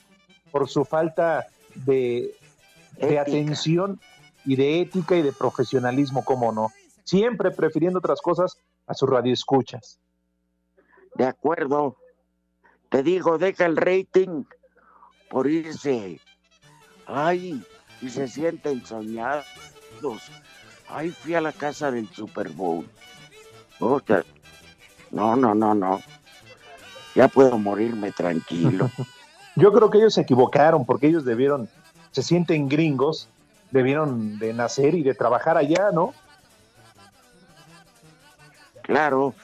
por 0.51 0.69
su 0.69 0.85
falta 0.85 1.47
de, 1.75 2.35
de 2.99 3.19
atención 3.19 4.01
y 4.45 4.57
de 4.57 4.81
ética 4.81 5.17
y 5.17 5.23
de 5.23 5.33
profesionalismo, 5.33 6.25
cómo 6.25 6.53
no. 6.53 6.69
Siempre 7.05 7.51
prefiriendo 7.51 7.99
otras 7.99 8.21
cosas 8.21 8.59
a 8.87 8.95
sus 8.95 9.09
radioescuchas. 9.09 9.99
De 11.15 11.25
acuerdo. 11.25 11.97
Te 12.89 13.03
digo, 13.03 13.39
deja 13.39 13.65
el 13.65 13.77
rating 13.77 14.45
por 15.31 15.47
irse. 15.49 16.21
Ay, 17.07 17.65
y 18.03 18.09
se 18.11 18.29
sienten 18.29 18.85
soñados. 18.85 19.47
Ay, 20.89 21.11
fui 21.11 21.35
a 21.35 21.41
la 21.41 21.53
casa 21.53 21.91
del 21.91 22.09
Super 22.09 22.51
Bowl. 22.51 22.87
Puta. 23.79 24.25
No, 25.13 25.37
no, 25.37 25.55
no, 25.55 25.75
no. 25.75 26.03
Ya 27.15 27.29
puedo 27.29 27.59
morirme 27.59 28.11
tranquilo. 28.13 28.91
Yo 29.57 29.73
creo 29.73 29.91
que 29.91 29.99
ellos 29.99 30.15
se 30.15 30.23
equivocaron 30.23 30.87
porque 30.87 31.07
ellos 31.09 31.25
debieron, 31.25 31.69
se 32.11 32.23
sienten 32.23 32.69
gringos, 32.69 33.29
debieron 33.71 34.39
de 34.39 34.55
nacer 34.55 34.95
y 34.95 35.03
de 35.03 35.15
trabajar 35.15 35.59
allá, 35.59 35.91
¿no? 35.93 36.15
Claro. 38.83 39.35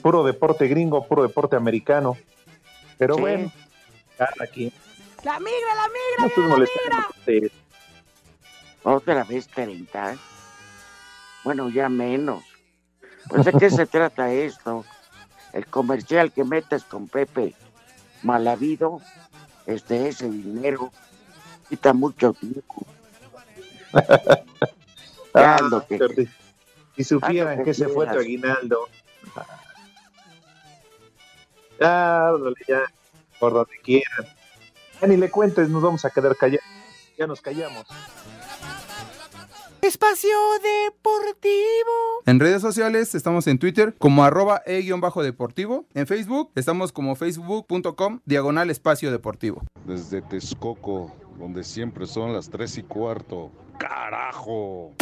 Puro 0.00 0.22
deporte 0.24 0.68
gringo, 0.68 1.06
puro 1.06 1.22
deporte 1.22 1.56
americano. 1.56 2.16
Pero 2.98 3.16
Sí. 3.16 3.20
bueno, 3.20 3.52
cada 4.16 4.46
quien. 4.46 4.72
La 5.24 5.38
migra, 5.38 5.74
la 5.74 5.88
migra, 5.88 6.36
No 6.46 6.58
la 6.58 6.66
migra. 7.26 7.48
Otra 8.84 9.24
vez 9.24 9.48
30. 9.48 10.16
Bueno, 11.44 11.68
ya 11.68 11.88
menos. 11.88 12.42
Pues 13.28 13.44
de 13.44 13.52
qué 13.52 13.70
se 13.70 13.86
trata 13.86 14.30
esto. 14.32 14.84
El 15.52 15.66
comercial 15.66 16.32
que 16.32 16.44
metes 16.44 16.84
con 16.84 17.08
Pepe 17.08 17.54
Malavido, 18.22 19.00
este 19.66 20.08
ese 20.08 20.30
dinero, 20.30 20.90
quita 21.68 21.92
mucho 21.92 22.32
tiempo. 22.34 22.86
Ah, 25.34 25.58
que- 25.88 26.28
si 26.94 27.04
supieran 27.04 27.56
que 27.58 27.64
que 27.64 27.74
se 27.74 27.88
fue 27.88 28.06
tu 28.06 28.18
aguinaldo. 28.18 28.86
Ya, 31.80 32.32
órale, 32.34 32.56
ya, 32.68 32.82
por 33.40 33.54
donde 33.54 33.78
quieran. 33.82 34.26
Ya 35.00 35.06
ni 35.08 35.16
le 35.16 35.30
cuentes, 35.30 35.70
nos 35.70 35.82
vamos 35.82 36.04
a 36.04 36.10
quedar 36.10 36.36
callados. 36.36 36.66
Ya 37.16 37.26
nos 37.26 37.40
callamos. 37.40 37.86
Espacio 39.82 40.30
Deportivo. 40.62 42.22
En 42.24 42.38
redes 42.38 42.62
sociales 42.62 43.16
estamos 43.16 43.48
en 43.48 43.58
Twitter 43.58 43.96
como 43.98 44.22
arroba 44.22 44.62
e-deportivo. 44.64 45.86
En 45.94 46.06
Facebook 46.06 46.52
estamos 46.54 46.92
como 46.92 47.16
facebook.com 47.16 48.20
diagonal 48.24 48.70
espacio 48.70 49.10
deportivo. 49.10 49.64
Desde 49.84 50.22
Texcoco, 50.22 51.12
donde 51.36 51.64
siempre 51.64 52.06
son 52.06 52.32
las 52.32 52.48
tres 52.48 52.78
y 52.78 52.84
cuarto. 52.84 53.50
¡Carajo! 53.76 54.92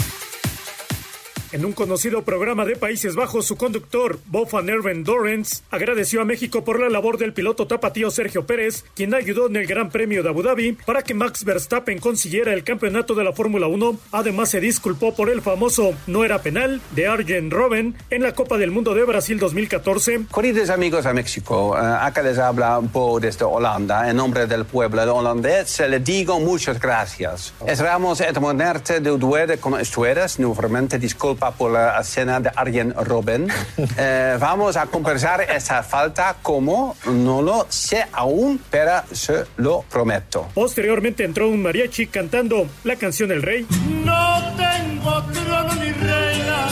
En 1.52 1.64
un 1.64 1.72
conocido 1.72 2.22
programa 2.22 2.64
de 2.64 2.76
Países 2.76 3.16
Bajos, 3.16 3.44
su 3.44 3.56
conductor, 3.56 4.20
Bob 4.26 4.48
Van 4.52 4.68
Erven 4.68 5.02
Dorrance, 5.02 5.64
agradeció 5.72 6.22
a 6.22 6.24
México 6.24 6.62
por 6.62 6.78
la 6.78 6.88
labor 6.88 7.18
del 7.18 7.32
piloto 7.32 7.66
tapatío 7.66 8.12
Sergio 8.12 8.46
Pérez, 8.46 8.84
quien 8.94 9.14
ayudó 9.14 9.48
en 9.48 9.56
el 9.56 9.66
Gran 9.66 9.90
Premio 9.90 10.22
de 10.22 10.28
Abu 10.28 10.44
Dhabi 10.44 10.74
para 10.86 11.02
que 11.02 11.12
Max 11.12 11.44
Verstappen 11.44 11.98
consiguiera 11.98 12.54
el 12.54 12.62
campeonato 12.62 13.16
de 13.16 13.24
la 13.24 13.32
Fórmula 13.32 13.66
1. 13.66 13.98
Además, 14.12 14.50
se 14.50 14.60
disculpó 14.60 15.12
por 15.12 15.28
el 15.28 15.42
famoso 15.42 15.92
no 16.06 16.24
era 16.24 16.40
penal 16.40 16.80
de 16.94 17.08
Arjen 17.08 17.50
Robben 17.50 17.96
en 18.10 18.22
la 18.22 18.32
Copa 18.32 18.56
del 18.56 18.70
Mundo 18.70 18.94
de 18.94 19.02
Brasil 19.02 19.40
2014. 19.40 20.26
Queridos 20.32 20.70
amigos 20.70 21.02
de 21.02 21.14
México, 21.14 21.76
eh, 21.76 21.80
acá 22.00 22.22
les 22.22 22.38
habla 22.38 22.80
poco 22.92 23.18
desde 23.18 23.44
Holanda. 23.44 24.08
En 24.08 24.14
nombre 24.14 24.46
del 24.46 24.66
pueblo 24.66 25.16
holandés, 25.16 25.80
le 25.80 25.98
digo 25.98 26.38
muchas 26.38 26.78
gracias. 26.78 27.52
Esperamos 27.66 28.20
eternamente 28.20 29.00
de 29.00 29.58
con 29.58 29.74
ustedes. 29.74 30.38
Nuevamente 30.38 30.96
disculpa 31.40 31.50
por 31.52 31.72
la 31.72 32.00
escena 32.00 32.40
de 32.40 32.50
Arjen 32.54 32.94
Robben. 32.94 33.48
Eh, 33.96 34.36
vamos 34.38 34.76
a 34.76 34.86
compensar 34.86 35.42
esa 35.42 35.82
falta 35.82 36.36
como 36.42 36.96
no 37.06 37.42
lo 37.42 37.66
sé 37.68 38.06
aún, 38.12 38.60
pero 38.70 39.02
se 39.10 39.44
lo 39.56 39.82
prometo. 39.82 40.48
Posteriormente 40.54 41.24
entró 41.24 41.48
un 41.48 41.62
mariachi 41.62 42.06
cantando 42.06 42.66
la 42.84 42.96
canción 42.96 43.30
El 43.30 43.42
Rey. 43.42 43.66
No 44.04 44.42
tengo 44.56 45.22
trono 45.32 45.74
ni 45.74 45.90
reina, 45.92 46.66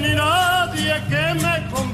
ni 0.00 0.14
nadie 0.14 0.94
que 1.08 1.34
me 1.42 1.91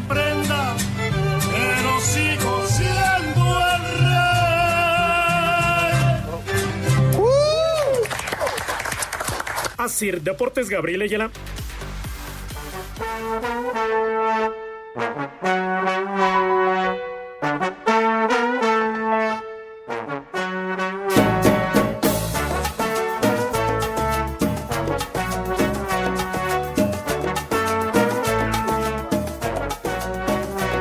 Asir 9.79 10.23
Deportes 10.23 10.69
Gabriel 10.69 11.03
Ayala. 11.03 11.31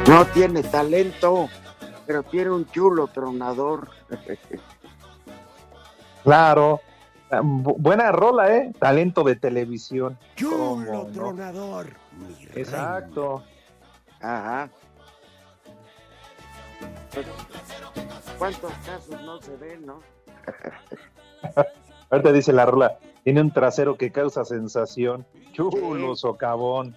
No 0.07 0.25
tiene 0.27 0.63
talento, 0.63 1.49
pero 2.07 2.23
tiene 2.23 2.49
un 2.49 2.65
chulo 2.71 3.07
tronador. 3.07 3.89
Claro. 6.23 6.81
Ah, 7.29 7.41
bu- 7.41 7.75
Buena 7.77 8.11
rola, 8.11 8.55
¿eh? 8.55 8.71
Talento 8.79 9.23
de 9.23 9.35
televisión. 9.35 10.17
¿Cómo 10.41 10.83
Chulo 10.85 10.91
no? 11.03 11.05
tronador. 11.07 11.87
Exacto. 12.55 13.43
Ajá. 14.21 14.69
¿Cuántos 18.37 18.71
casos 18.85 19.21
no 19.23 19.41
se 19.41 19.55
ven, 19.57 19.85
no? 19.85 19.99
Ahorita 22.09 22.31
dice 22.31 22.53
la 22.53 22.65
rola, 22.65 22.97
tiene 23.23 23.41
un 23.41 23.51
trasero 23.51 23.97
que 23.97 24.11
causa 24.11 24.45
sensación. 24.45 25.25
Chulo 25.51 26.15
socavón. 26.15 26.95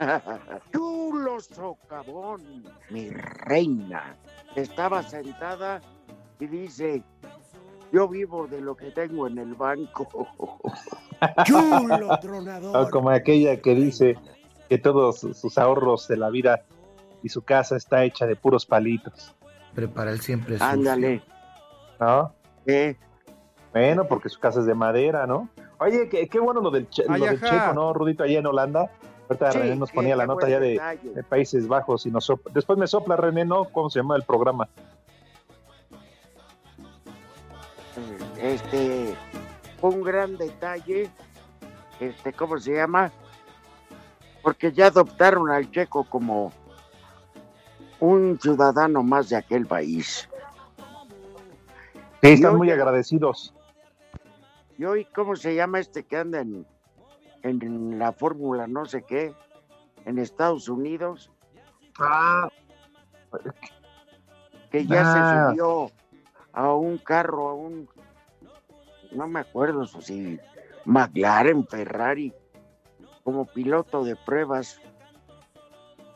Chulo 0.72 1.40
socavón, 1.40 2.64
mi 2.88 3.10
reina. 3.10 4.16
Estaba 4.56 5.02
sentada 5.02 5.80
y 6.40 6.46
dice, 6.46 7.02
yo 7.92 8.08
vivo 8.08 8.46
de 8.46 8.60
lo 8.60 8.76
que 8.76 8.90
tengo 8.90 9.26
en 9.26 9.38
el 9.38 9.54
banco. 9.54 10.08
Chulo 11.44 12.18
tronador. 12.20 12.90
Como 12.90 13.10
aquella 13.10 13.60
que 13.60 13.74
dice 13.74 14.16
que 14.68 14.78
todos 14.78 15.20
sus 15.20 15.58
ahorros 15.58 16.08
de 16.08 16.16
la 16.16 16.30
vida 16.30 16.62
y 17.22 17.28
su 17.28 17.42
casa 17.42 17.76
está 17.76 18.04
hecha 18.04 18.26
de 18.26 18.36
puros 18.36 18.66
palitos. 18.66 19.34
Prepara 19.74 20.10
el 20.10 20.20
siempre 20.20 20.54
sucio. 20.54 20.66
Ándale. 20.66 21.22
¿No? 21.98 22.32
¿Qué? 22.66 22.96
Bueno, 23.72 24.04
porque 24.06 24.28
su 24.28 24.40
casa 24.40 24.60
es 24.60 24.66
de 24.66 24.74
madera, 24.74 25.26
¿no? 25.26 25.48
Oye, 25.78 26.08
qué, 26.08 26.28
qué 26.28 26.40
bueno 26.40 26.60
lo 26.60 26.70
del, 26.70 26.88
che- 26.88 27.04
lo 27.06 27.24
del 27.24 27.40
checo, 27.40 27.72
¿no, 27.74 27.92
Rudito? 27.92 28.24
Allá 28.24 28.38
en 28.38 28.46
Holanda. 28.46 28.90
Ahorita 29.28 29.52
Sí, 29.52 29.58
René 29.60 29.76
nos 29.76 29.92
ponía 29.92 30.16
la 30.16 30.26
nota 30.26 30.48
ya 30.48 30.58
de, 30.58 30.80
de 31.14 31.22
Países 31.22 31.68
Bajos 31.68 32.04
y 32.04 32.10
nos 32.10 32.24
sopla. 32.24 32.50
Después 32.52 32.76
me 32.78 32.88
sopla 32.88 33.16
René, 33.16 33.44
¿no? 33.44 33.64
¿Cómo 33.66 33.88
se 33.88 34.00
llama 34.00 34.16
el 34.16 34.24
programa? 34.24 34.68
Este, 38.40 39.14
un 39.82 40.02
gran 40.02 40.36
detalle, 40.38 41.10
este, 42.00 42.32
¿cómo 42.32 42.58
se 42.58 42.74
llama? 42.74 43.10
Porque 44.42 44.72
ya 44.72 44.86
adoptaron 44.86 45.50
al 45.50 45.70
checo 45.70 46.04
como 46.04 46.52
un 48.00 48.38
ciudadano 48.40 49.02
más 49.02 49.28
de 49.28 49.36
aquel 49.36 49.66
país. 49.66 50.28
Sí, 52.22 52.28
están 52.32 52.52
hoy- 52.52 52.58
muy 52.58 52.70
agradecidos. 52.70 53.54
Y 54.78 54.84
hoy, 54.84 55.04
¿cómo 55.14 55.36
se 55.36 55.54
llama 55.54 55.78
este 55.78 56.04
que 56.04 56.16
anda 56.16 56.40
en, 56.40 56.66
en 57.42 57.98
la 57.98 58.12
fórmula 58.12 58.66
no 58.66 58.86
sé 58.86 59.02
qué? 59.02 59.34
En 60.06 60.18
Estados 60.18 60.70
Unidos. 60.70 61.30
Ah. 61.98 62.48
Que 64.70 64.86
ya 64.86 65.02
Ah. 65.04 65.12
se 65.12 65.50
subió 65.50 65.90
a 66.54 66.72
un 66.72 66.96
carro, 66.96 67.50
a 67.50 67.54
un... 67.54 67.86
No 69.12 69.26
me 69.26 69.40
acuerdo 69.40 69.86
si 69.86 70.38
McLaren, 70.84 71.66
Ferrari, 71.66 72.32
como 73.24 73.44
piloto 73.46 74.04
de 74.04 74.16
pruebas. 74.16 74.80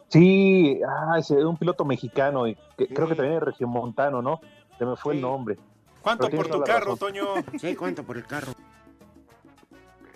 Sí, 0.09 0.80
ah, 0.86 1.16
ese, 1.18 1.45
un 1.45 1.57
piloto 1.57 1.84
mexicano, 1.84 2.47
y 2.47 2.57
que- 2.76 2.86
creo 2.88 3.09
que 3.09 3.14
también 3.16 3.36
es 3.38 3.42
regiomontano, 3.42 4.22
¿no? 4.22 4.40
Se 4.78 4.84
me 4.84 4.97
fue 4.97 5.14
el 5.14 5.20
nombre. 5.20 5.59
¿Cuánto 6.03 6.28
por 6.28 6.49
tu 6.49 6.61
carro, 6.62 6.92
razón. 6.92 6.99
Toño? 6.99 7.24
Sí, 7.59 7.74
¿cuánto 7.74 8.05
por 8.05 8.16
el 8.16 8.26
carro? 8.26 8.53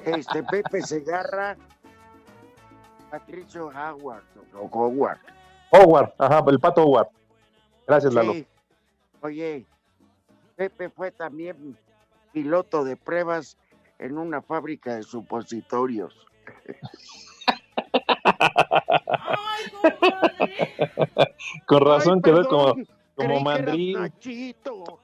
Este, 0.04 0.42
Pepe 0.42 0.82
Segarra, 0.82 1.56
Patricio 3.10 3.68
Howard, 3.68 4.22
o 4.54 4.66
Howard. 4.70 5.18
Howard, 5.70 6.12
ajá, 6.18 6.44
el 6.48 6.60
pato 6.60 6.84
Howard. 6.84 7.08
Gracias, 7.86 8.14
Lalo. 8.14 8.32
Sí. 8.34 8.46
Oye, 9.22 9.66
Pepe 10.56 10.90
fue 10.90 11.10
también 11.10 11.76
piloto 12.32 12.84
de 12.84 12.96
pruebas 12.96 13.56
en 13.98 14.18
una 14.18 14.42
fábrica 14.42 14.96
de 14.96 15.02
supositorios. 15.02 16.26
Con 21.66 21.80
razón 21.84 22.14
Ay, 22.16 22.22
quedó 22.22 22.48
como, 22.48 22.74
como. 23.14 23.40
Nachito. 23.40 25.00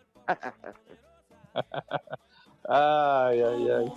Ay, 2.66 3.42
ay, 3.42 3.70
ay. 3.70 3.92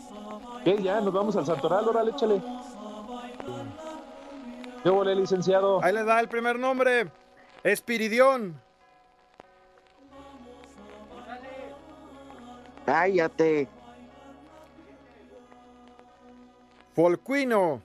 ¿Qué? 0.63 0.81
Ya, 0.83 0.99
nos 0.99 1.13
vamos 1.13 1.35
al 1.37 1.45
Santoral, 1.45 1.87
órale, 1.87 2.11
échale. 2.11 2.41
¿Qué 4.83 4.89
volé, 4.89 5.15
licenciado? 5.15 5.81
Ahí 5.83 5.93
le 5.93 6.03
da 6.03 6.19
el 6.19 6.27
primer 6.27 6.59
nombre. 6.59 7.09
Espiridión. 7.63 8.61
Cállate. 12.87 13.67
Folcuino. 16.95 17.81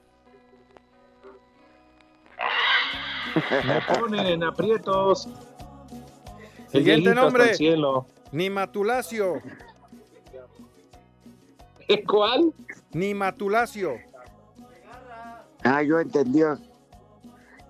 Me 3.66 3.80
ponen 3.98 4.26
en 4.26 4.44
aprietos. 4.44 5.28
El 6.72 6.84
Siguiente 6.84 7.14
nombre. 7.16 7.50
el 7.50 7.56
cielo. 7.56 8.06
Nimatulacio. 8.30 9.42
¿Cuál? 12.06 12.52
Nimatulacio. 12.92 13.98
Ah, 15.64 15.82
yo 15.82 15.98
entendí. 15.98 16.42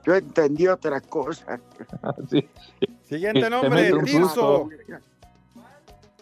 Yo 0.05 0.15
entendí 0.15 0.69
otra 0.69 1.01
cosa. 1.01 1.59
Sí. 2.31 2.47
Siguiente 3.05 3.41
Te 3.41 3.51
nombre. 3.51 3.91
Tirso. 4.05 4.69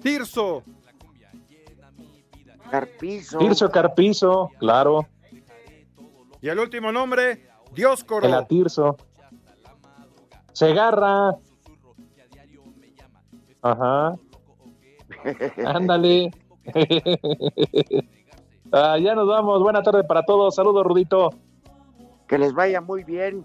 Tirso. 0.03 0.63
Carpizo. 2.71 3.39
Tirso 3.39 3.71
Carpizo, 3.71 4.51
claro. 4.59 5.07
Y 6.41 6.49
el 6.49 6.59
último 6.59 6.93
nombre. 6.93 7.47
Dioscoro. 7.75 8.27
El 8.27 8.35
Atirso. 8.35 8.97
Segarra. 10.53 11.37
Ajá. 13.63 14.15
Ándale. 15.67 16.31
Ah, 18.73 18.97
ya 18.99 19.17
nos 19.17 19.27
vamos. 19.27 19.61
Buena 19.61 19.83
tarde 19.83 20.05
para 20.05 20.23
todos. 20.23 20.55
Saludos, 20.55 20.87
Rudito. 20.87 21.31
Que 22.29 22.39
les 22.39 22.53
vaya 22.53 22.81
muy 22.81 23.03
bien. 23.03 23.45